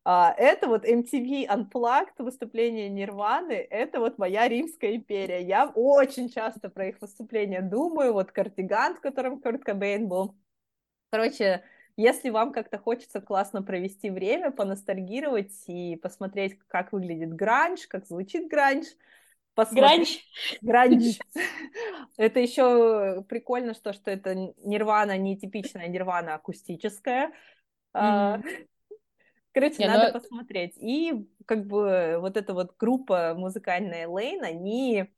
а, 0.05 0.35
это 0.39 0.69
вот 0.69 0.87
MTV 0.87 1.47
Unplugged, 1.49 2.15
выступление 2.19 2.89
Нирваны, 2.89 3.53
это 3.53 4.01
вот 4.01 4.17
моя 4.19 4.49
Римская 4.49 4.97
империя. 4.97 5.43
Я 5.43 5.67
очень 5.67 6.31
часто 6.31 6.71
про 6.71 6.89
их 6.89 7.01
выступления 7.01 7.61
думаю, 7.61 8.15
вот 8.15 8.33
Картиган, 8.33 8.97
в 8.97 9.01
котором 9.01 9.41
Курт 9.41 9.65
Кобейн 9.65 10.09
был. 10.09 10.35
Короче, 11.11 11.63
если 11.97 12.31
вам 12.31 12.53
как-то 12.53 12.79
хочется 12.79 13.21
классно 13.21 13.63
провести 13.63 14.09
время, 14.09 14.51
поностальгировать 14.51 15.53
и 15.67 15.97
посмотреть, 15.97 16.59
как 16.69 16.93
выглядит 16.93 17.35
гранж, 17.35 17.87
как 17.87 18.07
звучит 18.07 18.49
гранж, 18.49 18.87
посмотреть... 19.59 20.25
Гранж. 20.63 20.89
Гранж. 20.93 21.19
Это 22.17 22.39
еще 22.39 23.25
прикольно, 23.29 23.75
что, 23.75 23.93
что 23.93 24.13
это 24.13 24.35
нирвана 24.59 25.19
не 25.19 25.37
типичная 25.37 25.89
нирвана 25.89 26.35
акустическая. 26.35 27.33
Mm-hmm. 27.93 28.69
Короче, 29.53 29.77
Не, 29.79 29.89
надо 29.89 30.13
но... 30.13 30.21
посмотреть. 30.21 30.77
И 30.77 31.29
как 31.45 31.67
бы 31.67 32.19
вот 32.21 32.37
эта 32.37 32.55
вот 32.55 32.77
группа 32.79 33.35
музыкальная 33.37 34.07
Лейн, 34.07 34.45
они 34.45 35.13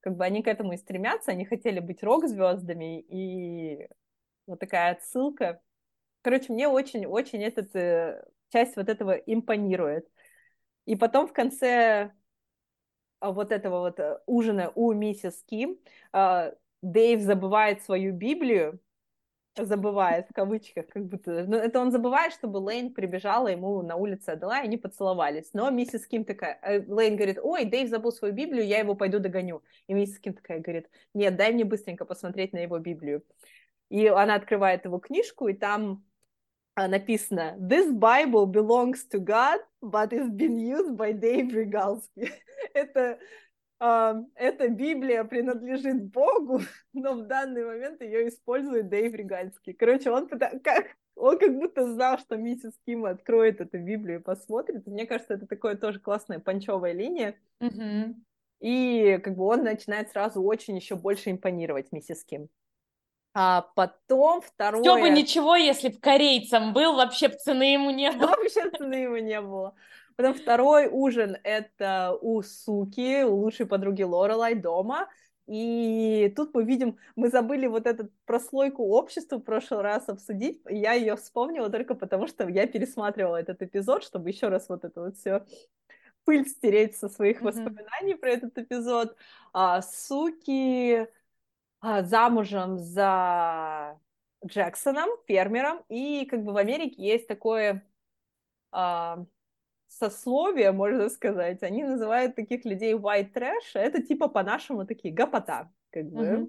как 0.00 0.16
бы 0.16 0.24
они 0.24 0.44
к 0.44 0.46
этому 0.46 0.74
и 0.74 0.76
стремятся, 0.76 1.32
они 1.32 1.44
хотели 1.44 1.80
быть 1.80 2.04
рок-звездами, 2.04 3.00
и 3.00 3.88
вот 4.46 4.60
такая 4.60 4.92
отсылка. 4.92 5.60
Короче, 6.22 6.52
мне 6.52 6.68
очень-очень 6.68 7.42
этот, 7.42 7.74
э, 7.74 8.24
часть 8.50 8.76
вот 8.76 8.88
этого 8.88 9.12
импонирует. 9.12 10.06
И 10.84 10.94
потом 10.94 11.26
в 11.26 11.32
конце 11.32 12.12
вот 13.20 13.52
этого 13.52 13.80
вот 13.80 13.98
э, 14.00 14.18
ужина 14.26 14.72
у 14.74 14.92
миссис 14.92 15.42
Ким 15.46 15.78
а, 16.12 16.52
Дэйв 16.82 17.20
забывает 17.20 17.82
свою 17.82 18.12
Библию, 18.12 18.80
забывает, 19.56 20.28
в 20.28 20.32
кавычках, 20.32 20.86
как 20.86 21.06
будто... 21.06 21.44
Ну, 21.44 21.56
это 21.56 21.80
он 21.80 21.90
забывает, 21.90 22.32
чтобы 22.32 22.58
Лейн 22.58 22.94
прибежала 22.94 23.48
ему 23.48 23.82
на 23.82 23.96
улице 23.96 24.30
отдала, 24.30 24.60
и 24.60 24.64
они 24.64 24.76
поцеловались. 24.76 25.50
Но 25.52 25.70
миссис 25.70 26.06
Ким 26.06 26.24
такая... 26.24 26.58
Э, 26.62 26.84
Лейн 26.86 27.16
говорит, 27.16 27.38
ой, 27.42 27.64
Дэйв 27.64 27.88
забыл 27.88 28.12
свою 28.12 28.34
Библию, 28.34 28.66
я 28.66 28.78
его 28.78 28.94
пойду 28.94 29.18
догоню. 29.18 29.62
И 29.88 29.94
миссис 29.94 30.18
Ким 30.18 30.34
такая 30.34 30.60
говорит, 30.60 30.88
нет, 31.14 31.36
дай 31.36 31.52
мне 31.52 31.64
быстренько 31.64 32.04
посмотреть 32.04 32.52
на 32.52 32.58
его 32.58 32.78
Библию. 32.78 33.24
И 33.90 34.06
она 34.06 34.34
открывает 34.34 34.84
его 34.84 34.98
книжку, 34.98 35.48
и 35.48 35.54
там 35.54 35.92
а, 35.92 36.07
написано 36.86 37.56
«This 37.58 37.90
Bible 37.90 38.46
belongs 38.46 39.08
to 39.10 39.18
God, 39.18 39.60
but 39.82 40.12
is 40.12 40.28
being 40.30 40.58
used 40.58 40.96
by 40.96 41.12
Dave 41.12 41.50
Regalski». 41.50 42.30
это 42.74 43.18
эта 43.80 44.68
Библия 44.68 45.22
принадлежит 45.24 46.10
Богу, 46.10 46.60
но 46.92 47.14
в 47.14 47.26
данный 47.26 47.64
момент 47.64 48.02
ее 48.02 48.28
использует 48.28 48.88
Дэйв 48.88 49.14
Регальский. 49.14 49.72
Короче, 49.72 50.10
он, 50.10 50.28
как, 50.28 50.96
он 51.14 51.38
как 51.38 51.54
будто 51.54 51.86
знал, 51.92 52.18
что 52.18 52.36
миссис 52.36 52.72
Ким 52.84 53.04
откроет 53.04 53.60
эту 53.60 53.78
Библию 53.78 54.18
и 54.18 54.22
посмотрит. 54.22 54.86
Мне 54.86 55.06
кажется, 55.06 55.34
это 55.34 55.46
такое 55.46 55.76
тоже 55.76 56.00
классная 56.00 56.40
панчевая 56.40 56.92
линия. 56.92 57.36
Mm-hmm. 57.62 58.14
И 58.60 59.20
как 59.22 59.36
бы 59.36 59.44
он 59.44 59.62
начинает 59.62 60.10
сразу 60.10 60.42
очень 60.42 60.74
еще 60.74 60.96
больше 60.96 61.30
импонировать 61.30 61.92
миссис 61.92 62.24
Ким. 62.24 62.48
А 63.40 63.70
потом 63.76 64.40
второе... 64.40 64.82
Все 64.82 64.98
бы 64.98 65.10
ничего, 65.10 65.54
если 65.54 65.90
бы 65.90 65.98
корейцем 66.00 66.72
был, 66.72 66.96
вообще 66.96 67.28
цены 67.28 67.74
ему 67.74 67.90
не 67.90 68.10
было. 68.10 68.30
Вообще 68.30 68.68
цены 68.68 68.94
ему 68.94 69.18
не 69.18 69.40
было. 69.40 69.76
Потом 70.16 70.34
второй 70.34 70.88
ужин— 70.90 71.36
это 71.44 72.18
у 72.20 72.42
Суки, 72.42 73.22
у 73.22 73.36
лучшей 73.36 73.66
подруги 73.66 74.02
Лорелай 74.02 74.56
дома. 74.56 75.08
И 75.46 76.32
тут 76.34 76.52
мы 76.52 76.64
видим, 76.64 76.98
мы 77.14 77.28
забыли 77.28 77.68
вот 77.68 77.86
эту 77.86 78.10
прослойку 78.26 78.82
общества 78.82 79.36
в 79.36 79.42
прошлый 79.42 79.82
раз 79.82 80.08
обсудить. 80.08 80.60
Я 80.68 80.94
ее 80.94 81.14
вспомнила 81.14 81.70
только 81.70 81.94
потому, 81.94 82.26
что 82.26 82.48
я 82.48 82.66
пересматривала 82.66 83.36
этот 83.36 83.62
эпизод, 83.62 84.02
чтобы 84.02 84.30
еще 84.30 84.48
раз 84.48 84.68
вот 84.68 84.84
это 84.84 85.00
вот 85.00 85.16
все 85.16 85.46
пыль 86.24 86.44
стереть 86.44 86.96
со 86.96 87.08
своих 87.08 87.40
mm-hmm. 87.40 87.44
воспоминаний 87.44 88.14
про 88.16 88.30
этот 88.30 88.58
эпизод. 88.58 89.16
А, 89.52 89.80
суки 89.80 91.06
замужем 91.80 92.78
за 92.78 93.98
Джексоном, 94.44 95.08
фермером, 95.26 95.84
и 95.88 96.26
как 96.26 96.44
бы 96.44 96.52
в 96.52 96.56
Америке 96.56 97.02
есть 97.02 97.26
такое 97.26 97.84
а, 98.70 99.24
сословие, 99.88 100.72
можно 100.72 101.08
сказать, 101.08 101.62
они 101.62 101.82
называют 101.82 102.36
таких 102.36 102.64
людей 102.64 102.94
white 102.94 103.32
trash, 103.32 103.74
а 103.74 103.80
это 103.80 104.02
типа 104.02 104.28
по-нашему 104.28 104.86
такие 104.86 105.12
гопота, 105.12 105.70
как 105.90 106.06
бы. 106.06 106.24
Mm-hmm. 106.24 106.48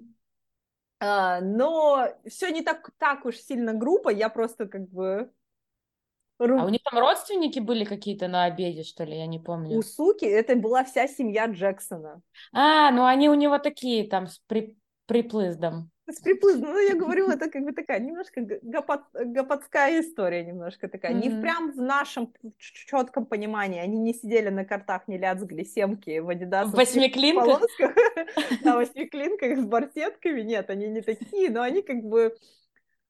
А, 1.00 1.40
но 1.40 2.08
все 2.26 2.50
не 2.50 2.62
так, 2.62 2.90
так 2.98 3.24
уж 3.24 3.36
сильно 3.36 3.72
грубо, 3.72 4.10
я 4.10 4.28
просто 4.28 4.66
как 4.66 4.88
бы 4.88 5.32
а 6.42 6.64
у 6.64 6.68
них 6.70 6.80
там 6.82 6.98
родственники 6.98 7.58
были 7.58 7.84
какие-то 7.84 8.26
на 8.26 8.44
обеде, 8.44 8.82
что 8.82 9.04
ли, 9.04 9.18
я 9.18 9.26
не 9.26 9.38
помню. 9.38 9.76
У 9.76 9.82
суки 9.82 10.24
это 10.24 10.56
была 10.56 10.84
вся 10.84 11.06
семья 11.06 11.46
Джексона. 11.46 12.22
А, 12.52 12.90
ну 12.92 13.04
они 13.04 13.28
у 13.28 13.34
него 13.34 13.58
такие 13.58 14.08
там 14.08 14.26
при... 14.46 14.74
приплыздом. 15.10 15.90
С 16.08 16.20
приплыздом, 16.20 16.70
ну 16.70 16.78
я 16.78 16.94
говорю, 16.94 17.28
это 17.28 17.50
как 17.50 17.64
бы 17.64 17.72
такая 17.72 18.00
немножко 18.00 18.40
гопот... 18.62 19.02
гопотская 19.12 20.00
история 20.00 20.44
немножко 20.44 20.88
такая. 20.88 21.12
Mm-hmm. 21.12 21.28
Не 21.28 21.42
прям 21.42 21.72
в 21.72 21.76
нашем 21.76 22.32
четком 22.58 23.26
понимании. 23.26 23.80
Они 23.80 23.98
не 23.98 24.14
сидели 24.14 24.50
на 24.50 24.64
картах, 24.64 25.08
не 25.08 25.18
лязгали 25.18 25.64
семки 25.64 26.20
в 26.20 26.28
адидасах. 26.28 26.74
В 26.74 26.76
восьмиклинках? 26.76 27.62
На 28.64 28.76
восьмиклинках 28.76 29.58
с 29.58 29.64
барсетками. 29.64 30.42
Нет, 30.42 30.70
они 30.70 30.88
не 30.88 31.00
такие, 31.00 31.50
но 31.50 31.62
они 31.62 31.82
как 31.82 32.02
бы 32.02 32.36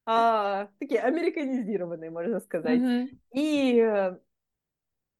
а, 0.05 0.69
такие 0.79 1.01
американизированные, 1.01 2.09
можно 2.09 2.39
сказать. 2.39 2.81
И 3.33 4.11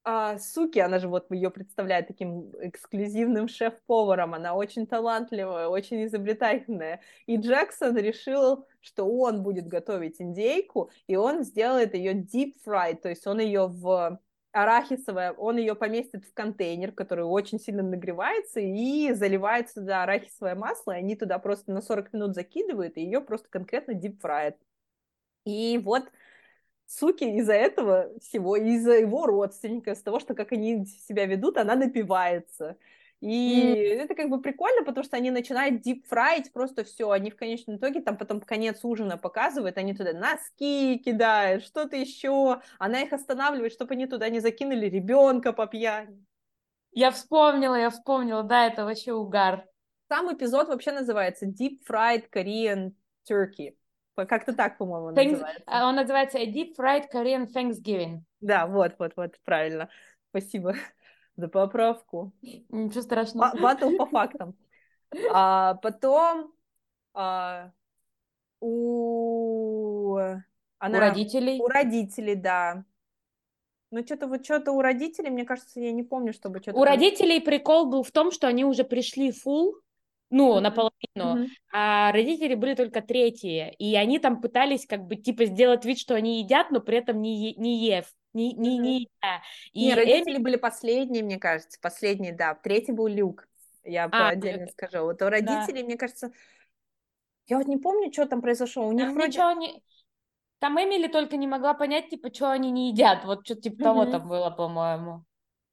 а, 0.03 0.39
Суки, 0.39 0.79
она 0.79 0.99
же 0.99 1.07
вот 1.07 1.31
ее 1.31 1.51
представляет 1.51 2.07
таким 2.07 2.51
эксклюзивным 2.59 3.47
шеф-поваром, 3.47 4.33
она 4.33 4.55
очень 4.55 4.87
талантливая, 4.87 5.67
очень 5.67 6.05
изобретательная. 6.05 7.01
И 7.27 7.37
Джексон 7.37 7.95
решил, 7.97 8.65
что 8.79 9.05
он 9.05 9.43
будет 9.43 9.67
готовить 9.67 10.19
индейку, 10.19 10.89
и 11.07 11.15
он 11.15 11.43
сделает 11.43 11.93
ее 11.93 12.13
deep 12.13 12.53
fried, 12.65 13.01
то 13.01 13.09
есть 13.09 13.27
он 13.27 13.39
ее 13.39 13.67
в 13.67 14.19
арахисовая, 14.53 15.33
он 15.33 15.57
ее 15.57 15.75
поместит 15.75 16.25
в 16.25 16.33
контейнер, 16.33 16.91
который 16.91 17.23
очень 17.23 17.59
сильно 17.59 17.83
нагревается 17.83 18.59
и 18.59 19.13
заливается 19.13 19.75
туда 19.81 20.03
арахисовое 20.03 20.55
масло, 20.55 20.91
и 20.93 20.97
они 20.97 21.15
туда 21.15 21.39
просто 21.39 21.71
на 21.71 21.81
40 21.81 22.11
минут 22.13 22.35
закидывают, 22.35 22.97
и 22.97 23.01
ее 23.01 23.21
просто 23.21 23.47
конкретно 23.49 23.91
deep 23.91 24.19
fried. 24.21 24.55
И 25.45 25.79
вот 25.83 26.03
суки 26.91 27.23
из-за 27.23 27.53
этого 27.53 28.11
всего, 28.19 28.55
из-за 28.55 28.93
его 28.93 29.25
родственников, 29.25 29.93
из-за 29.93 30.03
того, 30.03 30.19
что 30.19 30.33
как 30.33 30.51
они 30.51 30.85
себя 30.85 31.25
ведут, 31.25 31.57
она 31.57 31.75
напивается. 31.75 32.77
И 33.21 33.61
mm. 33.63 34.01
это 34.01 34.15
как 34.15 34.29
бы 34.29 34.41
прикольно, 34.41 34.83
потому 34.83 35.03
что 35.03 35.15
они 35.15 35.29
начинают 35.29 35.81
дипфрайить 35.81 36.51
просто 36.51 36.83
все. 36.83 37.11
Они 37.11 37.29
в 37.29 37.35
конечном 37.35 37.77
итоге 37.77 38.01
там 38.01 38.17
потом 38.17 38.41
конец 38.41 38.79
ужина 38.83 39.17
показывают, 39.17 39.77
они 39.77 39.93
туда 39.93 40.11
носки 40.11 40.97
кидают, 40.97 41.63
что-то 41.63 41.95
еще. 41.95 42.61
Она 42.79 43.01
их 43.01 43.13
останавливает, 43.13 43.73
чтобы 43.73 43.93
они 43.93 44.07
туда 44.07 44.27
не 44.29 44.39
закинули 44.39 44.87
ребенка 44.87 45.53
по 45.53 45.67
пьяни. 45.67 46.25
Я 46.91 47.11
вспомнила, 47.11 47.75
я 47.75 47.89
вспомнила, 47.89 48.43
да, 48.43 48.67
это 48.67 48.85
вообще 48.85 49.13
угар. 49.13 49.65
Сам 50.09 50.33
эпизод 50.35 50.67
вообще 50.67 50.91
называется 50.91 51.45
Deep 51.45 51.77
Fried 51.87 52.25
Korean 52.33 52.93
Turkey. 53.29 53.75
Как-то 54.25 54.53
так, 54.53 54.77
по-моему, 54.77 55.11
Thanks... 55.11 55.31
называется. 55.31 55.63
А, 55.65 55.87
он 55.87 55.95
называется 55.95 56.37
A 56.37 56.45
Deep 56.45 56.75
Fried 56.77 57.05
Korean 57.13 57.47
Thanksgiving. 57.47 58.19
Да, 58.39 58.67
вот, 58.67 58.95
вот, 58.99 59.13
вот, 59.15 59.39
правильно. 59.43 59.89
Спасибо 60.29 60.75
за 61.35 61.47
поправку. 61.47 62.33
Ничего 62.41 63.01
страшного. 63.01 63.51
Батл 63.59 63.95
по 63.97 64.05
фактам. 64.05 64.55
А, 65.33 65.75
потом 65.75 66.53
а, 67.13 67.71
у... 68.59 70.17
Она... 70.77 70.97
У 70.97 70.99
родителей? 70.99 71.59
У 71.59 71.67
родителей, 71.67 72.35
да. 72.35 72.85
Ну, 73.91 74.05
что-то 74.05 74.27
вот 74.27 74.45
что-то 74.45 74.71
у 74.71 74.81
родителей, 74.81 75.29
мне 75.29 75.43
кажется, 75.43 75.81
я 75.81 75.91
не 75.91 76.03
помню, 76.03 76.31
чтобы 76.31 76.59
что-то... 76.59 76.79
У 76.79 76.83
родителей 76.85 77.41
прикол 77.41 77.87
был 77.87 78.03
в 78.03 78.11
том, 78.11 78.31
что 78.31 78.47
они 78.47 78.63
уже 78.63 78.85
пришли 78.85 79.31
фул, 79.31 79.75
ну, 80.31 80.57
mm-hmm. 80.57 80.61
наполовину, 80.61 81.43
mm-hmm. 81.43 81.47
а 81.73 82.11
родители 82.13 82.55
были 82.55 82.73
только 82.73 83.01
третьи, 83.01 83.75
и 83.77 83.95
они 83.95 84.17
там 84.17 84.41
пытались 84.41 84.87
как 84.87 85.05
бы 85.05 85.17
типа 85.17 85.45
сделать 85.45 85.83
вид, 85.85 85.99
что 85.99 86.15
они 86.15 86.39
едят, 86.41 86.71
но 86.71 86.79
при 86.79 86.97
этом 86.97 87.21
не, 87.21 87.53
не 87.55 87.85
ев, 87.85 88.05
не, 88.33 88.53
не, 88.53 88.77
не 88.77 88.99
едя. 89.01 89.41
И 89.73 89.87
не, 89.87 89.93
родители 89.93 90.37
Эми... 90.37 90.43
были 90.43 90.55
последние, 90.55 91.23
мне 91.23 91.37
кажется, 91.37 91.77
последние, 91.81 92.33
да, 92.33 92.55
третий 92.55 92.93
был 92.93 93.07
Люк, 93.07 93.47
я 93.83 94.05
а, 94.11 94.29
отдельно 94.29 94.63
это... 94.63 94.71
скажу. 94.71 95.03
Вот 95.03 95.21
у 95.21 95.29
родителей, 95.29 95.81
да. 95.81 95.85
мне 95.85 95.97
кажется, 95.97 96.31
я 97.47 97.57
вот 97.57 97.67
не 97.67 97.77
помню, 97.77 98.11
что 98.11 98.25
там 98.25 98.41
произошло, 98.41 98.87
у 98.87 98.93
них 98.93 99.07
там 99.07 99.13
вроде... 99.13 99.37
Ничего 99.37 99.51
не... 99.51 99.83
Там 100.59 100.79
Эмили 100.79 101.07
только 101.07 101.37
не 101.37 101.47
могла 101.47 101.73
понять, 101.73 102.09
типа, 102.09 102.33
что 102.33 102.51
они 102.51 102.71
не 102.71 102.91
едят, 102.91 103.25
вот 103.25 103.45
что-то 103.45 103.63
типа 103.63 103.81
mm-hmm. 103.81 103.83
того 103.83 104.05
там 104.05 104.29
было, 104.29 104.49
по-моему. 104.49 105.25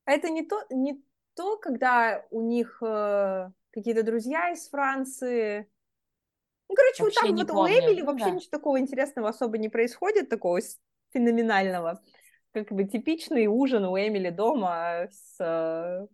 А 0.05 0.13
это 0.13 0.31
не 0.31 0.45
то, 0.45 0.65
не 0.71 1.01
то, 1.37 1.59
когда 1.59 2.25
у 2.31 2.43
них... 2.43 2.83
Э 2.83 3.51
какие-то 3.71 4.03
друзья 4.03 4.51
из 4.51 4.69
Франции. 4.69 5.69
Ну, 6.69 6.75
короче, 6.75 7.03
вообще 7.03 7.21
вот 7.21 7.29
там 7.29 7.37
вот 7.37 7.49
помню. 7.49 7.63
у 7.63 7.79
Эмили 7.79 8.03
вообще 8.03 8.25
да. 8.27 8.31
ничего 8.33 8.51
такого 8.51 8.79
интересного 8.79 9.29
особо 9.31 9.59
не 9.59 9.69
происходит, 9.69 10.29
такого 10.29 10.61
феноменального. 11.13 12.03
Как 12.53 12.71
бы 12.73 12.85
типичный 12.85 13.47
ужин 13.47 13.85
у 13.85 13.97
Эмили 13.97 14.31
дома 14.31 15.09
с... 15.11 15.37
Э, 15.41 16.07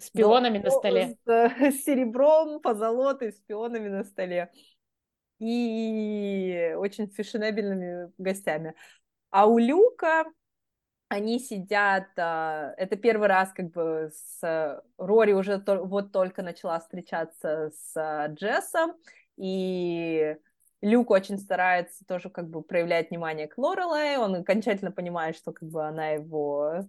с 0.00 0.10
пионами 0.10 0.58
на 0.58 0.70
столе. 0.70 1.16
С, 1.24 1.26
с 1.72 1.84
серебром, 1.84 2.60
позолотой, 2.60 3.32
с 3.32 3.40
пионами 3.40 3.88
на 3.88 4.04
столе. 4.04 4.50
И 5.38 6.74
очень 6.76 7.08
фешенебельными 7.08 8.12
гостями. 8.18 8.74
А 9.30 9.46
у 9.46 9.58
Люка 9.58 10.24
они 11.12 11.38
сидят, 11.38 12.08
а, 12.16 12.72
это 12.78 12.96
первый 12.96 13.28
раз 13.28 13.52
как 13.52 13.70
бы 13.70 14.10
с 14.14 14.82
Рори 14.96 15.32
уже 15.32 15.62
вот 15.66 16.10
только 16.10 16.42
начала 16.42 16.80
встречаться 16.80 17.70
с 17.76 17.92
а, 17.96 18.28
Джессом, 18.28 18.94
и 19.36 20.36
Люк 20.80 21.10
очень 21.10 21.38
старается 21.38 22.04
тоже 22.06 22.30
как 22.30 22.48
бы 22.48 22.62
проявлять 22.62 23.10
внимание 23.10 23.46
к 23.46 23.58
Лорелей, 23.58 24.16
он 24.16 24.36
окончательно 24.36 24.90
понимает, 24.90 25.36
что 25.36 25.52
как 25.52 25.68
бы 25.68 25.86
она 25.86 26.08
его 26.10 26.86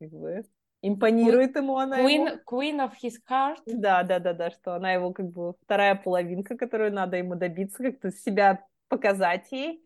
как 0.00 0.10
бы 0.10 0.44
импонирует 0.82 1.56
ему 1.56 1.78
она 1.78 2.00
Queen, 2.00 2.26
его. 2.26 2.62
Queen 2.62 2.80
of 2.80 2.92
his 3.02 3.14
heart. 3.30 3.60
Да, 3.66 4.02
да, 4.02 4.18
да, 4.18 4.32
да, 4.32 4.50
что 4.50 4.74
она 4.74 4.92
его 4.92 5.12
как 5.12 5.30
бы 5.30 5.54
вторая 5.62 5.94
половинка, 5.94 6.56
которую 6.56 6.92
надо 6.92 7.16
ему 7.16 7.36
добиться, 7.36 7.82
как-то 7.84 8.10
себя 8.10 8.66
показать 8.88 9.46
ей. 9.52 9.83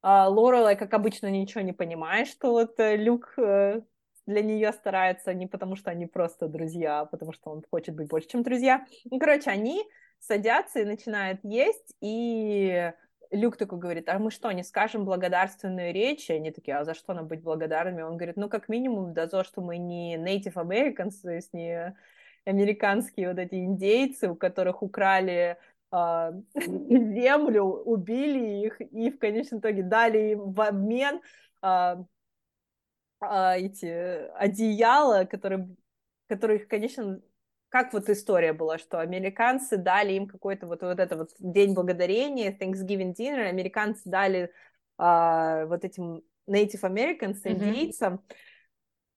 А, 0.00 0.28
Лорелай, 0.28 0.76
как 0.76 0.94
обычно, 0.94 1.30
ничего 1.30 1.60
не 1.62 1.72
понимает, 1.72 2.28
что 2.28 2.52
вот 2.52 2.78
э, 2.78 2.96
Люк 2.96 3.34
э, 3.36 3.80
для 4.26 4.42
нее 4.42 4.72
старается 4.72 5.34
не 5.34 5.46
потому, 5.46 5.74
что 5.74 5.90
они 5.90 6.06
просто 6.06 6.48
друзья, 6.48 7.00
а 7.00 7.06
потому 7.06 7.32
что 7.32 7.50
он 7.50 7.64
хочет 7.70 7.96
быть 7.96 8.08
больше, 8.08 8.28
чем 8.28 8.42
друзья. 8.42 8.86
Ну, 9.10 9.18
короче, 9.18 9.50
они 9.50 9.82
садятся 10.20 10.80
и 10.80 10.84
начинают 10.84 11.40
есть, 11.42 11.94
и 12.00 12.92
Люк 13.30 13.56
такой 13.56 13.78
говорит, 13.78 14.08
а 14.08 14.18
мы 14.18 14.30
что, 14.30 14.50
не 14.52 14.62
скажем 14.62 15.04
благодарственную 15.04 15.92
речь? 15.92 16.30
И 16.30 16.34
они 16.34 16.50
такие, 16.50 16.76
а 16.76 16.84
за 16.84 16.94
что 16.94 17.12
нам 17.12 17.26
быть 17.26 17.42
благодарными? 17.42 18.02
Он 18.02 18.16
говорит, 18.16 18.36
ну, 18.36 18.48
как 18.48 18.68
минимум, 18.68 19.14
за 19.14 19.26
то, 19.26 19.44
что 19.44 19.60
мы 19.60 19.78
не 19.78 20.16
Native 20.16 20.54
Americans, 20.54 21.14
то 21.22 21.30
есть 21.30 21.52
не 21.52 21.94
американские 22.44 23.28
вот 23.28 23.38
эти 23.38 23.56
индейцы, 23.56 24.28
у 24.28 24.34
которых 24.34 24.82
украли 24.82 25.58
землю, 26.54 27.64
убили 27.64 28.66
их 28.66 28.80
и 28.80 29.10
в 29.10 29.18
конечном 29.18 29.60
итоге 29.60 29.82
дали 29.82 30.32
им 30.32 30.52
в 30.52 30.60
обмен 30.60 31.20
а, 31.62 32.04
а, 33.20 33.56
эти 33.56 33.86
одеяла, 34.36 35.24
которые, 35.24 35.68
которые, 36.28 36.60
конечно, 36.60 37.20
как 37.68 37.92
вот 37.92 38.08
история 38.08 38.52
была, 38.52 38.78
что 38.78 39.00
американцы 39.00 39.76
дали 39.76 40.12
им 40.12 40.26
какой-то 40.26 40.66
вот, 40.66 40.82
вот 40.82 40.98
это 41.00 41.16
вот 41.16 41.30
День 41.38 41.74
Благодарения, 41.74 42.56
Thanksgiving 42.56 43.14
Dinner, 43.14 43.48
американцы 43.48 44.02
дали 44.04 44.52
а, 44.96 45.66
вот 45.66 45.84
этим 45.84 46.22
Native 46.48 46.82
Americans, 46.82 47.40
индейцам, 47.44 48.14
mm-hmm. 48.14 48.34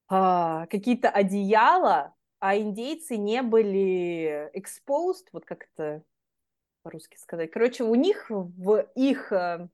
а, 0.10 0.68
какие-то 0.68 1.10
одеяла, 1.10 2.16
а 2.40 2.58
индейцы 2.58 3.18
не 3.18 3.42
были 3.42 4.52
exposed, 4.54 5.28
вот 5.32 5.46
как 5.46 5.68
это 5.74 6.04
по-русски 6.82 7.18
сказать. 7.18 7.52
Короче, 7.52 7.84
у 7.84 7.96
них 7.96 8.30
в 8.30 8.88
их 8.96 9.32
э, 9.32 9.68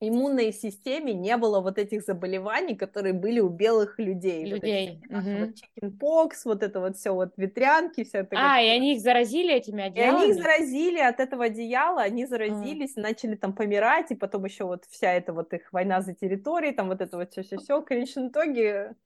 иммунной 0.00 0.52
системе 0.52 1.14
не 1.14 1.36
было 1.36 1.60
вот 1.60 1.78
этих 1.78 2.02
заболеваний, 2.02 2.74
которые 2.74 3.12
были 3.12 3.40
у 3.40 3.48
белых 3.48 3.98
людей. 3.98 4.44
Людей. 4.44 5.00
Вот, 5.08 5.24
эти, 5.24 5.40
вот 5.40 5.92
chickenpox, 5.92 6.30
вот 6.44 6.62
это 6.62 6.80
вот 6.80 6.96
все, 6.96 7.14
вот 7.14 7.32
ветрянки, 7.36 8.02
вся 8.02 8.20
это. 8.20 8.36
А, 8.36 8.60
и 8.60 8.68
они 8.68 8.94
их 8.94 9.00
заразили 9.00 9.54
этими 9.54 9.84
одеялами? 9.84 10.20
И 10.20 10.24
они 10.24 10.30
их 10.32 10.42
заразили 10.42 10.98
от 10.98 11.20
этого 11.20 11.44
одеяла, 11.44 12.02
они 12.02 12.26
заразились, 12.26 12.96
а. 12.96 13.00
начали 13.00 13.36
там 13.36 13.54
помирать, 13.54 14.10
и 14.10 14.16
потом 14.16 14.44
еще 14.44 14.64
вот 14.64 14.84
вся 14.90 15.12
эта 15.12 15.32
вот 15.32 15.52
их 15.52 15.72
война 15.72 16.02
за 16.02 16.14
территории, 16.14 16.72
там 16.72 16.88
вот 16.88 17.00
это 17.00 17.16
вот 17.16 17.30
все-все-все. 17.30 17.80
В 17.80 17.84
конечном 17.84 18.28
итоге 18.28 18.96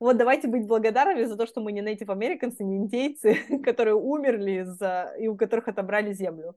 вот 0.00 0.16
давайте 0.16 0.48
быть 0.48 0.66
благодарными 0.66 1.24
за 1.24 1.36
то, 1.36 1.46
что 1.46 1.60
мы 1.60 1.72
не 1.72 1.80
Native 1.80 2.06
Americans, 2.06 2.56
не 2.60 2.76
индейцы, 2.76 3.34
которые 3.64 3.94
умерли 3.94 4.62
за... 4.62 5.14
и 5.18 5.28
у 5.28 5.36
которых 5.36 5.68
отобрали 5.68 6.12
землю. 6.12 6.56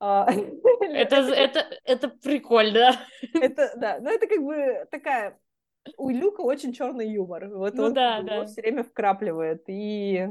А, 0.00 0.26
это, 0.80 1.16
это, 1.16 1.66
это 1.84 2.08
прикольно. 2.08 2.96
Это, 3.34 3.72
да, 3.76 3.98
но 4.00 4.10
это 4.10 4.26
как 4.26 4.42
бы 4.42 4.86
такая... 4.90 5.38
У 5.96 6.10
Люка 6.10 6.42
очень 6.42 6.72
черный 6.72 7.10
юмор. 7.10 7.48
Вот 7.48 7.74
ну, 7.74 7.84
он 7.84 7.94
да, 7.94 8.20
да. 8.22 8.44
все 8.46 8.60
время 8.60 8.84
вкрапливает. 8.84 9.64
И 9.68 10.28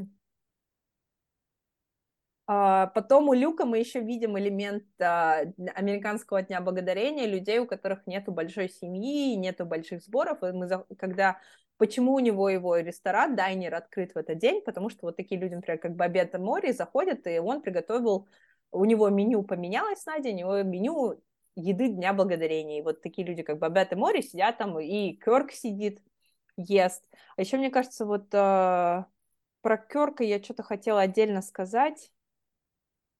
а, 2.45 2.87
потом 2.87 3.27
у 3.29 3.33
Люка 3.33 3.65
мы 3.65 3.79
еще 3.79 3.99
видим 3.99 4.37
элемент 4.37 4.85
а, 5.01 5.41
американского 5.73 6.43
дня 6.43 6.61
благодарения 6.61 7.25
людей, 7.25 7.59
у 7.59 7.67
которых 7.67 8.05
нету 8.07 8.31
большой 8.31 8.69
семьи, 8.69 9.35
нету 9.35 9.65
больших 9.65 10.03
сборов. 10.03 10.43
И 10.43 10.51
мы, 10.51 10.69
когда 10.97 11.39
Почему 11.77 12.13
у 12.13 12.19
него 12.19 12.49
его 12.49 12.77
ресторан, 12.77 13.35
дайнер 13.35 13.75
открыт 13.75 14.13
в 14.13 14.17
этот 14.17 14.39
день? 14.39 14.61
Потому 14.61 14.89
что 14.89 15.05
вот 15.07 15.15
такие 15.15 15.39
люди, 15.39 15.53
например, 15.53 15.79
как 15.79 15.95
Бабет 15.95 16.37
Мори, 16.37 16.71
заходят, 16.71 17.27
и 17.27 17.39
он 17.39 17.61
приготовил 17.61 18.27
у 18.71 18.85
него 18.85 19.09
меню 19.09 19.43
поменялось 19.43 20.05
на 20.05 20.19
день, 20.19 20.35
у 20.35 20.39
него 20.39 20.63
меню 20.63 21.21
еды 21.55 21.89
Дня 21.89 22.13
Благодарения. 22.13 22.79
И 22.79 22.81
вот 22.81 23.01
такие 23.01 23.27
люди, 23.27 23.43
как 23.43 23.59
Бабет 23.59 23.91
и 23.93 23.95
Мори, 23.95 24.21
сидят 24.21 24.57
там, 24.57 24.79
и 24.79 25.13
Кёрк 25.13 25.51
сидит, 25.51 26.01
ест. 26.57 27.03
А 27.35 27.41
еще, 27.41 27.57
мне 27.57 27.69
кажется, 27.69 28.05
вот 28.05 28.33
э, 28.33 29.05
про 29.61 29.77
Кёрка 29.77 30.23
я 30.23 30.41
что-то 30.41 30.63
хотела 30.63 31.01
отдельно 31.01 31.41
сказать. 31.41 32.11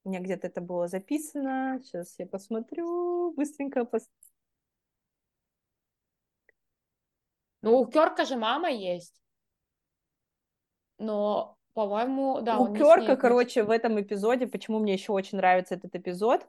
У 0.03 0.09
меня 0.09 0.21
где-то 0.21 0.47
это 0.47 0.61
было 0.61 0.87
записано. 0.87 1.79
Сейчас 1.83 2.15
я 2.17 2.25
посмотрю, 2.25 3.33
быстренько. 3.33 3.85
Пос... 3.85 4.07
Ну, 7.61 7.79
у 7.79 7.85
Кёрка 7.85 8.25
же 8.25 8.35
мама 8.35 8.69
есть. 8.69 9.21
Но 10.99 11.57
по-моему, 11.73 12.41
да. 12.41 12.57
У 12.57 12.73
Керка, 12.73 13.15
короче, 13.15 13.63
в 13.63 13.69
этом 13.69 14.01
эпизоде, 14.01 14.47
почему 14.47 14.79
мне 14.79 14.93
еще 14.93 15.11
очень 15.11 15.37
нравится 15.37 15.75
этот 15.75 15.95
эпизод, 15.95 16.47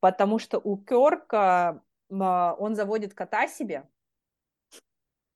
потому 0.00 0.38
что 0.38 0.58
у 0.58 0.76
Керка 0.76 1.82
он 2.08 2.74
заводит 2.74 3.12
кота 3.14 3.48
себе 3.48 3.88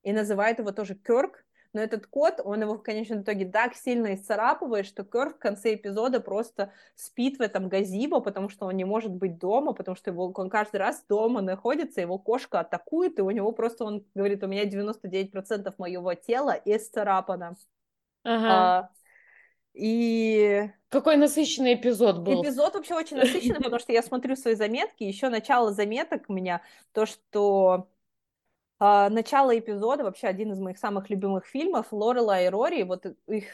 и 0.02 0.12
называет 0.12 0.58
его 0.58 0.72
тоже 0.72 0.94
Керк, 0.94 1.44
но 1.72 1.80
этот 1.80 2.06
кот, 2.06 2.40
он 2.44 2.60
его 2.60 2.74
в 2.74 2.82
конечном 2.82 3.22
итоге 3.22 3.46
так 3.46 3.74
сильно 3.74 4.14
исцарапывает, 4.14 4.86
что 4.86 5.04
Керк 5.04 5.36
в 5.36 5.38
конце 5.38 5.74
эпизода 5.74 6.20
просто 6.20 6.72
спит 6.94 7.38
в 7.38 7.40
этом 7.40 7.68
газибо, 7.68 8.20
потому 8.20 8.48
что 8.48 8.66
он 8.66 8.76
не 8.76 8.84
может 8.84 9.12
быть 9.12 9.38
дома, 9.38 9.72
потому 9.72 9.96
что 9.96 10.10
его, 10.10 10.32
он 10.34 10.50
каждый 10.50 10.76
раз 10.76 11.04
дома 11.08 11.40
находится, 11.40 12.00
его 12.00 12.18
кошка 12.18 12.60
атакует, 12.60 13.18
и 13.18 13.22
у 13.22 13.30
него 13.30 13.52
просто, 13.52 13.84
он 13.84 14.04
говорит, 14.14 14.44
у 14.44 14.46
меня 14.48 14.64
99% 14.64 15.74
моего 15.78 16.14
тела 16.14 16.60
исцарапано. 16.64 17.56
Ага. 18.24 18.48
А, 18.50 18.90
и... 19.72 20.70
Какой 20.90 21.16
насыщенный 21.16 21.74
эпизод 21.74 22.18
был. 22.18 22.42
Эпизод 22.42 22.74
вообще 22.74 22.94
очень 22.94 23.16
насыщенный, 23.16 23.56
потому 23.62 23.78
что 23.78 23.92
я 23.92 24.02
смотрю 24.02 24.36
свои 24.36 24.54
заметки, 24.54 25.04
еще 25.04 25.30
начало 25.30 25.72
заметок 25.72 26.24
у 26.28 26.34
меня, 26.34 26.60
то, 26.92 27.06
что 27.06 27.88
начало 28.82 29.56
эпизода, 29.58 30.02
вообще 30.02 30.26
один 30.26 30.52
из 30.52 30.58
моих 30.58 30.78
самых 30.78 31.08
любимых 31.08 31.46
фильмов, 31.46 31.86
Лорела 31.92 32.42
и 32.42 32.48
Рори, 32.48 32.82
вот 32.82 33.06
их 33.28 33.44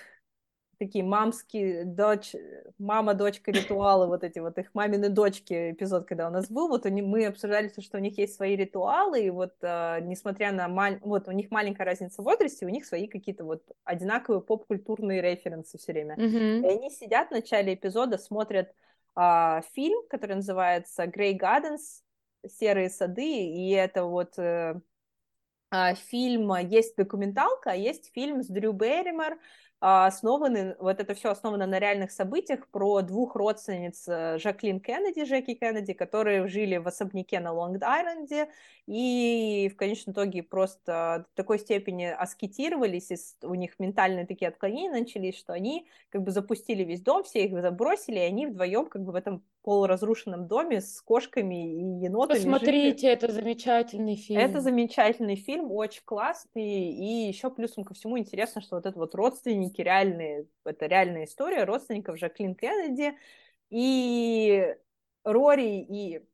такие 0.79 1.05
мамские, 1.05 1.85
дочь, 1.85 2.35
мама-дочка 2.79 3.51
ритуалы, 3.51 4.07
вот 4.07 4.25
эти 4.25 4.39
вот 4.39 4.57
их 4.59 4.73
мамины 4.75 5.09
дочки 5.09 5.73
эпизод, 5.73 6.07
когда 6.07 6.29
у 6.29 6.31
нас 6.31 6.49
был, 6.49 6.69
вот 6.69 6.87
они, 6.87 7.03
мы 7.03 7.27
обсуждали, 7.27 7.71
что 7.81 7.99
у 7.99 8.01
них 8.01 8.17
есть 8.17 8.35
свои 8.35 8.57
ритуалы, 8.57 9.21
и 9.21 9.31
вот 9.31 9.55
э, 9.61 9.99
несмотря 10.03 10.53
на, 10.53 10.69
маль... 10.69 10.99
вот 11.03 11.29
у 11.29 11.33
них 11.33 11.51
маленькая 11.51 11.85
разница 11.85 12.23
в 12.23 12.25
возрасте, 12.25 12.65
у 12.65 12.69
них 12.69 12.87
свои 12.87 13.09
какие-то 13.09 13.45
вот 13.45 13.63
одинаковые 13.85 14.41
поп-культурные 14.41 15.21
референсы 15.21 15.79
все 15.79 15.93
время. 15.93 16.17
Mm-hmm. 16.17 16.63
И 16.63 16.67
они 16.67 16.91
сидят 16.91 17.29
в 17.29 17.33
начале 17.33 17.75
эпизода, 17.75 18.17
смотрят 18.17 18.73
э, 19.17 19.61
фильм, 19.75 20.01
который 20.09 20.37
называется 20.37 21.05
Grey 21.05 21.37
Gardens, 21.37 22.03
Серые 22.47 22.89
сады, 22.89 23.27
и 23.27 23.71
это 23.73 24.05
вот 24.05 24.39
э, 24.39 24.81
фильм, 25.97 26.55
есть 26.57 26.97
документалка, 26.97 27.73
а 27.73 27.75
есть 27.75 28.11
фильм 28.15 28.43
с 28.43 28.49
Дрю 28.49 28.73
Берримор, 28.73 29.39
а, 29.81 30.07
основаны, 30.07 30.75
вот 30.81 30.99
это 30.99 31.15
все 31.15 31.31
основано 31.31 31.65
на 31.67 31.79
реальных 31.79 32.11
событиях 32.11 32.67
про 32.67 33.01
двух 33.03 33.37
родственниц 33.37 34.09
э, 34.09 34.37
Жаклин 34.39 34.81
Кеннеди, 34.81 35.25
Жеки 35.25 35.55
Кеннеди, 35.55 35.93
которые 35.93 36.49
жили 36.49 36.79
в 36.79 36.89
особняке 36.89 37.39
на 37.39 37.53
Лонг-Айленде 37.53 38.49
и 38.87 39.71
в 39.73 39.77
конечном 39.77 40.15
итоге 40.15 40.43
просто 40.43 41.27
в 41.33 41.37
такой 41.37 41.61
степени 41.61 42.07
аскетировались, 42.07 43.13
и 43.13 43.47
у 43.47 43.55
них 43.55 43.79
ментальные 43.79 44.27
такие 44.27 44.49
отклонения 44.49 44.91
начались, 44.91 45.39
что 45.39 45.53
они 45.53 45.87
как 46.09 46.25
бы 46.25 46.33
запустили 46.33 46.83
весь 46.83 47.03
дом, 47.03 47.23
все 47.23 47.45
их 47.45 47.53
забросили, 47.63 48.17
и 48.17 48.23
они 48.23 48.47
вдвоем 48.47 48.87
как 48.87 49.05
бы 49.05 49.13
в 49.13 49.15
этом 49.15 49.45
полуразрушенном 49.69 50.47
доме 50.47 50.81
с 50.81 51.03
кошками 51.03 51.75
и 51.75 52.05
енотами. 52.05 52.39
Посмотрите, 52.39 53.01
жили. 53.01 53.13
это 53.13 53.31
замечательный 53.31 54.17
фильм. 54.17 54.41
Это 54.41 54.63
замечательный 54.63 55.37
фильм, 55.37 55.71
очень 55.71 56.01
классный, 56.07 56.89
и 56.89 57.29
еще 57.29 57.51
плюсом 57.51 57.85
ко 57.85 57.93
всему 57.93 58.19
интересно, 58.19 58.63
что 58.63 58.77
вот 58.77 58.87
это 58.87 58.99
вот 58.99 59.15
родственники 59.15 59.83
реальные, 59.83 60.47
это 60.65 60.87
реальная 60.87 61.25
история 61.25 61.65
родственников 61.65 62.19
Жаклин 62.19 62.55
Кеннеди, 62.55 63.13
и 63.69 64.75
Рори 65.23 65.83
и 65.83 66.27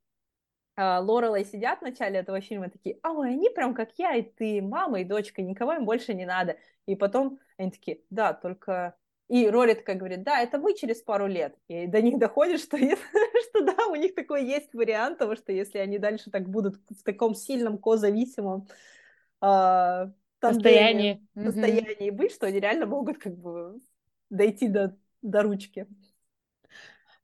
Лорелой 0.77 1.45
сидят 1.45 1.81
в 1.81 1.83
начале 1.83 2.21
этого 2.21 2.41
фильма 2.41 2.71
такие, 2.71 3.01
а 3.03 3.11
ой, 3.11 3.31
они 3.31 3.51
прям 3.51 3.75
как 3.75 3.91
я 3.99 4.15
и 4.15 4.23
ты, 4.23 4.63
мама 4.63 5.01
и 5.01 5.05
дочка, 5.05 5.43
никого 5.43 5.73
им 5.73 5.87
больше 5.87 6.15
не 6.15 6.25
надо. 6.25 6.57
И 6.87 6.95
потом 6.95 7.41
они 7.57 7.73
такие, 7.73 8.03
да, 8.11 8.33
только 8.33 8.95
и 9.29 9.49
Рори 9.49 9.75
такая 9.75 9.97
говорит, 9.97 10.23
да, 10.23 10.41
это 10.41 10.59
мы 10.59 10.75
через 10.75 11.01
пару 11.01 11.27
лет. 11.27 11.57
И 11.69 11.87
до 11.87 12.03
них 12.03 12.19
доходит, 12.19 12.61
что, 12.61 12.77
что 12.79 13.65
да, 13.65 13.87
у 13.91 13.95
них 13.95 14.15
такой 14.15 14.45
есть 14.45 14.75
вариант 14.75 15.19
того, 15.19 15.35
что 15.35 15.53
если 15.53 15.79
они 15.79 15.99
дальше 15.99 16.31
так 16.31 16.49
будут 16.49 16.77
в 16.91 17.03
таком 17.03 17.35
сильном 17.35 17.79
козависимом 17.79 18.67
э, 19.41 20.11
состоянии, 20.41 21.27
состоянии 21.35 22.11
быть, 22.11 22.33
что 22.33 22.47
они 22.47 22.61
реально 22.61 22.87
могут 22.87 23.19
как 23.19 23.37
бы 23.37 23.81
дойти 24.29 24.69
до, 24.69 24.97
до 25.23 25.43
ручки. 25.43 25.87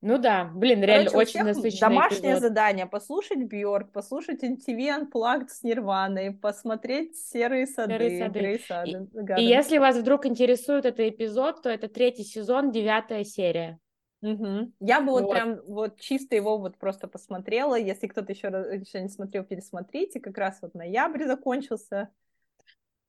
Ну 0.02 0.16
да, 0.16 0.50
блин, 0.54 0.82
реально 0.82 1.10
Короче, 1.10 1.30
очень 1.30 1.44
насыщенный 1.46 1.80
Домашнее 1.80 2.32
эпизод. 2.32 2.40
задание, 2.40 2.86
послушать 2.86 3.44
Бьорк, 3.44 3.92
послушать 3.92 4.42
MTV 4.42 5.10
Unplugged 5.12 5.48
с 5.48 5.62
Нирваной, 5.62 6.32
посмотреть 6.32 7.16
«Серые 7.18 7.66
сады», 7.66 7.98
Серые 7.98 8.58
сады. 8.60 9.08
и, 9.36 9.42
и 9.42 9.44
если 9.44 9.76
вас 9.76 9.98
вдруг 9.98 10.24
интересует 10.24 10.86
этот 10.86 11.00
эпизод, 11.00 11.62
то 11.62 11.68
это 11.68 11.88
третий 11.88 12.24
сезон, 12.24 12.70
девятая 12.70 13.24
серия. 13.24 13.78
Угу. 14.22 14.72
Я 14.80 15.00
бы 15.00 15.12
вот. 15.12 15.22
вот 15.24 15.32
прям 15.32 15.60
вот 15.66 16.00
чисто 16.00 16.34
его 16.34 16.58
вот 16.58 16.78
просто 16.78 17.06
посмотрела. 17.06 17.78
Если 17.78 18.06
кто-то 18.06 18.32
еще, 18.32 18.48
еще 18.48 19.00
не 19.02 19.08
смотрел, 19.08 19.44
пересмотрите. 19.44 20.20
Как 20.20 20.36
раз 20.36 20.58
вот 20.60 20.74
ноябрь 20.74 21.24
закончился. 21.26 22.08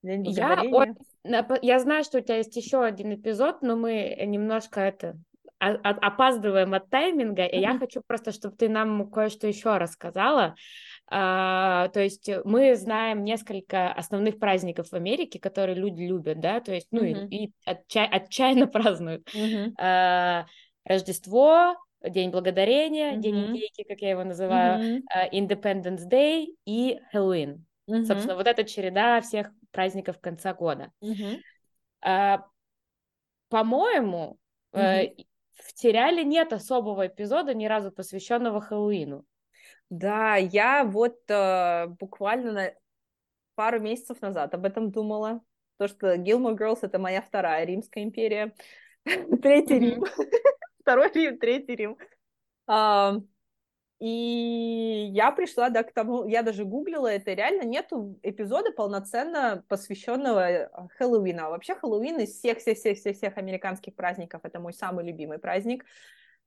День 0.03 0.25
я, 0.31 0.63
я 1.61 1.79
знаю, 1.79 2.03
что 2.03 2.17
у 2.17 2.21
тебя 2.21 2.37
есть 2.37 2.55
еще 2.55 2.83
один 2.83 3.13
эпизод, 3.13 3.61
но 3.61 3.75
мы 3.75 4.17
немножко 4.25 4.79
это 4.79 5.17
опаздываем 5.61 6.73
от 6.73 6.89
тайминга, 6.89 7.45
и 7.45 7.59
я 7.59 7.77
хочу 7.77 8.01
просто, 8.05 8.31
чтобы 8.31 8.55
ты 8.55 8.67
нам 8.67 9.09
кое-что 9.11 9.47
еще 9.47 9.77
рассказала. 9.77 10.55
А, 11.07 11.89
то 11.89 11.99
есть 11.99 12.29
мы 12.45 12.75
знаем 12.75 13.23
несколько 13.23 13.91
основных 13.91 14.39
праздников 14.39 14.89
в 14.89 14.93
Америке, 14.93 15.39
которые 15.39 15.75
люди 15.75 16.01
любят, 16.03 16.39
да, 16.39 16.61
то 16.61 16.73
есть, 16.73 16.87
ну, 16.91 17.03
mm-hmm. 17.03 17.27
и, 17.27 17.45
и 17.45 17.53
отча- 17.67 18.07
отчаянно 18.09 18.67
празднуют. 18.67 19.27
Mm-hmm. 19.35 19.73
А, 19.77 20.45
Рождество, 20.85 21.75
День 22.01 22.31
Благодарения, 22.31 23.13
mm-hmm. 23.13 23.21
День 23.21 23.45
Индейки, 23.47 23.83
как 23.83 23.99
я 23.99 24.11
его 24.11 24.23
называю, 24.23 25.01
mm-hmm. 25.03 25.31
Independence 25.33 26.09
Day 26.09 26.47
и 26.65 26.99
Хэллоуин. 27.11 27.65
Mm-hmm. 27.87 28.05
Собственно, 28.05 28.35
вот 28.35 28.47
эта 28.47 28.63
череда 28.63 29.21
всех 29.21 29.51
праздников 29.71 30.19
конца 30.19 30.53
года. 30.53 30.91
Mm-hmm. 31.03 31.39
А, 32.03 32.45
по-моему, 33.49 34.37
mm-hmm 34.73 35.25
в 35.61 35.79
сериале 35.79 36.23
нет 36.23 36.53
особого 36.53 37.07
эпизода, 37.07 37.53
ни 37.53 37.65
разу 37.65 37.91
посвященного 37.91 38.61
Хэллоуину. 38.61 39.25
Да, 39.89 40.35
я 40.35 40.83
вот 40.83 41.19
э, 41.29 41.87
буквально 41.99 42.51
на 42.51 42.73
пару 43.55 43.79
месяцев 43.79 44.21
назад 44.21 44.53
об 44.53 44.65
этом 44.65 44.91
думала. 44.91 45.41
То, 45.77 45.87
что 45.87 46.15
Gilmore 46.15 46.57
Girls— 46.57 46.79
это 46.81 46.99
моя 46.99 47.21
вторая 47.21 47.65
Римская 47.65 48.03
империя. 48.03 48.53
Третий 49.05 49.79
Рим. 49.79 50.05
Второй 50.81 51.11
Рим, 51.11 51.37
третий 51.37 51.75
Рим. 51.75 51.97
И 54.01 55.11
я 55.13 55.31
пришла, 55.31 55.69
да, 55.69 55.83
к 55.83 55.93
тому, 55.93 56.25
я 56.25 56.41
даже 56.41 56.65
гуглила 56.65 57.05
это, 57.05 57.33
реально 57.33 57.65
нету 57.65 58.17
эпизода 58.23 58.71
полноценно 58.71 59.63
посвященного 59.67 60.49
э, 60.49 60.69
Хэллоуину. 60.97 61.45
А 61.45 61.49
вообще 61.51 61.75
Хэллоуин 61.75 62.19
из 62.19 62.31
всех-всех-всех-всех 62.31 63.37
американских 63.37 63.95
праздников, 63.95 64.41
это 64.43 64.59
мой 64.59 64.73
самый 64.73 65.05
любимый 65.05 65.37
праздник. 65.37 65.85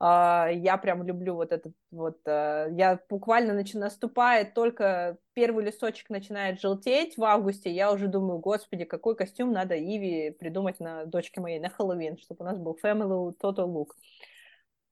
Uh, 0.02 0.52
я 0.52 0.76
прям 0.76 1.05
люблю 1.05 1.36
вот 1.36 1.52
этот 1.52 1.72
вот, 1.92 2.18
uh, 2.26 2.68
я 2.74 2.98
буквально 3.09 3.52
начи- 3.52 3.78
наступает 3.78 4.52
только 4.52 5.18
первый 5.34 5.64
листочек 5.64 6.11
начинает 6.11 6.61
желтеть 6.61 7.16
в 7.16 7.22
августе, 7.22 7.70
я 7.70 7.92
уже 7.92 8.09
думаю, 8.09 8.40
господи, 8.40 8.84
какой 8.84 9.14
костюм 9.14 9.52
надо 9.52 9.78
Иви 9.78 10.32
придумать 10.32 10.80
на 10.80 11.05
дочке 11.05 11.40
моей 11.40 11.61
на 11.61 11.70
Хэллоуин, 11.70 12.18
чтобы 12.18 12.44
у 12.44 12.48
нас 12.48 12.59
был 12.59 12.76
family 12.82 13.32
total 13.40 13.72
look. 13.72 13.90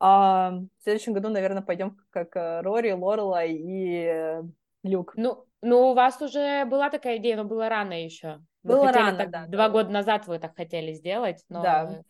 А 0.05 0.51
в 0.51 0.83
следующем 0.83 1.13
году, 1.13 1.29
наверное, 1.29 1.63
пойдем 1.63 1.97
как 2.11 2.35
э, 2.35 2.61
Рори, 2.63 2.91
Лорела 2.91 3.45
и 3.45 4.05
э, 4.05 4.43
Люк. 4.83 5.13
Ну, 5.15 5.47
ну, 5.61 5.91
у 5.91 5.95
вас 5.95 6.21
уже 6.21 6.65
была 6.65 6.91
такая 6.91 7.19
идея, 7.19 7.37
но 7.37 7.45
было 7.45 7.69
рано 7.69 8.03
еще. 8.03 8.41
Вы 8.65 8.75
было 8.75 8.91
рано, 8.91 9.17
так, 9.17 9.31
да. 9.31 9.47
Два 9.47 9.69
да. 9.69 9.71
года 9.71 9.91
назад 9.91 10.27
вы 10.27 10.41
так 10.41 10.57
хотели 10.57 10.93
сделать, 10.93 11.45
но... 11.49 11.63
Да. 11.63 12.03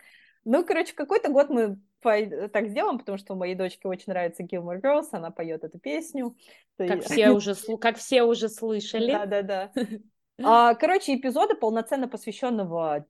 Ну, 0.47 0.64
короче, 0.64 0.95
какой-то 0.95 1.30
год 1.30 1.51
мы 1.51 1.76
так 2.01 2.68
сделаем, 2.68 2.99
потому 2.99 3.18
что 3.18 3.34
моей 3.34 3.55
дочке 3.55 3.86
очень 3.86 4.07
нравится 4.07 4.43
Gilmore 4.43 4.80
Girls, 4.80 5.09
она 5.12 5.30
поет 5.30 5.62
эту 5.62 5.78
песню. 5.78 6.34
Как 6.78 7.03
все 7.03 7.28
уже, 7.32 7.55
как 7.78 7.99
все 7.99 8.22
уже 8.22 8.49
слышали. 8.49 9.12
Да-да-да. 9.12 9.70
А, 10.41 10.74
короче, 10.74 11.14
эпизода 11.14 11.55
полноценно 11.55 12.09
посвященного 12.09 13.07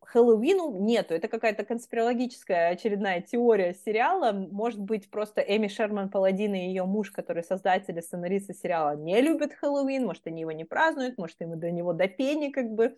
Хэллоуину 0.00 0.78
нету. 0.80 1.14
Это 1.14 1.28
какая-то 1.28 1.64
конспирологическая 1.64 2.70
очередная 2.70 3.20
теория 3.20 3.74
сериала. 3.74 4.32
Может 4.32 4.80
быть, 4.80 5.10
просто 5.10 5.40
Эми 5.40 5.68
Шерман 5.68 6.08
Паладин 6.08 6.54
и 6.54 6.66
ее 6.66 6.84
муж, 6.84 7.10
который 7.10 7.42
создатель 7.42 7.98
и 7.98 8.02
сценарист 8.02 8.54
сериала, 8.54 8.96
не 8.96 9.20
любят 9.20 9.52
Хэллоуин. 9.54 10.06
Может, 10.06 10.26
они 10.26 10.42
его 10.42 10.52
не 10.52 10.64
празднуют, 10.64 11.18
может, 11.18 11.40
им 11.40 11.58
до 11.58 11.70
него 11.70 11.92
до 11.92 12.08
пени 12.08 12.50
как 12.50 12.70
бы. 12.70 12.96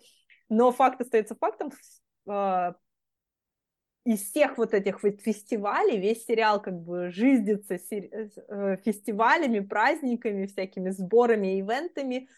Но 0.48 0.70
факт 0.70 1.00
остается 1.00 1.34
фактом. 1.34 1.72
А, 2.28 2.74
из 4.04 4.20
всех 4.30 4.58
вот 4.58 4.74
этих 4.74 5.02
вот 5.02 5.20
фестивалей 5.22 5.98
весь 5.98 6.26
сериал 6.26 6.60
как 6.60 6.78
бы 6.78 7.10
жизнится 7.10 7.76
э, 7.76 8.76
фестивалями, 8.84 9.60
праздниками, 9.60 10.46
всякими 10.46 10.90
сборами, 10.90 11.58
ивентами, 11.60 12.28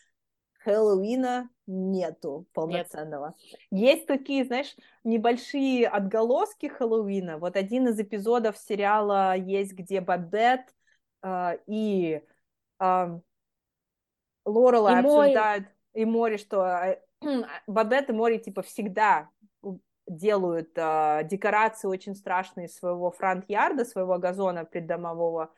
Хэллоуина 0.67 1.49
нету 1.69 2.47
полноценного. 2.53 3.37
Нет. 3.71 3.97
Есть 3.97 4.07
такие, 4.09 4.45
знаешь, 4.45 4.75
небольшие 5.05 5.87
отголоски 5.87 6.67
Хэллоуина. 6.67 7.39
Вот 7.39 7.57
один 7.57 7.87
из 7.87 8.01
эпизодов 8.01 8.59
сериала 8.59 9.37
есть, 9.37 9.75
где 9.75 10.01
Бабет 10.01 10.75
э, 11.23 11.59
и 11.69 12.21
э, 12.81 13.21
Лорела 14.45 14.99
обсуждают, 14.99 15.69
и 15.95 16.05
Мори, 16.05 16.37
что 16.37 16.65
э, 16.67 17.01
Бабет 17.69 18.11
и 18.11 18.13
Мори 18.13 18.41
типа 18.41 18.63
всегда 18.63 19.31
делают 20.09 20.71
э, 20.75 21.23
декорации 21.31 21.87
очень 21.87 22.17
страшные 22.17 22.69
своего 22.69 23.13
фронт-ярда, 23.13 23.85
своего 23.85 24.19
газона 24.19 24.65
преддомового 24.65 25.53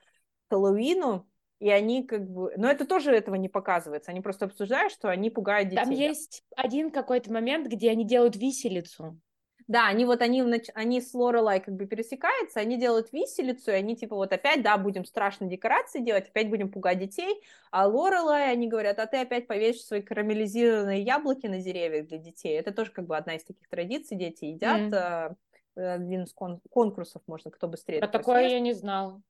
Хэллоуину, 0.50 1.26
и 1.60 1.70
они 1.70 2.04
как 2.04 2.28
бы... 2.28 2.52
Но 2.56 2.70
это 2.70 2.86
тоже 2.86 3.12
этого 3.12 3.34
не 3.34 3.48
показывается. 3.48 4.10
Они 4.10 4.20
просто 4.20 4.46
обсуждают, 4.46 4.92
что 4.92 5.08
они 5.08 5.30
пугают 5.30 5.68
детей. 5.70 5.82
Там 5.82 5.90
есть 5.90 6.44
один 6.56 6.90
какой-то 6.90 7.32
момент, 7.32 7.66
где 7.66 7.90
они 7.90 8.04
делают 8.04 8.36
виселицу. 8.36 9.18
Да, 9.66 9.86
они 9.86 10.06
вот, 10.06 10.22
они, 10.22 10.42
они 10.74 11.00
с 11.02 11.12
Лорелай 11.12 11.60
как 11.60 11.74
бы 11.74 11.84
пересекаются, 11.84 12.58
они 12.58 12.78
делают 12.78 13.12
виселицу, 13.12 13.70
и 13.70 13.74
они 13.74 13.96
типа 13.96 14.16
вот 14.16 14.32
опять, 14.32 14.62
да, 14.62 14.78
будем 14.78 15.04
страшные 15.04 15.50
декорации 15.50 16.00
делать, 16.00 16.28
опять 16.28 16.48
будем 16.48 16.70
пугать 16.70 16.98
детей, 16.98 17.42
а 17.70 17.86
Лорелай, 17.86 18.50
они 18.50 18.66
говорят, 18.66 18.98
а 18.98 19.06
ты 19.06 19.18
опять 19.18 19.46
повесишь 19.46 19.84
свои 19.84 20.00
карамелизированные 20.00 21.02
яблоки 21.02 21.48
на 21.48 21.60
деревьях 21.60 22.06
для 22.06 22.16
детей. 22.16 22.58
Это 22.58 22.72
тоже 22.72 22.92
как 22.92 23.06
бы 23.06 23.14
одна 23.14 23.34
из 23.34 23.44
таких 23.44 23.68
традиций, 23.68 24.16
дети 24.16 24.46
едят, 24.46 24.90
mm. 24.90 25.36
один 25.76 26.22
из 26.22 26.32
кон- 26.32 26.62
конкурсов, 26.70 27.20
можно, 27.26 27.50
кто 27.50 27.68
быстрее. 27.68 28.00
А 28.00 28.08
такое 28.08 28.48
съест. 28.48 28.54
я 28.54 28.60
не 28.60 28.72
знал. 28.72 29.20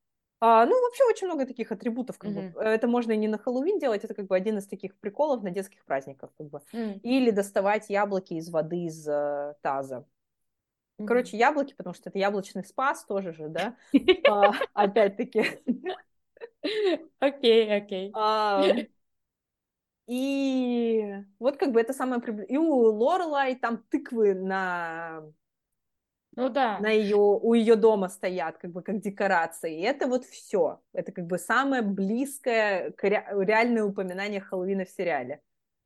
А, 0.41 0.67
ну, 0.67 0.83
вообще 0.83 1.05
очень 1.05 1.27
много 1.27 1.47
таких 1.47 1.73
атрибутов, 1.73 2.17
как 2.19 2.31
mm-hmm. 2.31 2.53
бы. 2.53 2.61
Это 2.61 2.87
можно 2.87 3.13
и 3.13 3.17
не 3.17 3.27
на 3.27 3.39
Хэллоуин 3.39 3.79
делать, 3.79 4.05
это 4.05 4.15
как 4.15 4.27
бы 4.27 4.37
один 4.37 4.59
из 4.59 4.67
таких 4.67 4.97
приколов 4.97 5.43
на 5.43 5.51
детских 5.51 5.85
праздниках, 5.85 6.31
как 6.39 6.49
бы. 6.49 6.61
Mm-hmm. 6.73 7.01
Или 7.01 7.31
доставать 7.31 7.91
яблоки 7.91 8.35
из 8.35 8.49
воды 8.49 8.85
из 8.85 9.09
э, 9.09 9.55
таза. 9.63 10.07
Mm-hmm. 10.99 11.07
Короче, 11.07 11.37
яблоки, 11.37 11.75
потому 11.75 11.95
что 11.95 12.09
это 12.09 12.19
яблочный 12.19 12.65
спас 12.65 13.05
тоже 13.05 13.33
же, 13.33 13.49
да? 13.49 13.77
А, 14.29 14.53
опять-таки. 14.75 15.45
Окей, 17.19 17.77
окей. 17.77 18.13
И 20.07 21.15
вот 21.39 21.57
как 21.59 21.73
бы 21.73 21.81
это 21.81 21.93
самое... 21.93 22.23
И 22.49 22.57
у 22.57 22.75
Лорелай 22.75 23.57
там 23.57 23.85
тыквы 23.91 24.35
на 24.35 25.23
ну 26.39 26.49
да. 26.51 26.79
На 26.79 26.91
ее, 26.91 27.17
у 27.17 27.53
ее 27.53 27.75
дома 27.75 28.09
стоят, 28.09 28.59
как 28.59 28.71
бы 28.71 28.81
как 28.81 29.01
декорации. 29.01 29.81
И 29.81 29.83
это 29.83 30.07
вот 30.07 30.25
все. 30.25 30.81
Это 30.93 31.11
как 31.11 31.27
бы 31.27 31.37
самое 31.37 31.83
близкое 31.83 32.93
к 32.93 33.03
ре, 33.03 33.27
реальное 33.41 33.83
упоминание 33.83 34.41
Хэллоуина 34.41 34.85
в 34.85 34.91
сериале. 34.91 35.41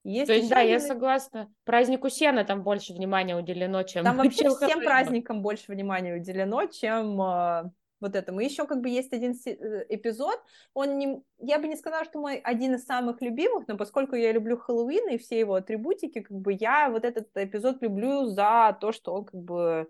Есть 0.05 0.27
То 0.27 0.35
есть, 0.35 0.51
да, 0.51 0.61
я 0.61 0.79
согласна. 0.79 1.51
Празднику 1.65 2.11
Сена 2.11 2.45
там 2.45 2.63
больше 2.65 2.93
внимания 2.93 3.35
уделено, 3.35 3.83
чем... 3.85 4.05
Там 4.05 4.17
вообще 4.19 4.43
чем 4.43 4.55
всем 4.57 4.81
праздникам 4.81 5.41
больше 5.41 5.73
внимания 5.73 6.17
уделено, 6.17 6.67
чем 6.67 7.23
э, 7.23 7.71
вот 8.01 8.15
этому. 8.15 8.41
И 8.41 8.45
еще 8.45 8.67
как 8.67 8.83
бы 8.83 8.91
есть 8.91 9.15
один 9.15 9.35
э, 9.47 9.87
эпизод, 9.89 10.39
он 10.75 10.99
не... 10.99 11.23
Я 11.39 11.61
бы 11.61 11.67
не 11.67 11.77
сказала, 11.77 12.05
что 12.05 12.21
мой 12.21 12.37
один 12.37 12.75
из 12.75 12.85
самых 12.85 13.23
любимых, 13.23 13.69
но 13.69 13.79
поскольку 13.79 14.17
я 14.17 14.33
люблю 14.33 14.59
Хэллоуин 14.59 15.09
и 15.09 15.17
все 15.17 15.39
его 15.39 15.55
атрибутики, 15.55 16.21
как 16.21 16.37
бы 16.37 16.53
я 16.53 16.91
вот 16.91 17.07
этот 17.07 17.29
эпизод 17.37 17.81
люблю 17.81 18.27
за 18.27 18.77
то, 18.79 18.93
что 18.93 19.15
он 19.15 19.25
как 19.25 19.41
бы 19.41 19.89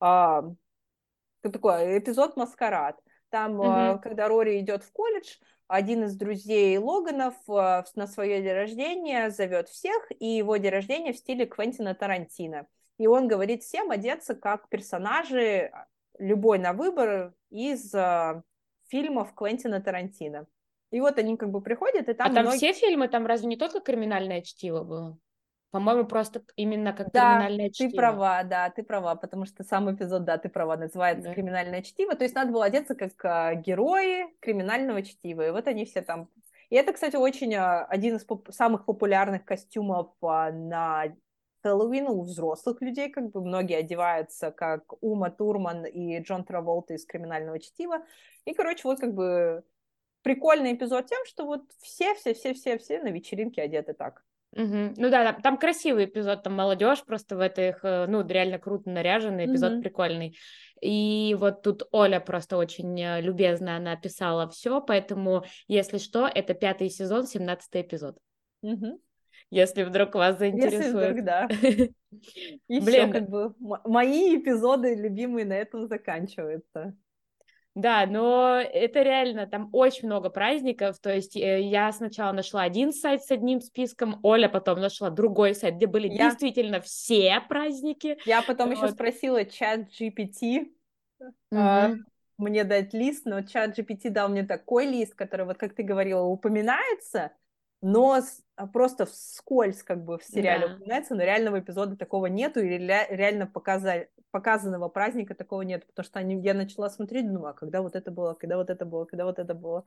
а, 0.00 0.44
такой 1.42 1.98
эпизод 1.98 2.36
«Маскарад». 2.36 2.98
Там, 3.30 3.60
mm-hmm. 3.60 4.00
когда 4.00 4.28
Рори 4.28 4.58
идет 4.60 4.82
в 4.84 4.92
колледж, 4.92 5.36
один 5.66 6.04
из 6.04 6.16
друзей 6.16 6.78
Логанов 6.78 7.34
а, 7.48 7.84
на 7.94 8.06
свое 8.06 8.42
день 8.42 8.54
рождения 8.54 9.30
зовет 9.30 9.68
всех, 9.68 10.10
и 10.18 10.26
его 10.26 10.56
день 10.56 10.72
рождения 10.72 11.12
в 11.12 11.18
стиле 11.18 11.46
Квентина 11.46 11.94
Тарантино. 11.94 12.66
И 12.96 13.06
он 13.06 13.28
говорит 13.28 13.62
всем 13.62 13.90
одеться 13.90 14.34
как 14.34 14.68
персонажи, 14.68 15.70
любой 16.18 16.58
на 16.58 16.72
выбор, 16.72 17.32
из 17.50 17.94
uh, 17.94 18.42
фильмов 18.88 19.34
Квентина 19.34 19.80
Тарантино. 19.80 20.46
И 20.90 21.00
вот 21.00 21.18
они 21.18 21.36
как 21.36 21.50
бы 21.50 21.60
приходят, 21.60 22.08
и 22.08 22.14
там... 22.14 22.30
А 22.30 22.34
там 22.34 22.44
многие... 22.44 22.58
все 22.58 22.72
фильмы, 22.72 23.08
там 23.08 23.26
разве 23.26 23.46
не 23.46 23.56
только 23.56 23.80
«Криминальное 23.80 24.40
чтиво» 24.42 24.82
было? 24.82 25.18
По-моему, 25.70 26.06
просто 26.06 26.42
именно 26.56 26.94
как 26.94 27.12
да, 27.12 27.34
криминальное 27.34 27.70
чтиво. 27.70 27.90
ты 27.90 27.96
права, 27.96 28.42
да, 28.42 28.70
ты 28.70 28.82
права, 28.82 29.14
потому 29.16 29.44
что 29.44 29.64
сам 29.64 29.94
эпизод, 29.94 30.24
да, 30.24 30.38
ты 30.38 30.48
права, 30.48 30.76
называется 30.76 31.28
да. 31.28 31.34
криминальное 31.34 31.82
чтиво. 31.82 32.14
То 32.14 32.24
есть 32.24 32.34
надо 32.34 32.52
было 32.52 32.64
одеться 32.64 32.94
как 32.94 33.22
а, 33.24 33.54
герои 33.54 34.26
криминального 34.40 35.02
чтива. 35.02 35.46
И 35.46 35.50
вот 35.50 35.66
они 35.66 35.84
все 35.84 36.00
там. 36.00 36.30
И 36.70 36.76
это, 36.76 36.94
кстати, 36.94 37.16
очень 37.16 37.54
а, 37.54 37.84
один 37.84 38.16
из 38.16 38.24
поп- 38.24 38.50
самых 38.50 38.86
популярных 38.86 39.44
костюмов 39.44 40.10
а, 40.22 40.50
на 40.52 41.14
Хэллоуин 41.62 42.06
у 42.06 42.22
взрослых 42.22 42.80
людей, 42.80 43.10
как 43.10 43.30
бы 43.30 43.42
многие 43.42 43.76
одеваются 43.76 44.50
как 44.50 44.94
Ума 45.02 45.30
Турман 45.30 45.84
и 45.84 46.18
Джон 46.20 46.44
Траволта 46.44 46.94
из 46.94 47.04
криминального 47.04 47.58
чтива. 47.58 48.06
И, 48.46 48.54
короче, 48.54 48.82
вот 48.84 49.00
как 49.00 49.12
бы 49.12 49.64
прикольный 50.22 50.72
эпизод 50.72 51.06
тем, 51.06 51.24
что 51.26 51.44
вот 51.44 51.64
все-все-все-все-все 51.82 53.02
на 53.02 53.08
вечеринке 53.08 53.60
одеты 53.60 53.92
так. 53.92 54.24
Угу. 54.52 54.94
Ну 54.96 55.10
да, 55.10 55.32
там, 55.32 55.42
там 55.42 55.58
красивый 55.58 56.06
эпизод, 56.06 56.42
там 56.42 56.54
молодежь 56.54 57.04
просто 57.04 57.36
в 57.36 57.40
этих, 57.40 57.80
э, 57.82 58.06
ну, 58.08 58.26
реально 58.26 58.58
круто 58.58 58.88
наряженный, 58.90 59.46
эпизод 59.46 59.74
угу. 59.74 59.82
прикольный. 59.82 60.36
И 60.80 61.36
вот 61.38 61.62
тут 61.62 61.82
Оля 61.92 62.20
просто 62.20 62.56
очень 62.56 62.98
э, 63.00 63.20
любезно 63.20 63.76
она 63.76 63.92
описала 63.92 64.48
все, 64.48 64.80
поэтому, 64.80 65.44
если 65.66 65.98
что, 65.98 66.26
это 66.26 66.54
пятый 66.54 66.88
сезон, 66.88 67.26
семнадцатый 67.26 67.82
эпизод. 67.82 68.16
Угу. 68.62 69.00
Если 69.50 69.82
вдруг 69.82 70.14
вас 70.14 70.38
заинтересует. 70.38 70.84
Если 70.84 71.10
вдруг, 71.10 71.24
да. 71.24 71.48
Блин. 72.68 73.12
как 73.12 73.28
бы 73.28 73.54
мои 73.84 74.36
эпизоды 74.36 74.94
любимые 74.94 75.46
на 75.46 75.54
этом 75.54 75.86
заканчиваются. 75.86 76.94
Да, 77.78 78.06
но 78.06 78.56
это 78.60 79.02
реально, 79.02 79.46
там 79.46 79.68
очень 79.72 80.08
много 80.08 80.30
праздников, 80.30 80.98
то 80.98 81.14
есть 81.14 81.36
э, 81.36 81.60
я 81.62 81.92
сначала 81.92 82.32
нашла 82.32 82.62
один 82.62 82.92
сайт 82.92 83.22
с 83.22 83.30
одним 83.30 83.60
списком, 83.60 84.18
Оля 84.24 84.48
потом 84.48 84.80
нашла 84.80 85.10
другой 85.10 85.54
сайт, 85.54 85.76
где 85.76 85.86
были 85.86 86.08
я... 86.08 86.24
действительно 86.24 86.80
все 86.80 87.40
праздники. 87.48 88.18
Я 88.26 88.42
потом 88.42 88.70
вот. 88.70 88.78
еще 88.78 88.88
спросила 88.88 89.44
чат 89.44 89.82
GPT, 89.92 90.72
а, 91.54 91.92
мне 92.36 92.64
дать 92.64 92.94
лист, 92.94 93.26
но 93.26 93.42
чат 93.42 93.78
GPT 93.78 94.10
дал 94.10 94.28
мне 94.28 94.42
такой 94.42 94.86
лист, 94.86 95.14
который, 95.14 95.46
вот 95.46 95.56
как 95.56 95.76
ты 95.76 95.84
говорила, 95.84 96.22
упоминается, 96.22 97.30
но 97.80 98.14
а, 98.14 98.22
просто 98.66 99.06
вскользь 99.06 99.82
как 99.82 100.04
бы 100.04 100.18
в 100.18 100.24
сериале 100.24 100.68
да. 100.68 100.74
упоминается, 100.74 101.14
но 101.14 101.22
реального 101.22 101.60
эпизода 101.60 101.96
такого 101.96 102.26
нету, 102.26 102.60
и 102.60 102.68
реально 102.68 103.46
показали, 103.46 104.10
показанного 104.30 104.88
праздника 104.88 105.34
такого 105.34 105.62
нет, 105.62 105.86
потому 105.86 106.04
что 106.04 106.18
они, 106.18 106.40
я 106.42 106.54
начала 106.54 106.90
смотреть, 106.90 107.32
думаю, 107.32 107.50
а 107.50 107.54
когда 107.54 107.82
вот 107.82 107.96
это 107.96 108.10
было, 108.10 108.34
когда 108.34 108.56
вот 108.56 108.70
это 108.70 108.84
было, 108.84 109.04
когда 109.04 109.24
вот 109.24 109.38
это 109.38 109.54
было. 109.54 109.84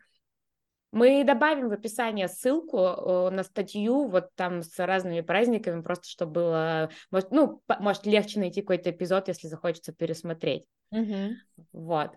Мы 0.93 1.23
добавим 1.23 1.69
в 1.69 1.71
описание 1.71 2.27
ссылку 2.27 2.79
э, 2.79 3.29
на 3.29 3.43
статью, 3.43 4.07
вот 4.07 4.35
там 4.35 4.61
с 4.61 4.77
разными 4.77 5.21
праздниками, 5.21 5.81
просто 5.81 6.09
чтобы 6.09 6.33
было, 6.33 6.89
может, 7.11 7.31
ну, 7.31 7.61
может, 7.79 8.05
легче 8.05 8.39
найти 8.39 8.61
какой-то 8.61 8.91
эпизод, 8.91 9.29
если 9.29 9.47
захочется 9.47 9.93
пересмотреть. 9.93 10.65
Угу. 10.91 11.35
Вот. 11.71 12.11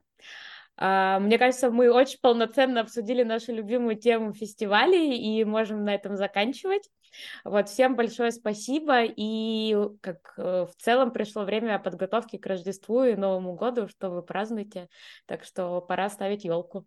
А, 0.77 1.20
мне 1.20 1.39
кажется, 1.39 1.70
мы 1.70 1.91
очень 1.91 2.18
полноценно 2.20 2.81
обсудили 2.81 3.22
нашу 3.22 3.53
любимую 3.53 3.97
тему 3.97 4.33
фестивалей 4.33 5.16
и 5.16 5.45
можем 5.45 5.85
на 5.85 5.95
этом 5.95 6.16
заканчивать. 6.16 6.91
Вот, 7.45 7.68
всем 7.68 7.95
большое 7.95 8.33
спасибо, 8.33 9.05
и 9.05 9.77
как 10.01 10.35
э, 10.37 10.66
в 10.66 10.75
целом 10.83 11.12
пришло 11.12 11.45
время 11.45 11.79
подготовки 11.79 12.39
к 12.39 12.47
Рождеству 12.47 13.05
и 13.05 13.14
Новому 13.14 13.55
году, 13.55 13.87
что 13.87 14.11
вы 14.11 14.22
празднуете, 14.22 14.89
так 15.27 15.45
что 15.45 15.81
пора 15.81 16.11
ставить 16.11 16.45
елку. 16.45 16.87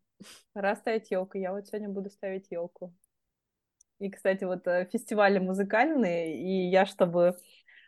Пора 0.52 0.76
ставить 0.76 1.12
елку, 1.12 1.38
я 1.38 1.54
вот 1.54 1.68
сегодня 1.68 1.88
буду 1.88 2.10
ставить 2.10 2.52
елку. 2.52 2.94
И, 4.00 4.12
кстати, 4.12 4.44
вот 4.44 4.68
э, 4.68 4.88
фестивали 4.92 5.40
музыкальные, 5.40 6.38
и 6.38 6.70
я, 6.70 6.86
чтобы 6.86 7.38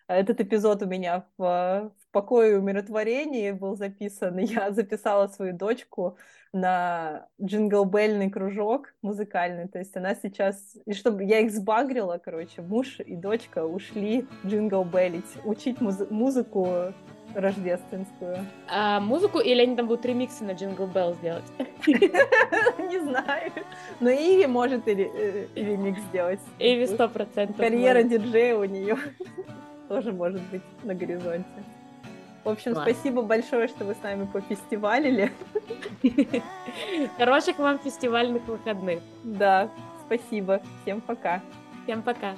этот 0.08 0.40
эпизод 0.40 0.82
у 0.82 0.88
меня 0.88 1.28
в 1.38 1.94
покое 2.12 2.54
и 2.54 2.56
умиротворении 2.56 3.52
был 3.52 3.76
записан. 3.76 4.38
Я 4.40 4.72
записала 4.72 5.28
свою 5.28 5.54
дочку 5.54 6.18
на 6.52 7.28
джинглбельный 7.42 8.30
кружок 8.30 8.94
музыкальный. 9.02 9.68
То 9.68 9.80
есть 9.80 9.96
она 9.96 10.16
сейчас... 10.16 10.78
И 10.86 10.94
чтобы 10.94 11.24
я 11.24 11.40
их 11.40 11.52
сбагрила, 11.52 12.18
короче, 12.18 12.62
муж 12.62 13.00
и 13.00 13.16
дочка 13.16 13.66
ушли 13.66 14.28
джинглбелить, 14.46 15.30
учить 15.46 15.80
муз... 15.80 16.00
музыку 16.10 16.94
рождественскую. 17.36 18.38
А 18.68 19.00
музыку 19.00 19.40
или 19.40 19.62
они 19.62 19.76
там 19.76 19.88
будут 19.88 20.06
ремиксы 20.06 20.44
на 20.44 20.52
Jingle 20.52 20.88
Bells 20.88 21.14
сделать? 21.16 21.44
Не 21.88 23.00
знаю. 23.00 23.52
Но 24.00 24.10
Иви 24.10 24.48
может 24.48 24.88
и 24.88 24.92
э, 24.92 25.48
ремикс 25.56 26.02
сделать. 26.10 26.40
Иви 26.58 26.88
сто 26.88 27.08
процентов. 27.08 27.58
Карьера 27.58 28.04
диджея 28.04 28.56
у 28.56 28.64
нее 28.64 28.98
тоже 29.88 30.12
может 30.12 30.42
быть 30.50 30.64
на 30.84 30.96
горизонте. 30.96 31.64
В 32.44 32.50
общем, 32.50 32.74
Класс. 32.74 32.90
спасибо 32.90 33.22
большое, 33.22 33.68
что 33.68 33.86
вы 33.86 33.96
с 33.96 34.02
нами 34.02 34.26
пофестивалили. 34.26 35.32
Хороших 37.18 37.60
вам 37.60 37.80
фестивальных 37.80 38.46
выходных. 38.48 39.02
Да, 39.24 39.70
спасибо. 40.06 40.62
Всем 40.84 41.02
пока. 41.02 41.42
Всем 41.84 42.02
пока. 42.02 42.36